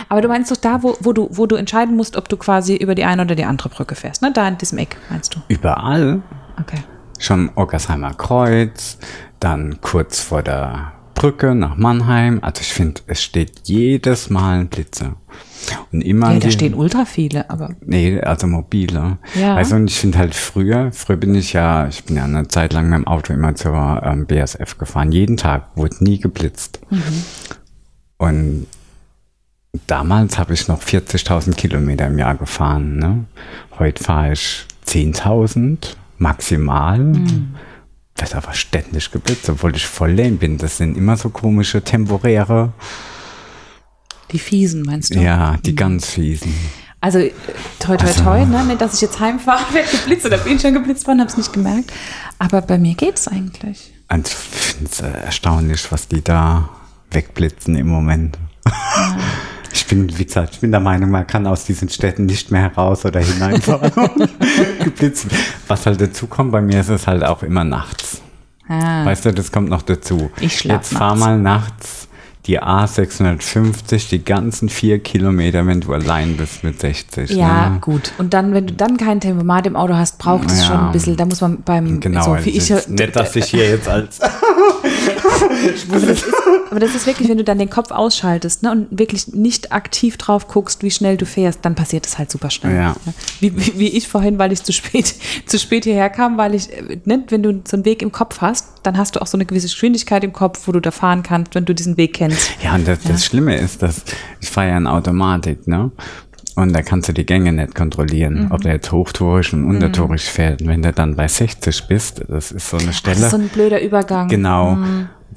[0.09, 2.77] Aber du meinst doch da, wo, wo, du, wo du entscheiden musst, ob du quasi
[2.77, 4.23] über die eine oder die andere Brücke fährst.
[4.23, 4.33] Ne?
[4.33, 5.41] Da in diesem Eck, meinst du?
[5.49, 6.21] überall,
[6.61, 6.79] Okay.
[7.19, 8.99] Schon Ockersheimer Kreuz,
[9.41, 12.39] dann kurz vor der Brücke nach Mannheim.
[12.43, 15.17] Also ich finde, es steht jedes Mal ein Blitzer.
[15.91, 19.19] Und immer Ja, da stehen ultra viele, aber Nee, also mobile.
[19.35, 19.57] Ja.
[19.57, 22.73] Also und ich finde halt früher, früher bin ich ja, ich bin ja eine Zeit
[22.73, 25.11] lang mit dem Auto immer zur ähm, BSF gefahren.
[25.11, 26.81] Jeden Tag, wurde nie geblitzt.
[28.19, 28.67] Und
[29.87, 32.99] damals habe ich noch 40.000 Kilometer im Jahr gefahren.
[32.99, 33.25] Ne?
[33.79, 37.15] Heute fahre ich 10.000 maximal.
[38.19, 40.57] Wird aber ständig geblitzt, obwohl ich voll lame bin.
[40.59, 42.73] Das sind immer so komische temporäre,
[44.33, 45.21] die fiesen, meinst du?
[45.21, 46.53] ja, die ganz fiesen.
[47.01, 47.33] Also äh,
[47.79, 48.65] toi toi Also- toi, ne?
[48.65, 51.53] nicht, dass ich jetzt heimfahre, werde geblitzt oder bin schon geblitzt worden, habe es nicht
[51.53, 51.93] gemerkt.
[52.39, 53.93] Aber bei mir geht's eigentlich.
[54.09, 56.69] Also ich finde es erstaunlich, was die da
[57.11, 58.39] wegblitzen im Moment.
[59.77, 62.63] Ich bin, wie gesagt, ich bin der Meinung, man kann aus diesen Städten nicht mehr
[62.63, 63.93] heraus oder hineinfahren.
[64.83, 65.27] geblitzt.
[65.69, 68.23] Was halt dazu kommt, bei mir ist es halt auch immer nachts.
[68.69, 69.05] Ah.
[69.05, 70.31] Weißt du, das kommt noch dazu.
[70.41, 71.21] Ich schlaf Jetzt fahr nachts.
[71.21, 72.06] mal nachts
[72.47, 77.31] die A650, die ganzen vier Kilometer, wenn du allein bist mit 60.
[77.31, 77.79] Ja, ne?
[77.81, 78.13] gut.
[78.19, 80.67] Und dann, wenn du dann kein Tempomat im Auto hast, braucht es Ja.
[80.67, 83.69] schon ein bisschen, da muss man beim, Genau, so wie ich, nicht, dass ich hier
[83.69, 84.21] jetzt als
[86.71, 90.17] aber das ist wirklich, wenn du dann den Kopf ausschaltest ne, und wirklich nicht aktiv
[90.17, 92.75] drauf guckst, wie schnell du fährst, dann passiert es halt super schnell.
[92.75, 92.97] Ja.
[93.05, 93.15] Ne?
[93.41, 95.15] Wie, wie, wie ich vorhin, weil ich zu spät,
[95.47, 98.41] zu spät hierher kam, weil ich, äh, ne, wenn du so einen Weg im Kopf
[98.41, 101.23] hast, dann hast du auch so eine gewisse Geschwindigkeit im Kopf, wo du da fahren
[101.23, 102.51] kannst, wenn du diesen Weg kennst.
[102.63, 104.03] Ja, und das, das Schlimme ist, dass
[104.41, 105.91] ich fahre ja in Automatik, ne?
[106.55, 108.51] Und da kannst du die Gänge nicht kontrollieren, Mhm.
[108.53, 110.63] ob der jetzt hochtourig und untertourig fährt.
[110.63, 113.37] Und wenn du dann bei 60 bist, das ist so eine Das Stelle, ist so
[113.37, 114.29] ein blöder Übergang.
[114.29, 114.79] genau,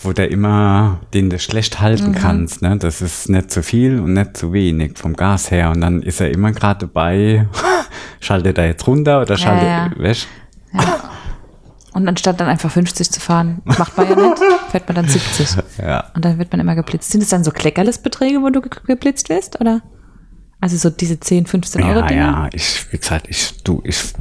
[0.01, 2.77] wo du immer, den du schlecht halten kannst, ne?
[2.77, 5.71] Das ist nicht zu viel und nicht zu wenig vom Gas her.
[5.71, 7.47] Und dann ist er immer gerade dabei,
[8.21, 9.91] schaltet er jetzt runter oder schaltet, ja.
[9.97, 10.25] weißt
[11.99, 14.41] Und anstatt dann einfach 50 zu fahren, macht man ja nicht,
[14.71, 15.49] fährt man dann 70.
[15.77, 16.05] Ja.
[16.15, 17.11] Und dann wird man immer geblitzt.
[17.11, 19.81] Sind es dann so Kleckerlesbeträge, wo du ge geblitzt wirst, oder?
[20.61, 22.21] Also so diese 10, 15 Euro Ja, Dinger?
[22.21, 24.13] ja, ich, wie gesagt, ich, du, ich,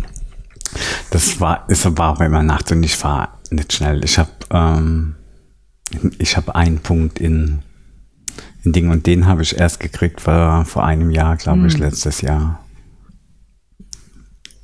[1.10, 4.04] das war, ist war auch immer Nacht und ich fahre nicht schnell.
[4.04, 5.14] Ich habe, ähm,
[6.18, 7.60] ich habe einen Punkt in,
[8.64, 11.66] in Ding und den habe ich erst gekriegt war vor einem Jahr, glaube Hm.
[11.66, 12.60] ich, letztes Jahr.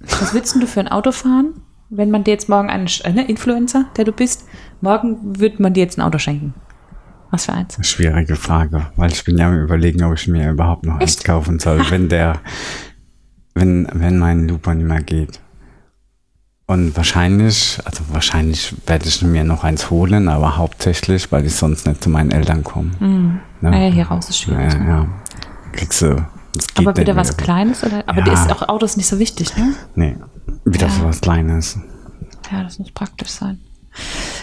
[0.01, 1.55] Was willst denn du für ein Auto fahren,
[1.97, 4.47] wenn man dir jetzt morgen einen äh, ne, Influencer, der du bist,
[4.81, 6.55] morgen wird man dir jetzt ein Auto schenken?
[7.31, 7.77] Was für eins?
[7.81, 11.25] Schwierige Frage, weil ich bin ja am überlegen, ob ich mir überhaupt noch eins Echt?
[11.25, 12.41] kaufen soll, wenn der,
[13.55, 15.41] wenn, wenn mein Lupo nicht mehr geht.
[16.67, 21.87] Und wahrscheinlich, also wahrscheinlich werde ich mir noch eins holen, aber hauptsächlich, weil ich sonst
[21.87, 22.93] nicht zu meinen Eltern komme.
[23.01, 23.41] Ne?
[23.61, 24.73] Naja, hier raus ist schwierig.
[24.73, 25.09] Ja, ja.
[25.73, 26.25] Kriegst du.
[26.55, 27.37] Geht Aber wieder was.
[27.37, 27.83] Kleines?
[27.85, 28.05] Oder?
[28.07, 28.33] Aber Ja.
[28.33, 29.75] ist auch Autos nicht so wichtig, ne?
[29.95, 30.17] Nee,
[30.65, 31.79] wieder so was Kleines.
[32.51, 33.61] Ja, das muss praktisch sein.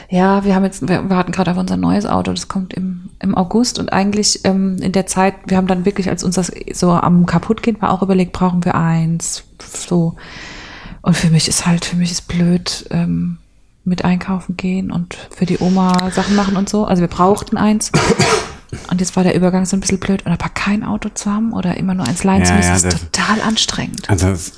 [0.10, 3.36] Ja, wir haben jetzt, wir warten gerade auf unser neues Auto, das kommt im, im
[3.36, 6.92] August und eigentlich ähm, in der Zeit, wir haben dann wirklich, als uns das so
[6.92, 10.16] am kaputtgehen war, auch überlegt, brauchen wir eins, so.
[11.02, 13.38] Und für mich ist halt, für mich ist blöd, ähm,
[13.84, 16.86] mit einkaufen gehen und für die Oma Sachen machen und so.
[16.86, 17.92] Also wir brauchten eins.
[18.90, 20.26] Und jetzt war der Übergang so ein bisschen blöd.
[20.26, 22.76] Und aber kein Auto zu haben oder immer nur eins leihen zu Ja, müssen, ja,
[22.76, 24.10] ist total anstrengend.
[24.10, 24.54] Also, das-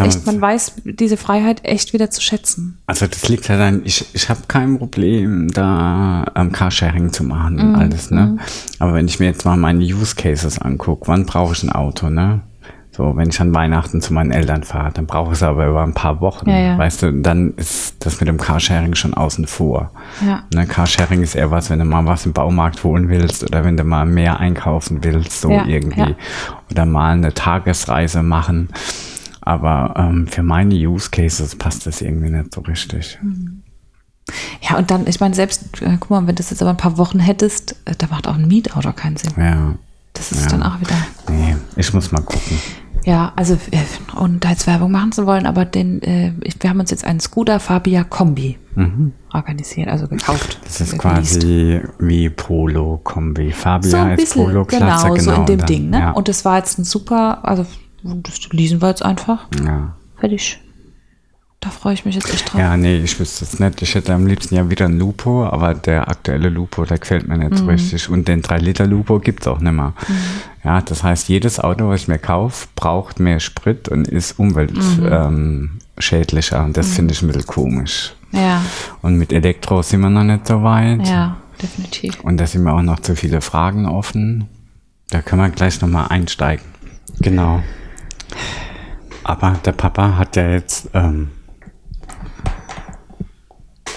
[0.00, 2.76] Echt, man weiß diese Freiheit echt wieder zu schätzen.
[2.84, 7.58] also das liegt ja dann, ich, ich habe kein Problem, da ähm, Carsharing zu machen
[7.58, 8.36] und alles, ne?
[8.80, 12.10] Aber wenn ich mir jetzt mal meine Use Cases angucke, wann brauche ich ein Auto,
[12.10, 12.42] ne?
[12.98, 15.84] So, wenn ich an Weihnachten zu meinen Eltern fahre, dann brauche ich es aber über
[15.84, 16.50] ein paar Wochen.
[16.50, 16.78] Ja, ja.
[16.78, 19.92] Weißt du, dann ist das mit dem Carsharing schon außen vor.
[20.26, 20.42] Ja.
[20.52, 23.76] Ne, Carsharing ist eher was, wenn du mal was im Baumarkt holen willst oder wenn
[23.76, 26.16] du mal mehr einkaufen willst, so Ja, irgendwie.
[26.72, 28.68] Oder mal eine Tagesreise machen.
[29.42, 33.16] Aber ähm, für meine Use Cases passt das irgendwie nicht so richtig.
[34.60, 36.76] Ja, und dann, ich meine, selbst, äh, guck mal, wenn du das jetzt aber ein
[36.76, 39.32] paar Wochen hättest, äh, da macht auch ein Mietauto keinen Sinn.
[39.36, 39.76] Ja.
[40.14, 40.48] Das ist Ja.
[40.58, 40.96] dann auch wieder.
[41.30, 42.58] Nee, ich muss mal gucken.
[43.08, 43.78] Ja, also, äh,
[44.20, 47.20] ohne da jetzt Werbung machen zu wollen, aber den, äh, wir haben uns jetzt einen
[47.20, 48.58] Skoda Fabia Kombi
[49.32, 50.58] organisiert, also gekauft.
[50.60, 50.64] Mhm.
[50.64, 53.50] Das ist äh, quasi wie Polo Kombi.
[53.50, 55.98] Fabia so ein ist bisschen, Polo Klasse, genau, so in dem dann, Ding, ne?
[56.00, 56.10] Ja.
[56.10, 57.64] Und das war jetzt ein super, also,
[58.02, 59.46] das leasen wir jetzt einfach.
[59.64, 59.94] ja.
[60.18, 60.60] Fertig.
[61.60, 62.60] Da freue ich mich jetzt echt drauf.
[62.60, 63.82] Ja, nee, ich wüsste es nicht.
[63.82, 67.36] Ich hätte am liebsten ja wieder ein Lupo, aber der aktuelle Lupo, der gefällt mir
[67.36, 67.70] nicht so Mhm.
[67.70, 68.08] richtig.
[68.08, 69.92] Und den 3-Liter-Lupo gibt es auch nicht mehr.
[70.62, 76.58] Ja, das heißt, jedes Auto, was ich mir kaufe, braucht mehr Sprit und ist umweltschädlicher.
[76.58, 76.62] Mhm.
[76.62, 78.14] Ähm, und das finde ich ein bisschen komisch.
[78.30, 78.62] Ja,
[79.02, 81.04] Und mit Elektro sind wir noch nicht so weit.
[81.08, 82.20] ja, definitiv.
[82.20, 84.46] Und da sind mir auch noch zu viele Fragen offen.
[85.10, 86.64] Da können wir gleich nochmal einsteigen.
[87.20, 87.62] Genau.
[89.24, 91.30] Aber der Papa hat ja jetzt ähm,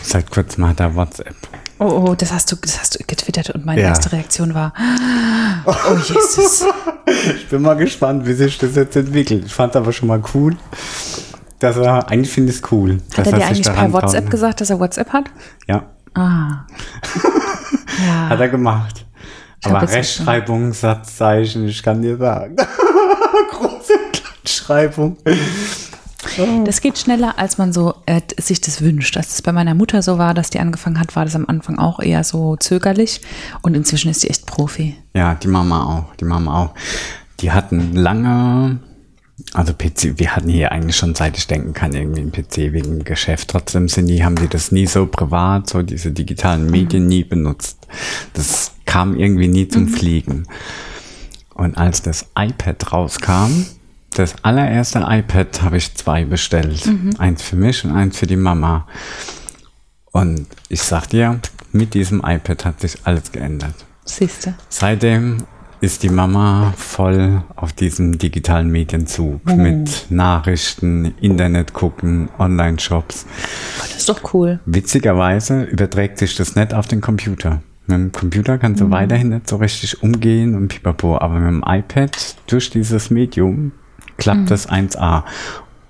[0.03, 1.35] seit kurzem hat er WhatsApp.
[1.79, 3.87] Oh, oh, das hast du, das hast du getwittert und meine Ja.
[3.87, 4.73] erste Reaktion war,
[5.65, 6.65] oh Jesus.
[7.35, 9.43] Ich bin mal gespannt, wie sich das jetzt entwickelt.
[9.45, 10.55] Ich fand aber schon mal cool,
[11.59, 12.99] dass er, eigentlich finde ich es cool.
[13.17, 14.31] Hat er dir eigentlich per WhatsApp traut.
[14.31, 15.25] gesagt, dass er WhatsApp hat?
[15.67, 15.83] Ja,
[16.13, 16.65] Ah.
[18.05, 18.29] ja.
[18.29, 19.05] hat er gemacht.
[19.63, 22.55] Ich aber Rechtschreibung, Satzzeichen, ich kann dir sagen.
[23.51, 23.93] Große
[26.21, 26.65] Kleinschreibung.
[26.65, 29.17] Das geht schneller, als man so äh, sich das wünscht.
[29.17, 31.77] Als es bei meiner Mutter so war, dass die angefangen hat, war das am Anfang
[31.77, 33.21] auch eher so zögerlich.
[33.61, 34.95] Und inzwischen ist die echt Profi.
[35.13, 36.73] Ja, die Mama auch, die Mama auch.
[37.39, 38.79] Die hatten lange,
[39.53, 42.97] also PC, wir hatten hier eigentlich schon seit ich denken kann irgendwie einen PC wegen
[42.97, 43.49] dem Geschäft.
[43.49, 47.87] Trotzdem sind die, haben die das nie so privat, so diese digitalen Medien nie benutzt.
[48.33, 50.47] Das kam irgendwie nie zum Fliegen.
[51.53, 53.65] Und als das iPad rauskam,
[54.13, 56.83] das allererste iPad habe ich zwei bestellt.
[57.17, 58.87] Eins für mich und eins für die Mama.
[60.11, 61.39] Und ich sag dir,
[61.71, 63.75] mit diesem iPad hat sich alles geändert.
[64.03, 64.55] Siehste.
[64.67, 65.45] Seitdem
[65.79, 73.25] ist die Mama voll auf diesem digitalen Medienzug mit Nachrichten, Internet gucken, Online-Shops.
[73.79, 74.59] Das ist doch cool.
[74.65, 77.63] Witzigerweise überträgt sich das nicht auf den Computer.
[77.87, 81.63] Mit dem Computer kannst du weiterhin nicht so richtig umgehen und pipapo, aber mit dem
[81.65, 83.71] iPad durch dieses Medium
[84.21, 85.23] klappt das 1A.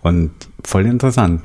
[0.01, 0.31] Und
[0.65, 1.41] voll interessant.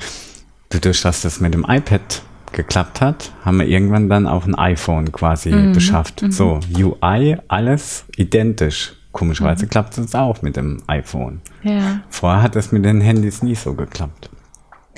[0.71, 2.23] Dadurch, dass das mit dem iPad
[2.53, 6.25] geklappt hat, haben wir irgendwann dann auch ein iPhone quasi beschafft.
[6.31, 8.95] So, UI, alles identisch.
[9.13, 11.41] Komischerweise klappt es auch mit dem iPhone.
[11.63, 12.01] Ja.
[12.11, 14.31] Vorher hat es mit den Handys nie so geklappt.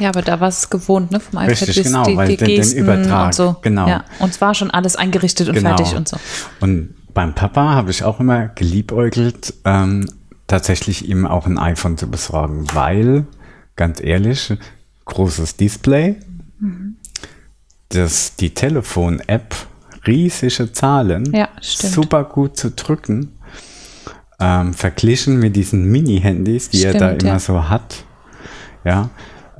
[0.01, 1.19] Ja, aber da war es gewohnt, ne?
[1.20, 3.56] Vom iPad Richtig, bis genau, die, weil die den- den Gesten Übertrag, und so.
[3.62, 3.89] genau.
[3.89, 4.05] Ja.
[4.20, 5.77] Und es war schon alles eingerichtet und Genau.
[5.77, 6.16] fertig und so.
[6.60, 10.09] Und beim Papa habe ich auch immer geliebäugelt, ähm,
[10.48, 13.26] tatsächlich ihm auch ein iPhone zu besorgen, weil,
[13.76, 14.52] ganz ehrlich,
[15.04, 16.16] großes Display,
[17.90, 19.54] das, die Telefon-App,
[20.06, 21.92] riesige Zahlen, Ja, stimmt.
[21.92, 23.32] super gut zu drücken,
[24.40, 27.38] ähm, verglichen mit diesen Mini-Handys, die er da Stimmt, immer ja.
[27.38, 28.04] so hat,
[28.84, 29.10] ja,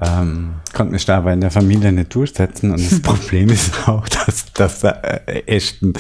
[0.01, 4.09] ähm, konnte mich da aber in der Familie nicht durchsetzen und das Problem ist auch,
[4.09, 5.95] dass, dass er äh, echt ein,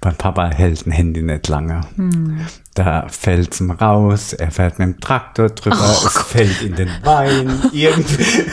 [0.00, 1.82] beim Papa hält ein Handy nicht lange.
[1.96, 2.40] Hm.
[2.76, 6.90] Da fällt's ihm raus, er fährt mit dem Traktor drüber, Oh es fällt in den
[7.02, 8.44] Wein, irgendwie.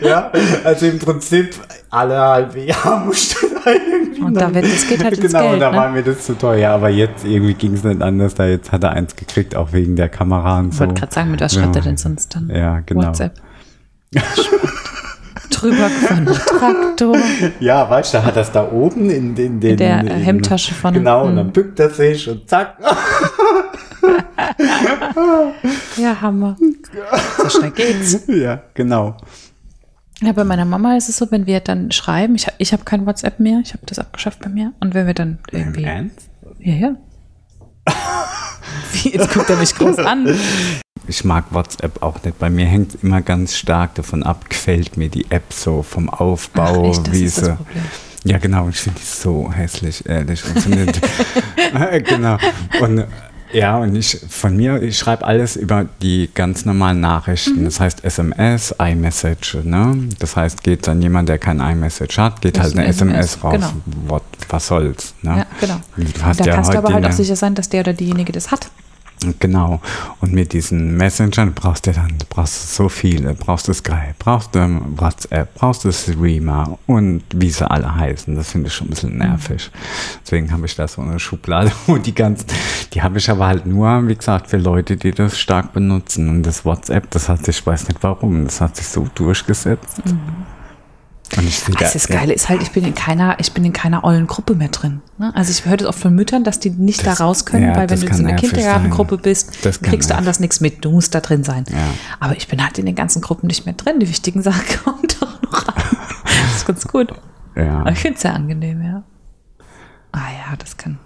[0.02, 0.32] ja,
[0.64, 1.54] also im Prinzip
[1.90, 4.20] alle halbe Jahr musste da irgendwie.
[4.20, 5.76] Und da wird- das geht halt Genau, Geld, da ne?
[5.76, 8.82] war mir das zu teuer, aber jetzt irgendwie ging es nicht anders, da jetzt hat
[8.82, 10.80] er eins gekriegt, auch wegen der Kamera und Ich so.
[10.80, 12.50] wollte gerade sagen, mit was schreibt er denn sonst dann?
[12.52, 13.06] Ja, genau.
[13.06, 13.34] WhatsApp.
[15.50, 17.16] Drüber gefahren, Traktor.
[17.60, 20.74] Ja, weißt du, da hat er es da oben in, in, den, der, äh, Hemdtasche
[20.74, 20.98] vorne.
[20.98, 21.36] Genau, und Mhm.
[21.36, 22.76] dann bückt er sich und zack.
[25.96, 26.56] Ja, Hammer.
[27.38, 28.22] So schnell geht's.
[28.28, 29.16] ja, genau.
[30.22, 33.06] Ja, bei meiner Mama ist es so, wenn wir dann schreiben, ich, ich habe kein
[33.06, 34.72] WhatsApp mehr, ich habe das abgeschafft bei mir.
[34.80, 35.84] Und wenn wir dann irgendwie.
[35.84, 36.28] Ernst?
[36.58, 36.96] Ja, ja.
[38.92, 40.38] Wie, jetzt guckt er mich groß an.
[41.06, 42.38] Ich mag WhatsApp auch nicht.
[42.38, 46.08] Bei mir hängt es immer ganz stark davon ab, gefällt mir die App so vom
[46.08, 47.56] Aufbau, Ach, echt, wie sie.
[48.24, 50.42] Ja, genau, ich finde die so hässlich, ehrlich.
[50.44, 50.62] Und
[52.06, 52.36] genau.
[52.80, 53.06] Und
[53.52, 57.02] ja, und ich von mir, ich schreibe alles über die ganz normalen Mhm.
[57.02, 57.64] Nachrichten.
[57.64, 60.08] Das heißt SMS, iMessage, ne?
[60.18, 63.32] Das heißt, geht an jemand, der kein iMessage hat, geht Das halt eine ein SMS,
[63.34, 63.52] SMS, raus.
[63.54, 63.72] genau.
[64.08, 65.38] What, was soll's, ne?
[65.38, 65.80] Ja, genau.
[65.96, 67.92] Du Und hast da ja kannst du aber halt auch sicher sein, dass der oder
[67.92, 68.68] diejenige das hat.
[69.38, 69.80] Genau.
[70.20, 73.34] Und mit diesen Messengern brauchst du dann, du brauchst so viele.
[73.34, 78.34] Brauchst du Skype, brauchst du WhatsApp, brauchst du Streamer und wie sie alle heißen.
[78.34, 79.70] Das finde ich schon ein bisschen nervig.
[80.24, 82.46] Deswegen habe ich da so eine Schublade, wo die ganzen,
[82.94, 86.28] die habe ich aber halt nur, wie gesagt, für Leute, die das stark benutzen.
[86.28, 90.00] Und das WhatsApp, das hat sich, ich weiß nicht warum, das hat sich so durchgesetzt.
[91.36, 93.64] Und ich sehe Das da- ist geil, ist halt, ich bin in keiner, ich bin
[93.64, 95.00] in keiner ollen Gruppe mehr drin.
[95.18, 95.30] ne?
[95.36, 97.76] Also ich höre das oft von Müttern, dass die nicht Das- da raus können, ja,
[97.76, 100.84] weil wenn du in der nervig Kindergartengruppe bist, kriegst du anders nichts mit.
[100.84, 101.64] Du musst da drin sein.
[101.70, 101.76] Ja.
[102.18, 104.00] Aber ich bin halt in den ganzen Gruppen nicht mehr drin.
[104.00, 105.74] Die wichtigen Sachen kommen doch noch an.
[106.24, 107.12] Das ist ganz gut.
[107.54, 107.80] Ja.
[107.80, 109.02] Aber ich finde es sehr angenehm, ja.
[110.12, 110.18] Ah
[110.50, 110.98] ja, das kann.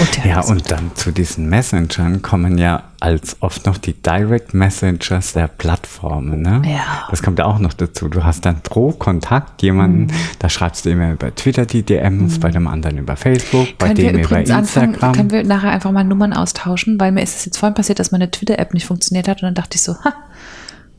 [0.00, 5.32] Und Ja, und dann zu diesen Messengern kommen ja als oft noch die Direct Messengers
[5.34, 6.40] der Plattformen.
[6.42, 6.62] Ne?
[6.64, 7.08] Ja.
[7.10, 8.08] Das kommt ja auch noch dazu.
[8.08, 10.10] Du hast dann pro Kontakt jemanden, Mhm.
[10.38, 13.96] da schreibst du immer über Twitter die DMs, bei dem anderen über Facebook, bei können
[13.96, 15.12] dem über übrigens anfangen, Instagram.
[15.14, 18.12] können wir nachher einfach mal Nummern austauschen, weil mir ist es jetzt vorhin passiert, dass
[18.12, 20.14] meine Twitter-App nicht funktioniert hat und dann dachte ich so, ha,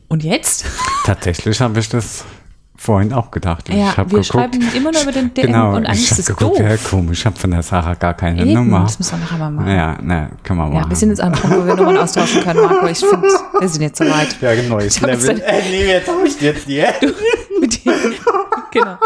[0.08, 0.66] und jetzt?
[1.04, 2.24] Tatsächlich habe ich das
[2.84, 3.68] vorhin auch gedacht.
[3.68, 6.10] Ja, ich hab wir geguckt, schreiben immer nur über den DM genau, und eigentlich ich
[6.10, 6.68] ist habe es geguckt, doof.
[6.68, 8.82] ja komisch, ich habe von der Sarah gar keine Eben, Nummer.
[8.82, 9.68] das müssen wir nachher mal machen.
[9.70, 10.82] Ja, ne, können wir machen.
[10.82, 12.86] Ja, wir sind jetzt an einem Punkt, wo wir Nummern austauschen können, Marco.
[12.86, 13.28] Ich finde,
[13.58, 14.36] wir sind jetzt soweit.
[14.40, 15.40] ja, ein neues Level.
[15.44, 16.74] Äh, nee, jetzt hab ich jetzt die.
[16.74, 16.88] Dir.
[18.74, 18.96] Genau.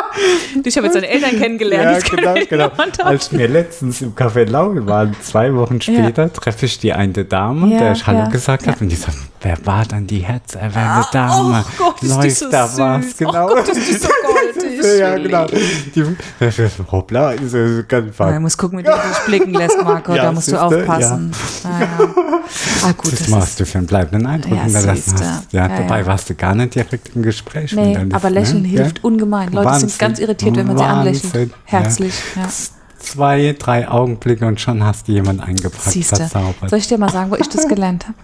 [0.64, 2.02] Ich habe jetzt deine Eltern kennengelernt.
[2.10, 3.04] Ja, genau, genau.
[3.04, 7.72] Als wir letztens im Café Lauge waren, zwei Wochen später, treffe ich die eine Dame,
[7.72, 8.72] Ja, der ich Hallo ja, gesagt ja.
[8.72, 11.64] habe, und die sagt, wer war dann die herzerwärmende Dame?
[11.78, 12.78] Oh Gott, ist die Läuft so da süß.
[12.78, 13.16] was?
[13.16, 13.46] Genau.
[13.50, 14.98] Oh Gott, ist die so goldig.
[14.98, 15.46] ja, genau.
[15.46, 16.04] Die,
[16.90, 20.14] hoppla, ist ja ganz Ja, muss gucken, wie du dich blicken lässt, Marco.
[20.14, 21.32] Ja, da musst du aufpassen.
[21.64, 21.88] Ah, ja.
[22.86, 24.90] ah, gut, Das das machst ist, du für einen bleibenden Eindruck Ja, siehste.
[24.90, 25.52] hast.
[25.52, 26.06] Ja, Ja, dabei ja.
[26.06, 27.72] warst du gar nicht direkt im Gespräch.
[27.72, 28.68] nee, aber Lächeln ne?
[28.68, 29.04] hilft Ja.
[29.04, 29.52] ungemein.
[29.58, 29.88] Leute Wahnsinn.
[29.88, 30.98] sind ganz irritiert, wenn man sie Wahnsinn,
[31.30, 31.54] anlächelt.
[31.64, 32.14] Herzlich.
[32.36, 32.42] Ja.
[32.42, 32.48] Ja.
[32.98, 36.16] Zwei, drei Augenblicke und schon hast du jemanden eingepackt, Siehst du.
[36.16, 36.68] verzaubert.
[36.68, 38.14] Soll ich dir mal sagen, wo ich das gelernt habe?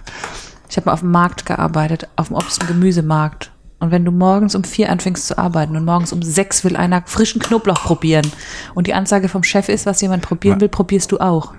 [0.68, 3.52] Ich habe mal auf dem Markt gearbeitet, auf dem Obst- und Gemüsemarkt.
[3.78, 7.02] Und wenn du morgens um vier anfängst zu arbeiten und morgens um sechs will einer
[7.06, 8.26] frischen Knoblauch probieren
[8.74, 11.52] und die Ansage vom Chef ist, was jemand probieren will, probierst du auch.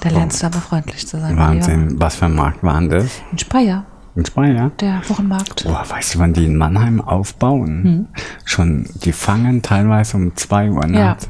[0.00, 1.36] Da lernst du aber freundlich zu sein.
[1.36, 2.00] Wahnsinn.
[2.00, 3.06] Was für ein Markt war denn das?
[3.30, 3.86] In Speyer,
[4.18, 4.72] In Speyer?
[4.80, 5.62] der Wochenmarkt.
[5.64, 8.08] Boah, weißt du, wann die in Mannheim aufbauen?
[8.44, 10.94] Schon, die fangen teilweise um zwei Uhr Hm.
[10.94, 11.00] Ja.
[11.10, 11.28] nachts.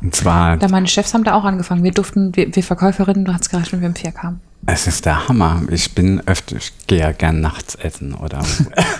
[0.00, 1.82] Und zwar, Da meine Chefs haben da auch angefangen.
[1.82, 4.40] Wir durften, wir, wir Verkäuferinnen, du hast gereicht, wenn wir um vier kamen.
[4.66, 5.62] es ist der Hammer.
[5.70, 8.40] Ich bin öfter, ich gehe ja gern nachts essen oder,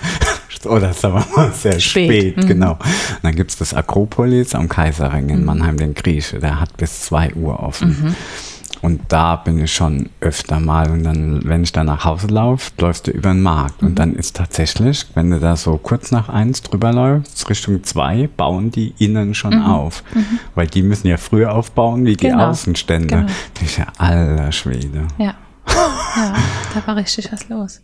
[0.65, 2.33] oder sagen wir mal sehr Spät.
[2.35, 2.73] spät, genau.
[2.73, 2.79] Und
[3.23, 6.39] dann gibt's das Akropolis am Kaiserring in Mannheim, den Grieche.
[6.39, 8.13] Der hat bis zwei Uhr offen.
[8.81, 10.89] Und da bin ich schon öfter mal.
[10.89, 13.83] Und dann, wenn ich da nach Hause laufe, läufst du über den Markt.
[13.83, 18.27] Und dann ist tatsächlich, wenn du da so kurz nach eins drüber läufst, Richtung zwei,
[18.35, 20.03] bauen die innen schon auf.
[20.55, 22.47] Weil die müssen ja früher aufbauen wie die Genau.
[22.49, 23.07] Außenstände.
[23.07, 23.27] Genau.
[23.53, 25.07] Das ist ja alter Schwede.
[25.17, 25.35] Ja.
[25.67, 26.33] ja,
[26.73, 27.81] da war richtig was los.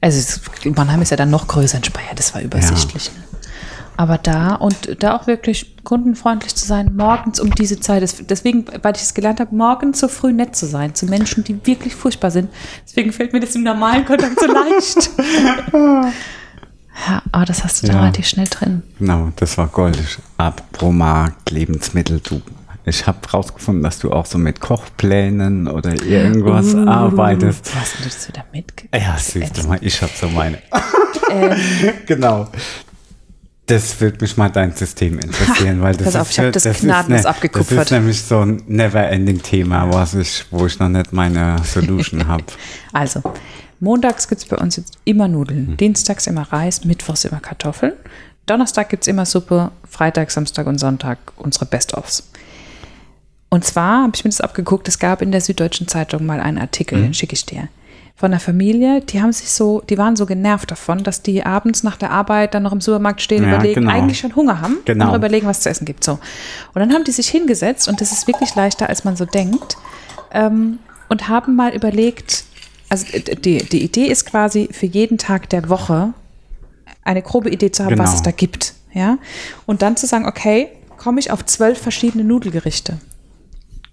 [0.00, 0.40] Also
[0.74, 3.10] Mannheim ist ja dann noch größer in Speyer, das war übersichtlich.
[3.14, 3.31] Ne?
[3.96, 8.96] Aber da und da auch wirklich kundenfreundlich zu sein, morgens um diese Zeit, deswegen, weil
[8.96, 12.30] ich es gelernt habe, morgens so früh nett zu sein zu Menschen, die wirklich furchtbar
[12.30, 12.48] sind.
[12.86, 15.10] Deswegen fällt mir das im normalen Kontakt so leicht.
[15.72, 18.00] ja, aber das hast du da Ja.
[18.00, 18.82] relativ schnell drin.
[18.98, 20.18] Genau, das war goldig.
[20.38, 22.40] Apropos Markt, Lebensmittel, du.
[22.84, 27.70] Ich habe rausgefunden, dass du auch so mit Kochplänen oder irgendwas Uh, arbeitest.
[27.76, 28.94] Hast du das wieder mitgekriegt?
[28.96, 30.58] Ja, siehst du mal, ich habe so meine.
[31.30, 31.54] Ähm,
[32.06, 32.48] genau.
[33.72, 36.66] Das würde mich mal dein System interessieren, weil das Pass auf, ist, ich hab das
[36.66, 37.78] ist gnadenlos ne- abgekupfert.
[37.78, 42.44] Das ist nämlich so ein Never-Ending-Thema, was ich, wo ich noch nicht meine Solution habe.
[42.92, 43.22] Also,
[43.80, 45.28] montags gibt es bei uns jetzt immer.
[45.28, 47.92] Nudeln, dienstags immer Reis, mittwochs immer Kartoffeln,
[48.46, 52.24] Donnerstag gibt es immer Suppe, Freitag, Samstag und Sonntag unsere Best-ofs.
[53.48, 56.58] Und zwar habe ich mir das abgeguckt, es gab in der Süddeutschen Zeitung mal einen
[56.58, 57.04] Artikel, Hm.
[57.04, 57.68] den schicke ich dir.
[58.14, 61.82] Von einer Familie, die haben sich so, die waren so genervt davon, dass die abends
[61.82, 63.90] nach der Arbeit dann noch im Supermarkt stehen, Ja, überlegen, genau.
[63.92, 65.04] eigentlich schon Hunger haben Genau.
[65.06, 66.04] und noch überlegen, was zu essen gibt.
[66.04, 66.12] So.
[66.12, 66.20] Und
[66.80, 69.76] dann haben die sich hingesetzt und das ist wirklich leichter, als man so denkt,
[70.32, 70.78] ähm,
[71.08, 72.44] und haben mal überlegt,
[72.88, 76.12] also die, die Idee ist quasi für jeden Tag der Woche
[77.02, 78.16] eine grobe Idee zu haben, was Genau.
[78.18, 78.74] es da gibt.
[78.92, 79.18] Ja?
[79.66, 82.98] Und dann zu sagen, okay, komme ich auf zwölf verschiedene Nudelgerichte.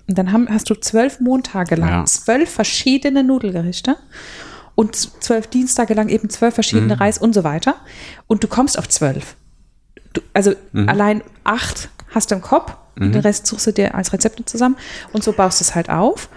[0.10, 2.06] Und dann haben, hast du zwölf Montage lang Ja.
[2.06, 3.95] zwölf verschiedene Nudelgerichte
[4.76, 7.02] und zwölf Dienstage lang eben zwölf verschiedene Mhm.
[7.02, 7.76] Reis und so weiter.
[8.27, 9.36] Und du kommst auf zwölf.
[10.14, 10.90] Du, also Mhm.
[10.90, 14.76] allein acht hast du im Kopf, den Rest suchst du dir als Rezepte zusammen
[15.14, 16.27] und so baust du es halt auf.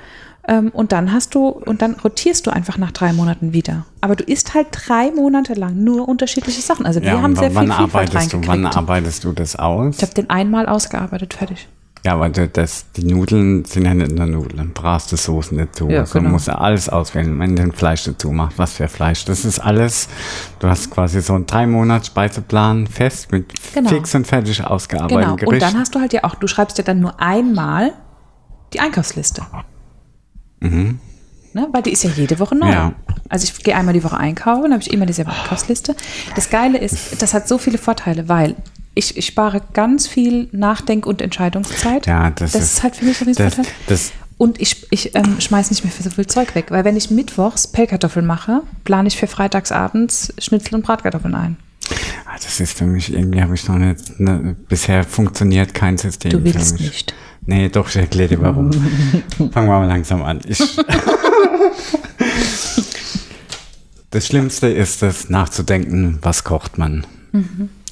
[0.46, 3.86] Ähm, und dann hast du, und dann rotierst du einfach nach drei Monaten wieder.
[4.00, 6.84] Aber du isst halt drei Monate lang nur unterschiedliche Sachen.
[6.84, 9.96] Also wir Ja, haben sehr wann viel Vielfalt arbeitest du, wann arbeitest du das aus?
[9.96, 11.68] Ich habe den einmal ausgearbeitet, fertig.
[12.04, 15.88] Ja, aber das, die Nudeln sind ja nicht nur Nudeln, brauchst du Soßen dazu.
[15.88, 16.30] Ja, also genau.
[16.30, 19.24] musst du alles auswählen, wenn du ein Fleisch dazu machst, was für Fleisch.
[19.24, 20.08] Das ist alles,
[20.58, 23.88] du hast quasi so einen drei Monats Speiseplan fest mit Genau.
[23.88, 25.52] fix und fertig ausgearbeiteten Genau.
[25.52, 27.92] Und dann hast du halt ja auch, du schreibst ja dann nur einmal
[28.72, 29.42] die Einkaufsliste.
[30.60, 31.68] Ne?
[31.70, 32.66] Weil die ist ja jede Woche neu.
[32.66, 32.72] Mhm.
[32.72, 32.92] Ja.
[33.28, 35.94] Also ich gehe einmal die Woche einkaufen, dann habe ich immer diese Einkaufsliste.
[36.34, 38.56] Das Geile ist, das hat so viele Vorteile, weil
[38.94, 42.06] ich, ich spare ganz viel Nachdenk- und Entscheidungszeit.
[42.06, 43.98] Ja, das das ist- ist halt für mich ein das, Riesenvorteil.
[44.38, 47.10] Und ich, ich ähm, schmeiß nicht mehr für so viel Zeug weg, weil wenn ich
[47.10, 51.56] mittwochs Pellkartoffeln mache, plane ich für freitagsabends Schnitzel und Bratkartoffeln ein.
[52.26, 56.30] ah, das ist für mich, irgendwie habe ich noch nicht, ne, bisher funktioniert kein System
[56.32, 57.14] Du willst nicht.
[57.46, 58.72] Nee, doch, ich erkläre dir warum.
[59.52, 60.40] Fangen wir mal langsam an.
[64.10, 67.06] Das Schlimmste ist es, nachzudenken, was kocht man.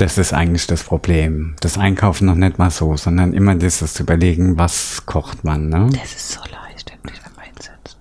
[0.01, 1.55] Das ist eigentlich das Problem.
[1.61, 5.69] Das Einkaufen noch nicht mal so, sondern immer dieses zu überlegen, was kocht man.
[5.69, 5.91] Ne?
[5.93, 7.99] Das ist so leicht, wenn du dich da reinsetzt.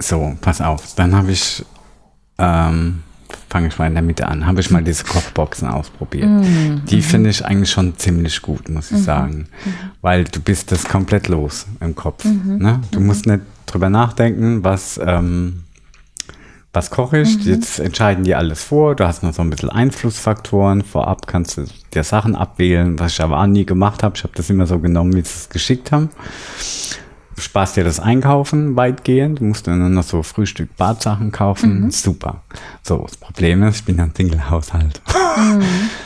[0.00, 0.94] So, pass auf.
[0.94, 1.64] Dann habe ich
[2.38, 3.02] ähm,
[3.48, 4.46] fange ich mal in der Mitte an.
[4.46, 6.28] Habe ich mal diese Kochboxen ausprobiert.
[6.28, 7.02] Mm, Die mhm.
[7.02, 9.48] finde ich eigentlich schon ziemlich gut, muss ich sagen.
[10.02, 12.24] Weil du bist das komplett los im Kopf.
[12.24, 12.58] Mhm.
[12.58, 12.80] Ne?
[12.92, 15.64] Du musst nicht drüber nachdenken, was, ähm,
[16.72, 17.36] was koche ich.
[17.38, 17.52] Mhm.
[17.52, 18.94] Jetzt entscheiden die alles vor.
[18.94, 20.82] Du hast noch so ein bisschen Einflussfaktoren.
[20.82, 21.64] Vorab kannst du
[21.94, 24.16] dir Sachen abwählen, was ich aber auch nie gemacht habe.
[24.16, 26.10] Ich habe das immer so genommen, wie sie es geschickt haben.
[27.34, 29.40] Du sparst dir das Einkaufen weitgehend.
[29.40, 31.84] Du musst dann nur noch so Frühstück, Badsachen kaufen.
[31.84, 31.90] Mhm.
[31.90, 32.42] Super.
[32.82, 35.00] So, das Problem ist, ich bin ein Single-Haushalt.
[35.36, 35.62] Mhm.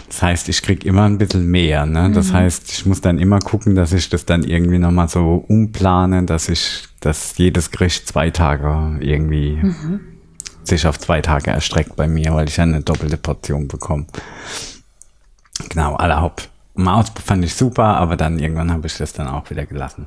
[0.06, 1.86] Das heißt, ich krieg immer ein bisschen mehr.
[1.86, 2.10] Ne?
[2.12, 6.22] Das heißt, ich muss dann immer gucken, dass ich das dann irgendwie nochmal so umplane,
[6.22, 10.00] dass ich, dass jedes Gericht zwei Tage irgendwie Mhm.
[10.68, 14.06] Sich auf zwei Tage erstreckt bei mir, weil ich ja eine doppelte Portion bekomme.
[15.70, 16.50] Genau, aller Haupt.
[16.76, 20.06] Maus fand ich super, aber dann irgendwann habe ich das dann auch wieder gelassen.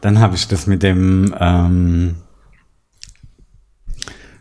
[0.00, 2.14] Dann habe ich das mit dem ähm,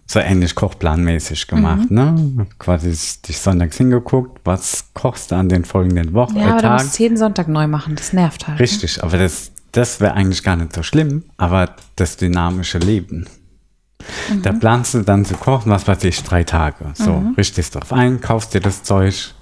[0.06, 1.95] so ähnlich kochplanmäßig gemacht, Mhm.
[2.35, 2.48] ne?
[2.60, 2.90] Quasi
[3.26, 6.73] dich sonntags hingeguckt, was kochst du an den folgenden Wochen, Ja, aber du Tagen?
[6.84, 7.95] musst es jeden Sonntag neu machen.
[7.95, 8.57] Das nervt halt.
[8.60, 8.64] ne?
[8.64, 13.26] Richtig, aber das, das wäre eigentlich gar nicht so schlimm, aber das dynamische Leben.
[14.42, 14.60] Da Mhm.
[14.60, 16.86] planst du dann zu kochen, was weiß ich, drei Tage.
[16.94, 19.34] So, richtest drauf ein, kaufst dir das Zeug.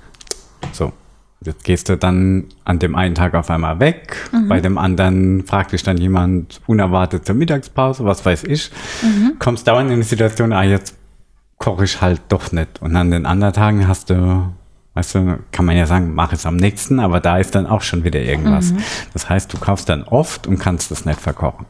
[0.74, 0.92] So,
[1.44, 4.16] jetzt gehst du dann an dem einen Tag auf einmal weg.
[4.32, 4.48] Mhm.
[4.48, 8.72] Bei dem anderen fragt dich dann jemand unerwartet zur Mittagspause, was weiß ich.
[9.02, 9.34] Mhm.
[9.40, 10.96] Kommst dauernd in die Situation, ah, jetzt
[11.58, 12.82] koche ich halt doch nicht.
[12.82, 14.52] Und an den anderen Tagen hast du,
[14.96, 17.82] weißt du, kann man ja sagen, mach es am nächsten, aber da ist dann auch
[17.82, 18.72] schon wieder irgendwas.
[18.72, 18.78] Mhm.
[19.14, 21.66] Das heißt, du kaufst dann oft und kannst es nicht verkochen.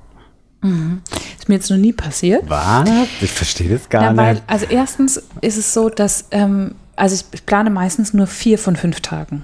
[0.64, 2.44] Ist mir jetzt noch nie passiert.
[2.48, 2.88] Was?
[3.22, 4.44] Ich verstehe das gar Ja, weil, nicht.
[4.48, 9.02] also erstens ist es so, dass, ähm, also ich, plane meistens nur vier von fünf
[9.02, 9.44] Tagen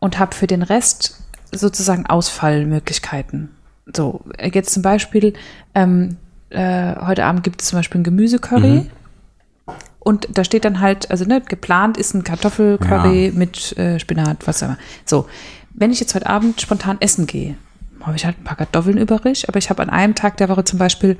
[0.00, 1.18] und habe für den Rest
[1.52, 3.50] sozusagen Ausfallmöglichkeiten.
[3.94, 5.32] So, jetzt zum Beispiel,
[5.74, 6.16] ähm,
[6.50, 8.90] äh, heute Abend gibt es zum Beispiel ein Gemüsecurry.
[9.98, 13.32] Und da steht dann halt, also ne, geplant ist ein Kartoffelcurry Ja.
[13.32, 14.78] mit äh, Spinat, was auch immer.
[15.04, 15.26] So,
[15.74, 17.56] wenn ich jetzt heute Abend spontan essen gehe,
[18.02, 20.64] habe ich halt ein paar Kartoffeln übrig, aber ich habe an einem Tag der Woche
[20.64, 21.16] zum Beispiel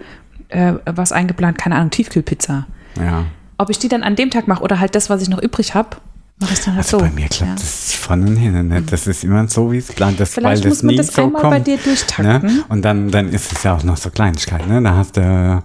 [0.48, 2.66] äh, was eingeplant, keine Ahnung, Tiefkühlpizza.
[2.98, 3.24] Ja.
[3.58, 5.74] Ob ich die dann an dem Tag mache oder halt das, was ich noch übrig
[5.74, 5.96] habe,
[6.40, 7.04] mache ich dann halt Also so.
[7.04, 7.54] bei mir klappt ja.
[7.54, 8.68] das von und hin.
[8.68, 8.82] Ne?
[8.82, 10.18] Das ist immer so, wie es plant.
[10.18, 11.54] Das, Vielleicht weil muss das man nie das so einmal kommt.
[11.54, 12.42] bei dir durchtakten.
[12.56, 12.64] Ne?
[12.68, 14.66] Und dann, dann ist es ja auch noch so Kleinigkeit.
[14.66, 14.82] Ne?
[14.82, 15.62] Da hast du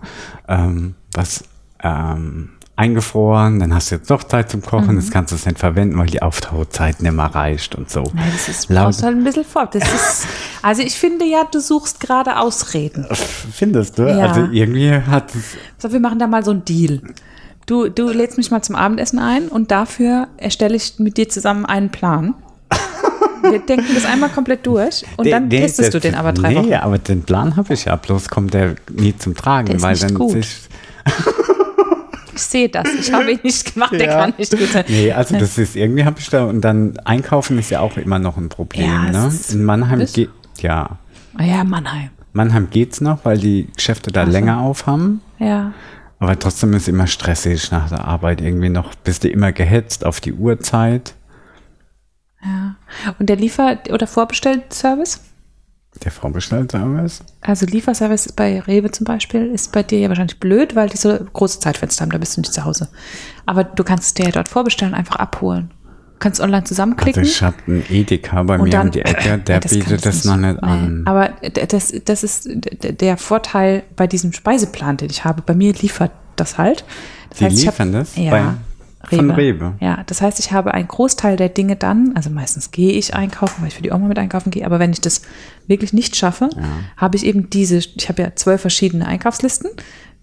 [0.49, 1.45] ähm, was
[1.81, 4.99] ähm, eingefroren, dann hast du jetzt doch Zeit zum Kochen, Mhm.
[4.99, 8.03] jetzt kannst du es nicht verwenden, weil die Auftauchzeit nicht mehr reicht und so.
[8.14, 9.45] Nein, das ist, brauchst halt ein bisschen.
[9.72, 10.27] Das ist,
[10.61, 13.07] also ich finde ja, du suchst gerade Ausreden.
[13.53, 14.03] Findest du?
[14.03, 14.27] Ja.
[14.27, 17.02] Also irgendwie hat es So, wir machen da mal so einen Deal.
[17.65, 21.65] Du, du lädst mich mal zum Abendessen ein und dafür erstelle ich mit dir zusammen
[21.65, 22.35] einen Plan.
[23.41, 26.56] Wir denken das einmal komplett durch und dann Nee, testest du den aber drei nee,
[26.57, 26.73] Wochen.
[26.73, 29.91] aber den Plan habe ich ja, bloß kommt der nie zum Tragen, Der ist weil
[29.93, 30.31] nicht dann gut.
[30.31, 30.57] sich
[32.36, 32.88] Ich sehe das.
[32.99, 34.20] Ich habe ihn nicht gemacht, der Ja.
[34.22, 34.86] kann nicht gut sein.
[34.88, 38.20] Nee, also das ist irgendwie habe ich da und dann einkaufen ist ja auch immer
[38.20, 39.28] noch ein Problem, Ja, ne?
[39.28, 40.30] es In Mannheim geht
[40.60, 40.98] ja,
[41.38, 42.10] Ah Ja, Mannheim.
[42.34, 44.32] Mannheim geht's noch, weil die Geschäfte da Ach so.
[44.34, 45.72] länger auf haben, Ja.
[46.20, 50.20] aber trotzdem ist immer stressig nach der Arbeit irgendwie noch, bist du immer gehetzt auf
[50.20, 51.14] die Uhrzeit.
[52.44, 52.76] Ja.
[53.20, 55.22] Und der Liefer- oder Vorbestellservice?
[56.03, 57.22] Der Vorbestellservice?
[57.41, 61.17] Also Lieferservice bei Rewe zum Beispiel, ist bei dir ja wahrscheinlich blöd, weil die so
[61.34, 62.89] große Zeitfenster haben, da bist du nicht zu Hause.
[63.45, 65.72] Aber du kannst dir ja dort vorbestellen, einfach abholen.
[66.13, 67.23] Du kannst online Also zusammenklicken.
[67.23, 70.26] ich habe einen Edeka bei mir dann, um die Ecke, der das bietet du das
[70.26, 71.03] noch nicht an.
[71.05, 71.30] Aber
[71.67, 75.41] das, das ist der Vorteil bei diesem Speiseplan, den ich habe.
[75.45, 76.84] Bei mir liefert das halt.
[77.30, 78.15] Das Die ich liefern das?
[78.15, 78.31] Ja.
[78.31, 78.53] Bei-
[79.10, 79.76] von Rewe?
[79.80, 83.61] Ja, das heißt, ich habe einen Großteil der Dinge dann, also meistens gehe ich einkaufen,
[83.61, 85.22] weil ich für die Oma mit einkaufen gehe, aber wenn ich das
[85.68, 86.49] wirklich nicht schaffe,
[86.98, 89.69] habe ich eben diese, ich habe ja zwölf verschiedene Einkaufslisten,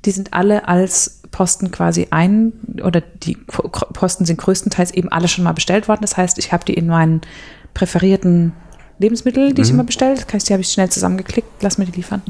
[0.05, 2.53] die sind alle als Posten quasi ein,
[2.83, 6.01] oder die Posten sind größtenteils eben alle schon mal bestellt worden.
[6.03, 7.23] Das heißt, ich habe die in meinen
[7.75, 8.53] präferierten
[8.99, 11.93] Lebensmittel, die ich immer bestelle, das heißt, die habe ich schnell zusammengeklickt, lass mir die
[11.93, 12.23] liefern.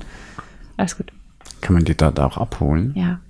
[0.76, 1.12] Alles gut.
[1.60, 2.92] Kann man die dort auch abholen?
[2.94, 3.20] Ja.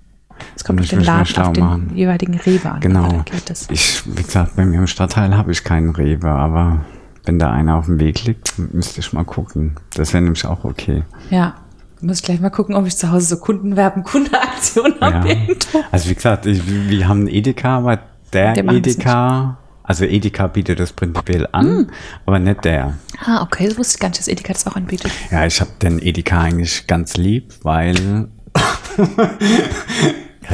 [0.56, 1.90] Es kommt auf den Laden, auf den machen.
[1.94, 2.80] jeweiligen Rewe an.
[2.80, 3.24] Genau.
[3.50, 3.68] es.
[3.70, 6.84] Ich, wie gesagt, bei mir im Stadtteil habe ich keinen Rewe, aber
[7.24, 9.76] wenn da einer auf dem Weg liegt, müsste ich mal gucken.
[9.94, 11.02] Das wäre nämlich auch okay.
[11.30, 11.54] Ja.
[12.00, 15.28] Muss ich gleich mal gucken, ob ich zu Hause so Kundenwerben, Kundenaktionen habe.
[15.28, 15.34] Ja.
[15.36, 15.84] irgendwo.
[15.92, 18.00] Also wie gesagt, ich, wir haben einen Edeka, aber
[18.32, 21.86] der Edeka, also Edeka bietet das prinzipiell an, Hm.
[22.26, 22.94] aber nicht der.
[23.24, 25.12] Ah, okay, das wusste ich gar nicht, dass Edeka das auch anbietet.
[25.30, 27.94] Ja, ich habe den Edeka eigentlich ganz lieb, weil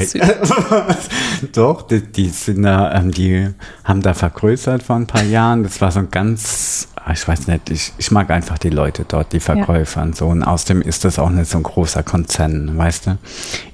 [0.07, 0.23] Süß.
[1.53, 3.49] Doch, die, die sind da, ähm, die
[3.85, 5.63] haben da vergrößert vor ein paar Jahren.
[5.63, 9.33] Das war so ein ganz ich weiß nicht, ich, ich mag einfach die Leute dort,
[9.33, 10.07] die Verkäufer ja.
[10.07, 10.27] und so.
[10.27, 13.19] Und außerdem ist das auch nicht so ein großer Konzern, weißt du?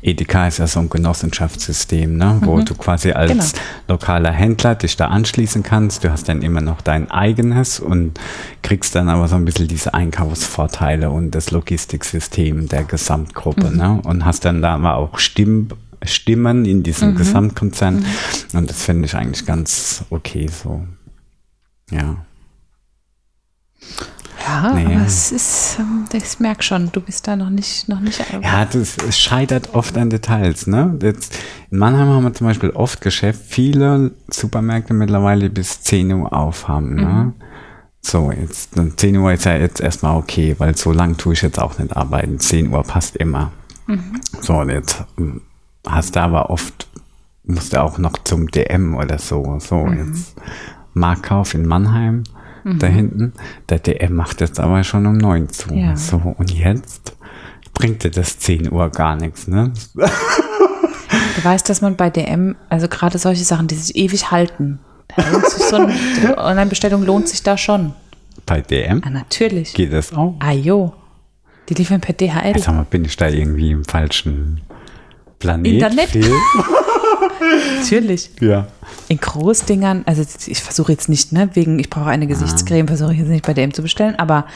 [0.03, 2.39] Edeka ist ja so ein Genossenschaftssystem, ne?
[2.43, 2.65] wo mhm.
[2.65, 3.45] du quasi als genau.
[3.89, 6.05] lokaler Händler dich da anschließen kannst.
[6.05, 8.21] Du hast dann immer noch dein eigenes und
[8.63, 13.71] kriegst dann aber so ein bisschen diese Einkaufsvorteile und das Logistiksystem der Gesamtgruppe.
[13.71, 13.77] Mhm.
[13.77, 14.01] Ne?
[14.05, 15.69] Und hast dann da aber auch Stimm
[16.07, 17.17] Stimmen in diesem mhm.
[17.17, 18.01] Gesamtkonzern.
[18.01, 18.59] Mhm.
[18.59, 20.83] Und das finde ich eigentlich ganz okay so.
[21.91, 22.25] Ja.
[24.47, 24.85] Ja, nee.
[24.85, 28.23] aber es ist, ähm, ich merke schon, du bist da noch nicht, noch nicht.
[28.43, 30.99] Ja, das, es scheitert oft an Details, ne?
[31.01, 31.39] Jetzt,
[31.71, 36.95] in Mannheim haben wir zum Beispiel oft Geschäft, viele Supermärkte mittlerweile bis 10 Uhr aufhaben,
[36.97, 37.03] ne?
[37.03, 37.33] mhm.
[38.03, 41.59] So, jetzt, 10 Uhr ist ja jetzt erstmal okay, weil so lang tue ich jetzt
[41.59, 42.39] auch nicht arbeiten.
[42.39, 43.51] 10 Uhr passt immer.
[43.87, 44.21] Mhm.
[44.43, 45.05] So, und jetzt
[45.87, 46.89] hast du aber oft,
[47.45, 49.59] musst du auch noch zum DM oder so.
[49.61, 50.13] So, mhm.
[50.13, 50.35] jetzt
[50.95, 52.25] Marktkauf in Mannheim
[52.65, 52.79] mhm.
[52.79, 53.33] da hinten.
[53.69, 55.75] Der DM macht jetzt aber schon um neun zu.
[55.75, 55.97] Ja.
[55.97, 57.17] So, und jetzt
[57.75, 59.73] bringt dir das 10 Uhr gar nichts, ne?
[61.37, 64.79] Du weißt, dass man bei DM, also gerade solche Sachen, die sich ewig halten,
[65.69, 65.95] so eine
[66.39, 67.93] Online-Bestellung lohnt sich da schon.
[68.47, 69.03] Bei DM?
[69.05, 69.75] Ah, natürlich.
[69.75, 70.35] Geht das auch?
[70.41, 70.93] Ah, jo.
[71.69, 72.59] Die liefern per DHL.
[72.59, 74.61] Sag mal, bin ich da irgendwie im falschen
[75.45, 75.73] Planet?
[75.73, 76.09] Internet?
[77.81, 78.31] Natürlich.
[78.41, 78.67] Ja.
[79.09, 83.19] In Großdingern, also ich versuche jetzt nicht, ne, wegen, ich brauche eine Gesichtscreme, versuche ich
[83.19, 84.47] jetzt nicht bei DM zu bestellen, aber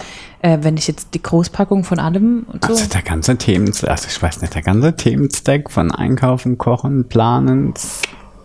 [0.41, 2.73] äh, wenn ich jetzt die Großpackung von allem und so.
[2.73, 7.75] Also der ganze Themen, also ich weiß nicht, der ganze Themenstack von Einkaufen, Kochen, Planen,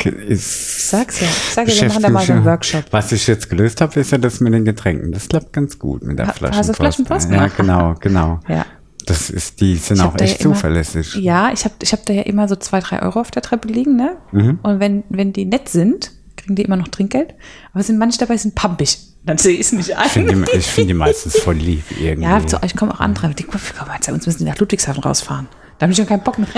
[0.06, 0.90] ist.
[0.90, 1.28] Sag's ja.
[1.28, 2.84] Sag ja, wir machen da mal so einen Workshop.
[2.91, 5.11] Was ich jetzt gelöst habe, ist ja das mit den Getränken.
[5.11, 6.57] Das klappt ganz gut mit der Flaschenpost.
[6.57, 7.32] Also Flaschenpost?
[7.32, 8.40] Ja, genau, genau.
[8.49, 8.65] Ja.
[9.05, 11.15] Das ist, die sind auch echt ja zuverlässig.
[11.15, 13.41] Immer, ja, ich habe ich hab da ja immer so zwei, drei Euro auf der
[13.41, 14.17] Treppe liegen, ne?
[14.31, 14.59] Mhm.
[14.63, 17.34] Und wenn, wenn die nett sind, kriegen die immer noch Trinkgeld.
[17.73, 18.97] Aber sind manche dabei sind pampig.
[19.25, 20.05] Dann sehe ich es nicht ein.
[20.05, 22.30] Ich finde die, find die meistens voll lieb irgendwie.
[22.30, 23.30] Ja, zu euch kommen auch andere.
[23.30, 25.47] Ich denke, komm, uns müssen die nach Ludwigshafen rausfahren.
[25.77, 26.47] Da habe ich schon keinen Bock mehr.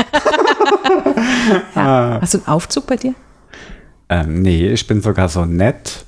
[1.76, 2.15] ja.
[2.15, 2.22] Ah.
[2.22, 3.13] Hast du einen Aufzug bei dir?
[4.09, 6.05] Ähm, nee, ich bin sogar so nett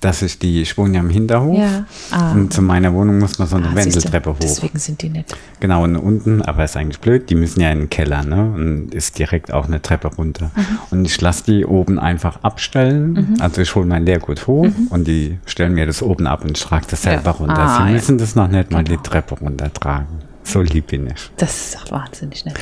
[0.00, 1.84] dass ich die, ich wohne ja im Hinterhof ja.
[2.10, 2.32] Ah.
[2.32, 4.36] und zu meiner Wohnung muss man so eine ah, Wendeltreppe hoch.
[4.40, 5.36] Deswegen sind die nicht.
[5.60, 8.52] Genau, und unten, aber ist eigentlich blöd, die müssen ja in den Keller, ne?
[8.54, 10.50] Und ist direkt auch eine Treppe runter.
[10.54, 10.78] Mhm.
[10.90, 13.12] Und ich lasse die oben einfach abstellen.
[13.12, 13.36] Mhm.
[13.40, 14.88] Also ich hole mein Leergut hoch mhm.
[14.90, 17.30] und die stellen mir das oben ab und ich trage das selber ja.
[17.32, 17.58] runter.
[17.58, 19.00] Ah, Sie müssen das noch nicht mal genau.
[19.00, 20.28] die Treppe runtertragen.
[20.44, 21.30] So lieb bin ich.
[21.36, 22.54] Das ist doch wahnsinnig nett.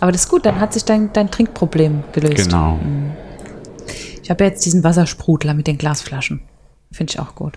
[0.00, 2.36] Aber das ist gut, dann hat sich dein, dein Trinkproblem gelöst.
[2.36, 2.76] Genau.
[2.76, 3.12] Mhm.
[4.22, 6.42] Ich habe jetzt diesen Wassersprudler mit den Glasflaschen.
[6.90, 7.54] Finde ich auch gut.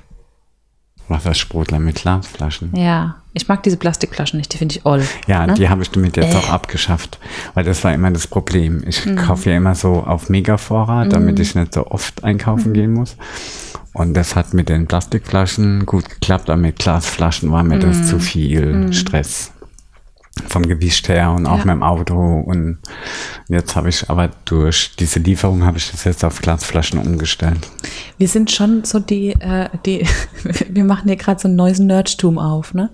[1.10, 2.76] Wassersprudler mit Glasflaschen.
[2.76, 5.06] Ja, ich mag diese Plastikflaschen nicht, die finde ich all.
[5.28, 5.54] Ja, ne?
[5.54, 6.38] die habe ich damit jetzt äh.
[6.38, 7.20] auch abgeschafft,
[7.54, 8.84] weil das war immer das Problem.
[8.88, 9.18] Ich mhm.
[9.18, 11.42] kaufe ja immer so auf Mega-Vorrat, damit mhm.
[11.42, 12.74] ich nicht so oft einkaufen mhm.
[12.74, 13.18] gehen muss.
[13.94, 18.04] Und das hat mit den Plastikflaschen gut geklappt, aber mit Glasflaschen war mir das mhm.
[18.06, 18.94] zu viel mhm.
[18.94, 19.53] Stress
[20.48, 21.66] vom Gewicht her und auch ja.
[21.66, 22.16] mit dem Auto.
[22.16, 22.80] Und
[23.50, 27.70] jetzt habe ich aber durch diese Lieferung habe ich das jetzt auf Glasflaschen umgestellt.
[28.18, 30.08] Wir sind schon so die, äh, die
[30.70, 32.90] wir machen hier gerade so ein neues Nerdtum auf, ne?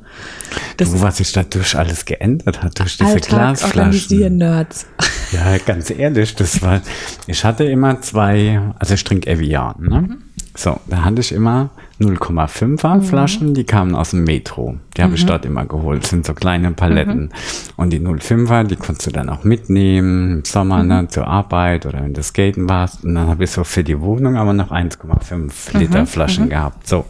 [0.78, 4.38] Das du, was sich dadurch alles geändert hat, durch diese Alltag Glasflaschen.
[4.38, 4.88] Nerds.
[5.32, 6.82] Ja, ganz ehrlich, das war,
[7.28, 10.02] ich hatte immer zwei, also ich trinke Evian, ne?
[10.02, 10.18] Mhm.
[10.60, 11.70] So, da hatte ich immer
[12.02, 13.02] 0,5er mhm.
[13.02, 14.76] Flaschen, die kamen aus dem Metro.
[14.98, 15.16] Die habe mhm.
[15.16, 16.04] ich dort immer geholt.
[16.04, 17.22] Das sind so kleine Paletten.
[17.22, 17.30] Mhm.
[17.78, 21.10] Und die 0,5er, die konntest du dann auch mitnehmen im Sommer ne, mhm.
[21.12, 23.06] zur Arbeit oder wenn du skaten warst.
[23.06, 25.34] Und dann habe ich so für die Wohnung aber noch 1,5
[25.74, 25.80] mhm.
[25.80, 26.50] Liter Flaschen mhm.
[26.50, 26.86] gehabt.
[26.90, 27.06] So,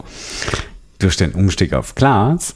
[1.00, 2.54] durch den Umstieg auf Glas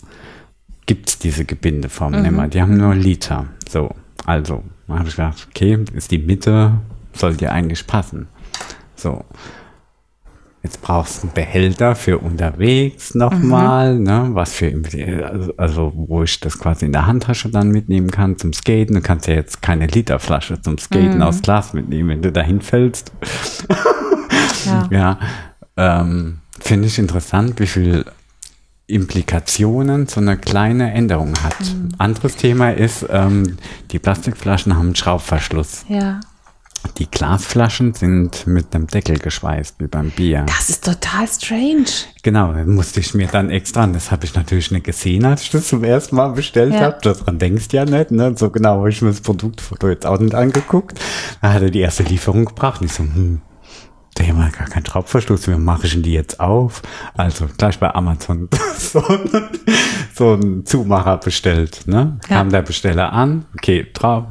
[0.86, 2.26] gibt's diese Gebindeformen mhm.
[2.26, 2.46] immer.
[2.46, 3.46] Die haben nur Liter.
[3.68, 3.90] So,
[4.26, 6.74] also, habe ich gedacht, okay, ist die Mitte,
[7.14, 8.28] soll dir eigentlich passen.
[8.94, 9.24] So.
[10.64, 14.02] Jetzt brauchst du einen Behälter für unterwegs nochmal, mhm.
[14.02, 14.72] ne, was für,
[15.30, 18.94] also, also, wo ich das quasi in der Handtasche dann mitnehmen kann zum Skaten.
[18.94, 21.22] Du kannst ja jetzt keine Literflasche zum Skaten mhm.
[21.22, 23.12] aus Glas mitnehmen, wenn du dahin fällst.
[24.64, 24.88] ja.
[24.90, 25.18] ja
[25.76, 28.06] ähm, Finde ich interessant, wie viel
[28.86, 31.60] Implikationen so eine kleine Änderung hat.
[31.60, 31.90] Mhm.
[31.98, 33.58] Anderes Thema ist, ähm,
[33.90, 35.84] die Plastikflaschen haben einen Schraubverschluss.
[35.90, 36.20] Ja.
[36.98, 40.44] Die Glasflaschen sind mit einem Deckel geschweißt, wie beim Bier.
[40.46, 41.86] Das ist total strange.
[42.22, 45.68] Genau, musste ich mir dann extra, das habe ich natürlich nicht gesehen, als ich das
[45.68, 46.80] zum ersten Mal bestellt ja.
[46.80, 46.98] habe.
[47.02, 48.34] Daran denkst du ja nicht, ne?
[48.36, 51.00] So genau habe ich mir das Produktfoto jetzt auch nicht angeguckt.
[51.40, 53.40] Da hat er die erste Lieferung gebracht und ich so, hm,
[54.18, 56.82] der haben gar keinen Schraubverschluss, wie mache ich denn die jetzt auf?
[57.16, 59.02] Also gleich bei Amazon so,
[60.14, 61.82] so einen Zumacher bestellt.
[61.86, 62.18] Ne?
[62.28, 62.36] Ja.
[62.36, 64.24] Kam der Besteller an, okay, drauf,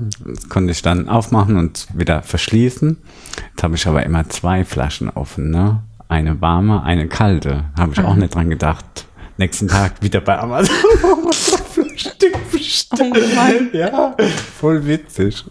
[0.49, 2.97] konnte ich dann aufmachen und wieder verschließen.
[3.51, 5.83] Jetzt habe ich aber immer zwei Flaschen offen, ne?
[6.07, 7.65] Eine warme, eine kalte.
[7.77, 8.05] Habe ich mhm.
[8.05, 9.07] auch nicht dran gedacht,
[9.37, 10.75] Nächsten Tag wieder bei Amazon.
[11.95, 13.13] Stück Stück.
[13.15, 14.15] Oh ja,
[14.59, 15.43] voll witzig.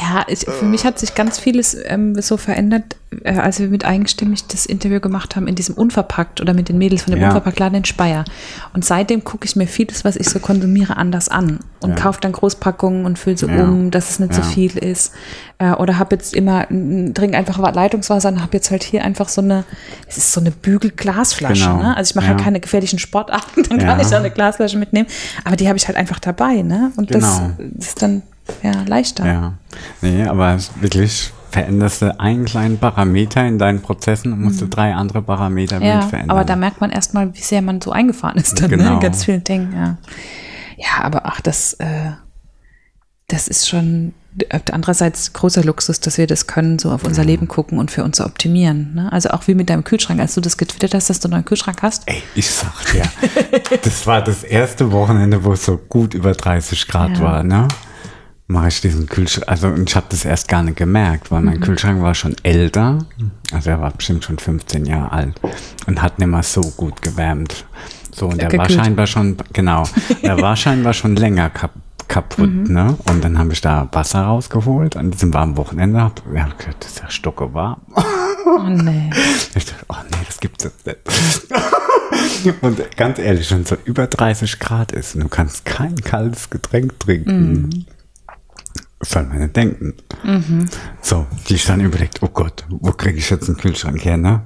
[0.00, 3.84] Ja, ich, für mich hat sich ganz vieles ähm, so verändert, äh, als wir mit
[3.84, 7.28] eigenstimmig das Interview gemacht haben in diesem Unverpackt oder mit den Mädels von dem Ja.
[7.28, 8.24] Unverpacktladen in Speyer.
[8.74, 11.96] Und seitdem gucke ich mir vieles, was ich so konsumiere, anders an und Ja.
[11.96, 13.62] kaufe dann Großpackungen und fülle so Ja.
[13.64, 15.12] um, dass es nicht so viel ist.
[15.58, 19.40] Äh, oder habe jetzt immer, trinke einfach Leitungswasser und habe jetzt halt hier einfach so
[19.40, 19.64] eine,
[20.08, 21.64] es ist so eine Bügelglasflasche.
[21.68, 21.82] Genau.
[21.82, 21.96] Ne?
[21.96, 22.32] Also ich mache Ja.
[22.34, 25.08] halt keine gefährlichen Sportarten, dann kann ich so eine Glasflasche mitnehmen.
[25.44, 26.62] Aber die habe ich halt einfach dabei.
[26.62, 26.92] Ne?
[26.96, 27.26] Und Genau.
[27.78, 28.22] das ist dann
[28.62, 29.26] ja, leichter.
[29.26, 29.52] Ja.
[30.02, 34.94] Nee, aber wirklich veränderst du einen kleinen Parameter in deinen Prozessen und musst du drei
[34.94, 35.88] andere Parameter mit Mhm.
[35.88, 36.30] Ja, verändern.
[36.36, 38.76] aber da merkt man erstmal, wie sehr man so eingefahren ist dann, ne?
[38.76, 38.94] Genau.
[38.94, 39.96] in ganz vielen Dingen, ja.
[40.76, 42.10] Ja, aber ach, das, äh,
[43.28, 44.12] das ist schon
[44.50, 48.04] äh, andererseits großer Luxus, dass wir das können, so auf unser Leben gucken und für
[48.04, 48.92] uns optimieren.
[48.94, 49.10] Ne?
[49.10, 51.80] Also auch wie mit deinem Kühlschrank, als du das getwittert hast, dass du einen Kühlschrank
[51.82, 52.02] hast.
[52.06, 53.04] Ey, ich sag dir,
[53.82, 57.20] das war das erste Wochenende, wo es so gut über 30 Grad Ja.
[57.24, 57.66] war, ne?
[58.48, 61.46] Mache ich diesen Kühlschrank, also und ich habe das erst gar nicht gemerkt, weil Mhm.
[61.46, 62.98] mein Kühlschrank war schon älter,
[63.52, 65.40] also er war bestimmt schon 15 Jahre alt
[65.88, 67.64] und hat nicht mal so gut gewärmt.
[68.14, 69.82] So, und der war scheinbar schon, genau,
[70.22, 71.72] der war scheinbar schon länger kap
[72.08, 72.72] kaputt, Mhm.
[72.72, 72.96] ne?
[73.10, 76.00] Und dann habe ich da Wasser rausgeholt an diesem warmen Wochenende.
[76.00, 76.48] Hab, ja,
[76.78, 77.80] das ist ja stocke warm.
[77.96, 79.10] Oh nee.
[79.56, 80.98] Ich dachte, oh nee, das gibt's jetzt nicht.
[82.62, 86.48] Und ganz ehrlich, wenn es so über 30 Grad ist und du kannst kein kaltes
[86.48, 87.95] Getränk trinken, was
[89.02, 89.94] soll man denn denken?
[91.02, 94.42] So, die ich dann überlegt, oh Gott, wo kriege ich jetzt einen Kühlschrank her, ne?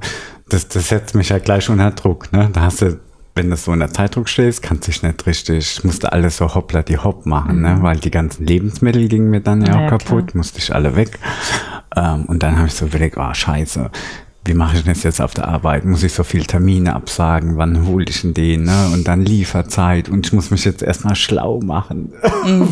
[0.48, 2.50] Das, das setzt mich ja gleich unter Druck, ne?
[2.52, 2.98] Da hast du,
[3.36, 6.52] wenn du so unter Zeitdruck stehst, kannst du dich nicht richtig, ich musste alles so
[6.54, 7.78] hoppla die hopp machen, ne?
[7.80, 11.18] Weil die ganzen Lebensmittel gingen mir dann ja Ja, auch kaputt, musste ich alle weg.
[11.96, 13.90] Ähm, und dann habe ich so überlegt, oh scheiße,
[14.44, 15.84] wie mache ich das jetzt auf der Arbeit?
[15.84, 17.58] Muss ich so viel Termine absagen?
[17.58, 18.64] Wann hole ich denn den?
[18.64, 18.90] Ne?
[18.92, 20.08] Und dann Lieferzeit.
[20.08, 22.14] Und ich muss mich jetzt erstmal schlau machen.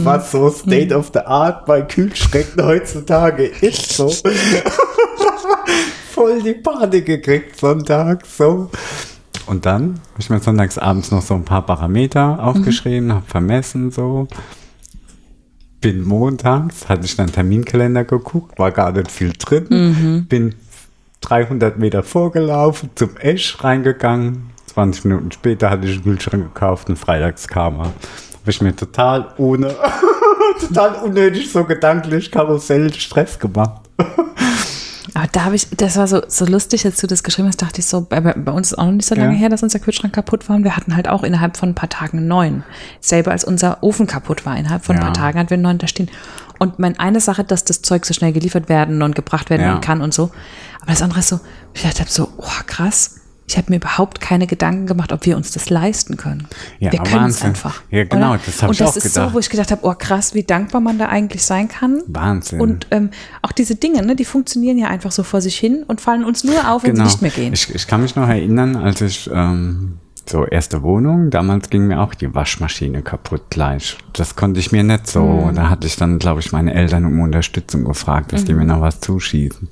[0.03, 3.93] Was so State of the Art bei Kühlschränken heutzutage ist.
[3.93, 4.09] So.
[6.13, 8.39] Voll die Panik gekriegt sonntags.
[8.39, 8.71] So.
[9.47, 13.91] Und dann habe ich mir sonntags abends noch so ein paar Parameter aufgeschrieben, habe vermessen
[13.91, 14.27] so.
[15.81, 20.27] Bin montags, hatte ich dann Terminkalender geguckt, war gar nicht viel drin.
[20.29, 20.55] Bin
[21.21, 24.51] 300 Meter vorgelaufen, zum Esch reingegangen.
[24.67, 27.85] 20 Minuten später hatte ich einen Kühlschrank gekauft und freitags kam er.
[27.87, 27.93] Habe
[28.51, 29.75] ich mir total ohne,
[30.61, 33.83] total unnötig so gedanklich Karussell Stress gemacht.
[35.15, 37.81] Aber da habe ich, das war so, so lustig, als du das geschrieben hast, dachte
[37.81, 39.39] ich so, bei, bei uns ist auch noch nicht so lange Ja.
[39.41, 40.55] her, dass unser Kühlschrank kaputt war.
[40.57, 42.63] Und wir hatten halt auch innerhalb von ein paar Tagen einen neuen.
[43.01, 45.07] Selber als unser Ofen kaputt war, innerhalb von ein Ja.
[45.07, 46.09] paar Tagen hatten wir einen neuen da stehen.
[46.59, 49.79] Und meine eine Sache, dass das Zeug so schnell geliefert werden und gebracht werden Ja.
[49.79, 50.31] kann und so.
[50.81, 51.41] Aber das andere ist so,
[51.75, 53.17] ich dachte so, oh krass,
[53.47, 56.47] ich habe mir überhaupt keine Gedanken gemacht, ob wir uns das leisten können.
[56.81, 57.81] Ja, wir können es einfach.
[57.91, 58.41] Ja, genau, oder?
[58.45, 59.29] das hab Und ich das auch ist gedacht.
[59.31, 62.03] so, wo ich gedacht habe, oh krass, wie dankbar man da eigentlich sein kann.
[62.09, 62.61] Wahnsinn.
[62.61, 63.09] Und ähm,
[63.41, 66.45] auch diese Dinge, ne, die funktionieren ja einfach so vor sich hin und fallen uns
[66.45, 67.05] nur auf, wenn genau.
[67.05, 67.55] sie nicht mehr gehen.
[67.55, 69.99] Ich, ich kann mich noch erinnern, als ich ähm,
[70.29, 73.97] so erste Wohnung, damals ging mir auch die Waschmaschine kaputt gleich.
[74.13, 75.23] Das konnte ich mir nicht so.
[75.23, 75.55] Mhm.
[75.55, 78.59] Da hatte ich dann, glaube ich, meine Eltern um Unterstützung gefragt, dass die Mhm.
[78.61, 79.69] mir noch was zuschießen.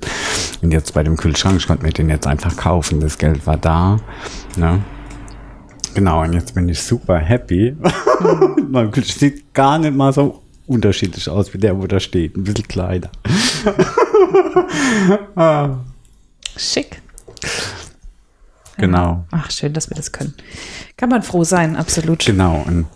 [0.61, 2.99] Und jetzt bei dem Kühlschrank, ich konnte mir den jetzt einfach kaufen.
[2.99, 3.99] Das Geld war da.
[4.55, 4.81] Ne?
[5.93, 7.75] Genau, und jetzt bin ich super happy.
[7.79, 8.67] Mhm.
[8.71, 12.35] mein Kühlschrank sieht gar nicht mal so unterschiedlich aus wie der, wo da steht.
[12.35, 13.09] Ein bisschen kleiner.
[16.57, 17.01] Schick.
[18.77, 19.25] Genau.
[19.31, 20.33] Ach, schön, dass wir das können.
[20.95, 22.25] Kann man froh sein, absolut.
[22.25, 22.63] Genau.
[22.67, 22.87] Und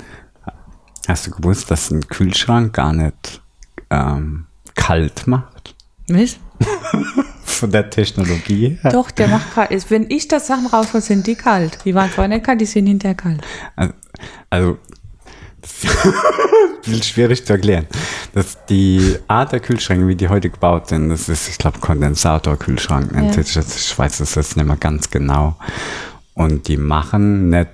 [1.08, 3.42] hast du gewusst, dass ein Kühlschrank gar nicht
[3.90, 4.46] ähm,
[4.76, 5.76] kalt macht?
[6.08, 6.40] Nicht?
[7.44, 8.92] Von der Technologie her?
[8.92, 9.90] Doch, der macht kalt.
[9.90, 11.80] Wenn ich das Sachen raushole, sind die kalt.
[11.86, 13.42] Die waren vorher nicht kalt, die sind hinterher kalt.
[13.76, 13.94] Also,
[14.50, 14.78] also
[15.62, 15.71] das ist ein bisschen
[17.04, 17.88] schwierig zu erklären.
[18.34, 23.12] Dass die Art der Kühlschränke, wie die heute gebaut sind, das ist, ich glaube, Kondensatorkühlschrank
[23.14, 23.44] nennt Ja.
[23.44, 23.76] sich das.
[23.78, 25.56] Ich weiß das jetzt nicht mehr ganz genau.
[26.34, 27.70] Und die machen nicht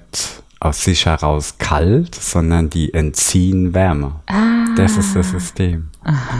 [0.60, 4.16] aus sich heraus kalt, sondern die entziehen Wärme.
[4.76, 5.90] Das ist das System.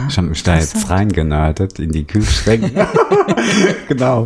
[0.08, 2.86] ich habe mich da jetzt reingenördet in die Kühlschränke.
[3.88, 4.24] genau.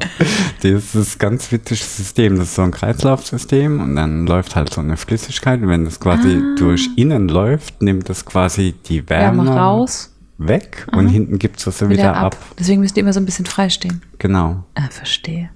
[0.62, 2.36] Das ist ein ganz witziges System.
[2.36, 5.62] Das ist so ein Kreislaufsystem und dann läuft halt so eine Flüssigkeit.
[5.62, 10.86] Und wenn das quasi durch innen läuft, nimmt das quasi die Wärme, Wärme raus, weg
[10.92, 12.34] und hinten gibt es das wieder, wieder ab.
[12.34, 12.36] ab.
[12.58, 14.02] Deswegen müsst ihr immer so ein bisschen freistehen.
[14.18, 14.64] Genau.
[14.74, 15.50] Ah, verstehe.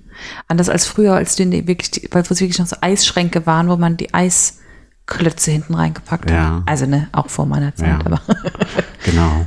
[0.48, 3.76] Anders als früher, als die wirklich, die, weil es wirklich noch so Eisschränke waren, wo
[3.76, 6.56] man die Eisklötze hinten reingepackt Ja.
[6.56, 6.62] hat.
[6.66, 7.98] Also ne, auch vor meiner Zeit, Ja.
[8.04, 8.20] aber
[9.04, 9.46] Genau.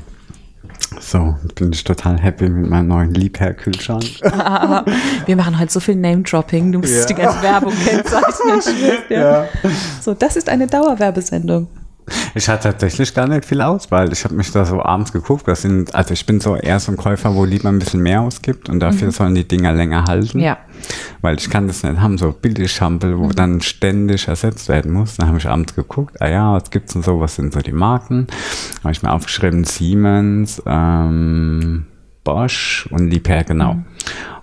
[1.00, 4.04] So, bin ich total happy mit meinem neuen Liebherr-Kühlschrank.
[5.26, 6.72] Wir machen heute so viel Name-Dropping.
[6.72, 7.06] Du musst Ja.
[7.06, 8.62] die ganze Werbung kennzeichnen.
[9.10, 9.46] Ja.
[10.02, 11.68] So, das ist eine Dauerwerbesendung.
[12.36, 14.12] Ich hatte tatsächlich gar nicht viel Auswahl.
[14.12, 15.48] Ich habe mich da so abends geguckt.
[15.48, 18.22] Das sind, also ich bin so eher so ein Käufer, wo lieber ein bisschen mehr
[18.22, 20.38] ausgibt und dafür sollen die Dinger länger halten.
[20.40, 20.44] Mhm.
[20.44, 20.58] Ja.
[21.22, 23.20] Weil ich kann das nicht haben, so Billigschampel, Mhm.
[23.20, 25.18] wo dann ständig ersetzt werden muss.
[25.18, 27.72] Dann habe ich abends geguckt, ah ja, was gibt's denn so, was sind so die
[27.74, 28.28] Marken?
[28.84, 31.86] Habe ich mir aufgeschrieben, Siemens, ähm,
[32.24, 33.74] Bosch und Liebherr, genau.
[33.76, 33.86] Mhm.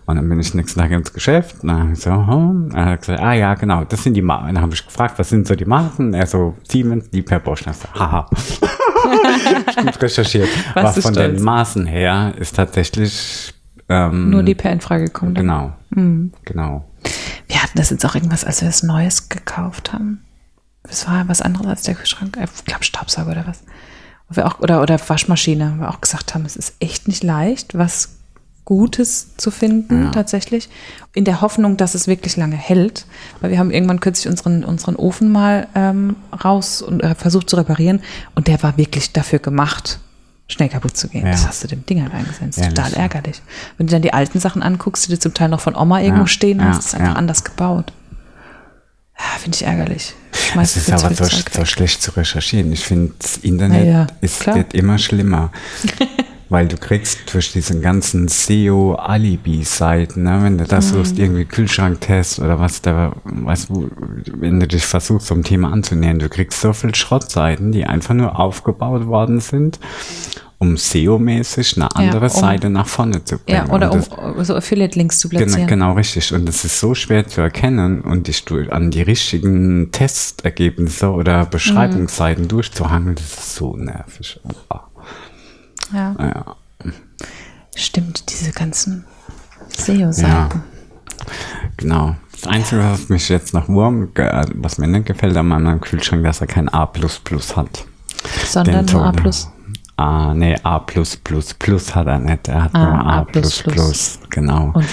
[0.06, 2.80] Und dann bin ich nächsten Tag ins Geschäft und dann habe ich so, hm, dann
[2.80, 4.54] hat er gesagt, ah ja, genau, das sind die Marken.
[4.54, 6.14] Dann habe ich gefragt, was sind so die Marken?
[6.14, 7.66] Er so, Siemens, Liebherr, Bosch.
[7.66, 8.30] Und ich so, haha.
[9.68, 10.48] ich gut recherchiert.
[10.74, 11.36] Was Aber von stolz.
[11.36, 13.52] den Maßen her ist tatsächlich
[13.88, 15.34] ähm, Nur die per in Frage gekommen.
[15.34, 15.72] Genau.
[15.90, 16.32] Mhm.
[16.44, 16.84] Genau.
[17.48, 20.22] Wir hatten das jetzt auch irgendwas, als wir was Neues gekauft haben.
[20.84, 22.38] Das war was anderes als der Kühlschrank.
[22.42, 23.64] Ich glaube Staubsauger oder was.
[24.28, 27.76] Wir auch, oder, oder Waschmaschine, wo wir auch gesagt haben, es ist echt nicht leicht,
[27.76, 28.15] was
[28.66, 30.10] Gutes zu finden, Ja.
[30.10, 30.68] tatsächlich.
[31.14, 33.06] In der Hoffnung, dass es wirklich lange hält.
[33.40, 37.56] Weil wir haben irgendwann kürzlich unseren, unseren Ofen mal ähm, raus und äh, versucht zu
[37.56, 38.00] reparieren.
[38.34, 40.00] Und der war wirklich dafür gemacht,
[40.48, 41.24] schnell kaputt zu gehen.
[41.24, 41.30] Ja.
[41.32, 42.58] Das hast du dem Ding halt eingesetzt.
[42.58, 43.40] Ehrlich, Total ärgerlich.
[43.78, 46.22] Wenn du dann die alten Sachen anguckst, die du zum Teil noch von Oma irgendwo
[46.22, 47.14] Ja, stehen hast, ist einfach ja.
[47.14, 47.92] anders gebaut.
[49.18, 50.14] Ja, Finde ich ärgerlich.
[50.60, 52.72] Es ist aber so, so schlecht zu recherchieren.
[52.72, 55.52] Ich finde, das Internet ist wird immer schlimmer.
[56.48, 60.68] Weil du kriegst durch diesen ganzen SEO-Alibi-Seiten, ne, wenn du Mhm.
[60.68, 63.90] das suchst, irgendwie Kühlschranktest oder was da, weißt du,
[64.38, 68.38] wenn du dich versuchst, zum Thema anzunähern, du kriegst so viel Schrottseiten, die einfach nur
[68.38, 69.80] aufgebaut worden sind,
[70.58, 73.66] um SEO-mäßig eine andere um- Seite nach vorne zu bringen.
[73.66, 75.66] Ja, oder Und um das, so Affiliate-Links zu Genau, platzieren.
[75.66, 76.32] genau richtig.
[76.32, 81.44] Und es ist so schwer zu erkennen und dich durch, an die richtigen Testergebnisse oder
[81.44, 82.48] Beschreibungsseiten Mhm.
[82.48, 84.40] durchzuhangeln, das ist so nervig.
[84.70, 84.76] Oh,
[85.92, 86.56] Ja, ja.
[87.74, 89.04] stimmt, diese ganzen
[89.68, 90.62] SEO-Seiten.
[91.76, 92.16] Genau.
[92.32, 96.22] Das Einzige, was mich jetzt nach Wurm, ge- was mir nicht gefällt an meinem Kühlschrank,
[96.24, 96.86] dass er kein A
[97.56, 97.84] hat.
[98.46, 99.12] Sondern nur A+.
[99.12, 99.32] Ton.
[99.96, 101.16] Ah, nee, A plus
[101.94, 102.48] hat er nicht.
[102.48, 103.26] Er hat Ah, nur A A++.
[104.30, 104.70] Genau.
[104.74, 104.86] Und-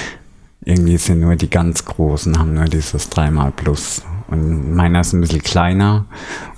[0.66, 4.02] Irgendwie sind nur die ganz Großen, haben nur dieses dreimal Plus.
[4.34, 6.06] Und meiner ist ein bisschen kleiner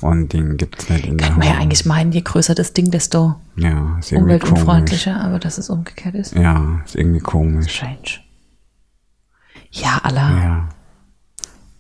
[0.02, 2.72] und den gibt es nicht in der Kann man ja eigentlich meinen, je größer das
[2.74, 4.12] Ding, desto Ja, irgendwie komisch.
[4.14, 6.34] umweltunfreundlicher, aber dass es umgekehrt ist.
[6.36, 7.76] Ja, ist irgendwie komisch.
[7.76, 8.22] Strange.
[9.72, 10.70] Ja, Allah, Ja.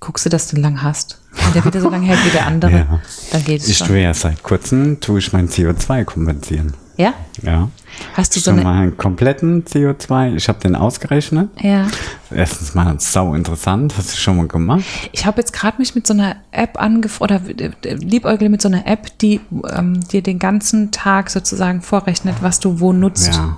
[0.01, 1.21] guckst du, dass du lang hast.
[1.31, 2.99] Wenn der wieder so lange hält wie der andere, Ja.
[3.31, 3.87] dann geht es Ich schon.
[3.87, 6.73] tue ja seit kurzem, tue ich mein CO2 kompensieren.
[6.97, 7.13] Ja?
[7.41, 7.69] Ja.
[8.13, 8.63] Hast du so Schon eine...
[8.63, 11.49] mal einen kompletten CO2, ich habe den ausgerechnet.
[11.61, 11.87] Ja.
[12.31, 14.83] Erstens mal sau interessant, hast du schon mal gemacht?
[15.11, 18.67] Ich habe jetzt gerade mich mit so einer App angefragt, oder äh, liebäugle mit so
[18.67, 23.33] einer App, die ähm, dir den ganzen Tag sozusagen vorrechnet, was du wo nutzt.
[23.33, 23.57] Ja,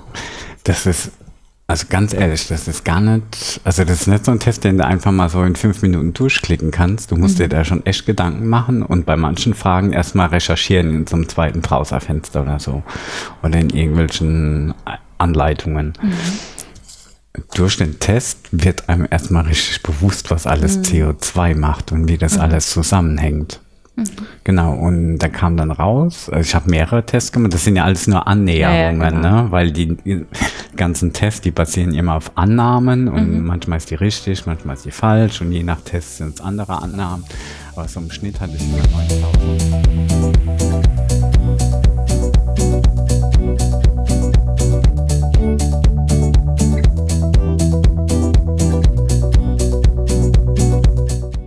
[0.64, 1.10] das ist,
[1.70, 4.78] also ganz ehrlich, das ist gar nicht, also das ist nicht so ein Test, den
[4.78, 7.10] du einfach mal so in fünf Minuten durchklicken kannst.
[7.10, 7.42] Du musst Mhm.
[7.42, 11.28] dir da schon echt Gedanken machen und bei manchen Fragen erstmal recherchieren in so einem
[11.28, 12.82] zweiten Browserfenster oder so.
[13.42, 14.72] Oder in irgendwelchen
[15.18, 15.92] Anleitungen.
[16.00, 16.12] Mhm.
[17.54, 20.82] Durch den Test wird einem erstmal richtig bewusst, was alles Mhm.
[20.84, 23.60] CO2 macht und wie das alles zusammenhängt.
[24.44, 27.84] Genau, und da kam dann raus, also ich habe mehrere Tests gemacht, das sind ja
[27.84, 29.42] alles nur Annäherungen, Ja, ja, genau.
[29.44, 29.50] ne?
[29.50, 29.96] weil die,
[30.76, 34.90] ganzen Tests, die basieren immer auf Annahmen und manchmal ist die richtig, manchmal ist die
[34.90, 37.24] falsch und je nach Test sind es andere Annahmen.
[37.74, 39.88] Aber so im Schnitt hatte ich immer 9000.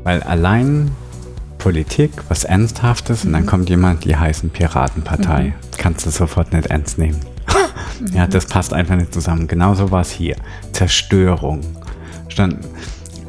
[0.03, 0.91] Weil allein
[1.61, 5.53] Politik, was Ernsthaftes, und dann kommt jemand, die heißen Piratenpartei.
[5.77, 7.19] Kannst du sofort nicht ernst nehmen.
[8.13, 9.47] ja, das passt einfach nicht zusammen.
[9.47, 10.35] Genauso war es hier.
[10.71, 11.61] Zerstörung.
[12.29, 12.57] Stand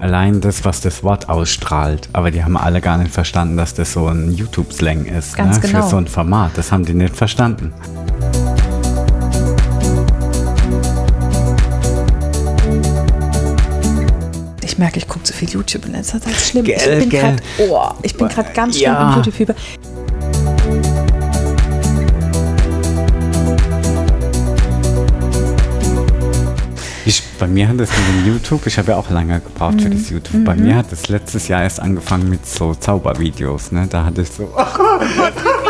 [0.00, 2.08] allein das, was das Wort ausstrahlt.
[2.14, 5.36] Aber die haben alle gar nicht verstanden, dass das so ein YouTube-Slang ist.
[5.36, 5.68] Ganz ne?
[5.68, 5.82] genau.
[5.82, 6.52] Für so ein Format.
[6.56, 7.74] Das haben die nicht verstanden.
[14.72, 16.34] Ich merke, ich gucke zu viel YouTube in letzter Zeit.
[16.34, 16.64] Schlimm.
[16.64, 17.20] Gell, ich bin gell.
[17.20, 19.10] gerade oh, ich bin gerade ganz schlimm Ja.
[19.10, 19.54] im YouTube-Fieber.
[27.04, 29.90] Ich, bei mir hat das mit dem YouTube, ich habe ja auch lange gebraucht für
[29.90, 30.44] das YouTube.
[30.44, 33.72] Bei mir hat das letztes Jahr erst angefangen mit so Zaubervideos.
[33.72, 33.86] Ne?
[33.90, 34.48] Da hatte ich so.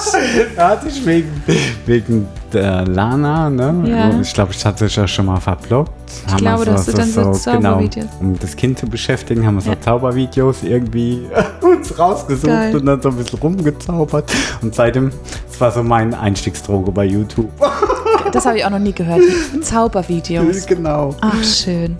[0.86, 1.42] ich wegen,
[1.86, 3.84] wegen der Lana, ne?
[3.88, 4.20] Ja.
[4.20, 5.90] Ich glaube, ich hatte es ja schon mal verblockt.
[6.26, 9.60] Ich glaube, dass du dann so Zaubervideos- Genau, um das Kind zu beschäftigen, haben wir
[9.62, 11.26] so Zaubervideos irgendwie
[11.62, 12.76] uns rausgesucht Geil.
[12.76, 14.30] und dann so ein bisschen rumgezaubert.
[14.62, 15.10] Und seitdem,
[15.48, 17.50] das war so mein Einstiegsdroge bei YouTube.
[18.32, 19.20] das habe ich auch noch nie gehört.
[19.62, 20.66] Zaubervideos.
[20.66, 21.14] Genau.
[21.20, 21.96] Ach, schön.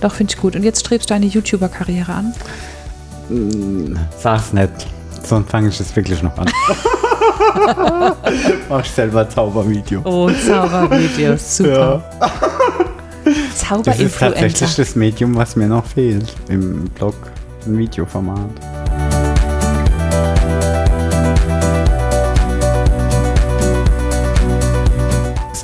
[0.00, 0.56] Doch, finde ich gut.
[0.56, 2.32] Und jetzt strebst du eine YouTuber-Karriere an?
[4.18, 4.70] Sag's nicht.
[5.22, 6.50] Sonst fange ich es wirklich noch an.
[8.68, 10.00] Mach ich selber Zaubervideo.
[10.04, 12.02] Oh, Zaubervideos, super.
[13.84, 16.34] Das ist tatsächlich das Medium, was mir noch fehlt.
[16.48, 17.14] Im Blog,
[17.66, 18.50] ein Videoformat.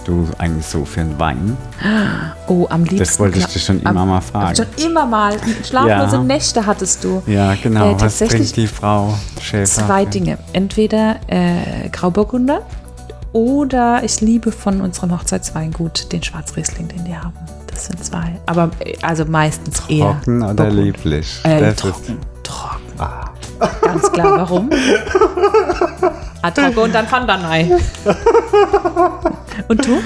[0.06, 1.56] Du eigentlich so für einen Wein?
[2.46, 2.98] Oh, am liebsten.
[2.98, 4.54] Das wollte ich dich schon immer am- mal fragen.
[4.54, 5.36] Schon immer mal.
[5.68, 6.22] Schlaflose Ja.
[6.22, 7.24] Nächte hattest du.
[7.26, 7.90] Ja, genau.
[7.90, 9.84] Äh, was trinkt die Frau Schäfer?
[9.86, 10.38] Zwei Dinge.
[10.52, 12.60] Entweder äh, Grauburgunder
[13.32, 17.32] oder ich liebe von unserem Hochzeitsweingut den Schwarzriesling, den die haben.
[17.66, 18.38] Das sind zwei.
[18.46, 20.12] Aber äh, also meistens eher.
[20.12, 20.76] Trocken oder Burgund.
[20.84, 21.40] lieblich?
[21.42, 22.18] Äh, trocken.
[22.44, 22.78] Trocken.
[23.82, 24.70] Ganz klar, warum?
[26.50, 27.70] trocken und dann Fandanei.
[29.68, 30.02] und du?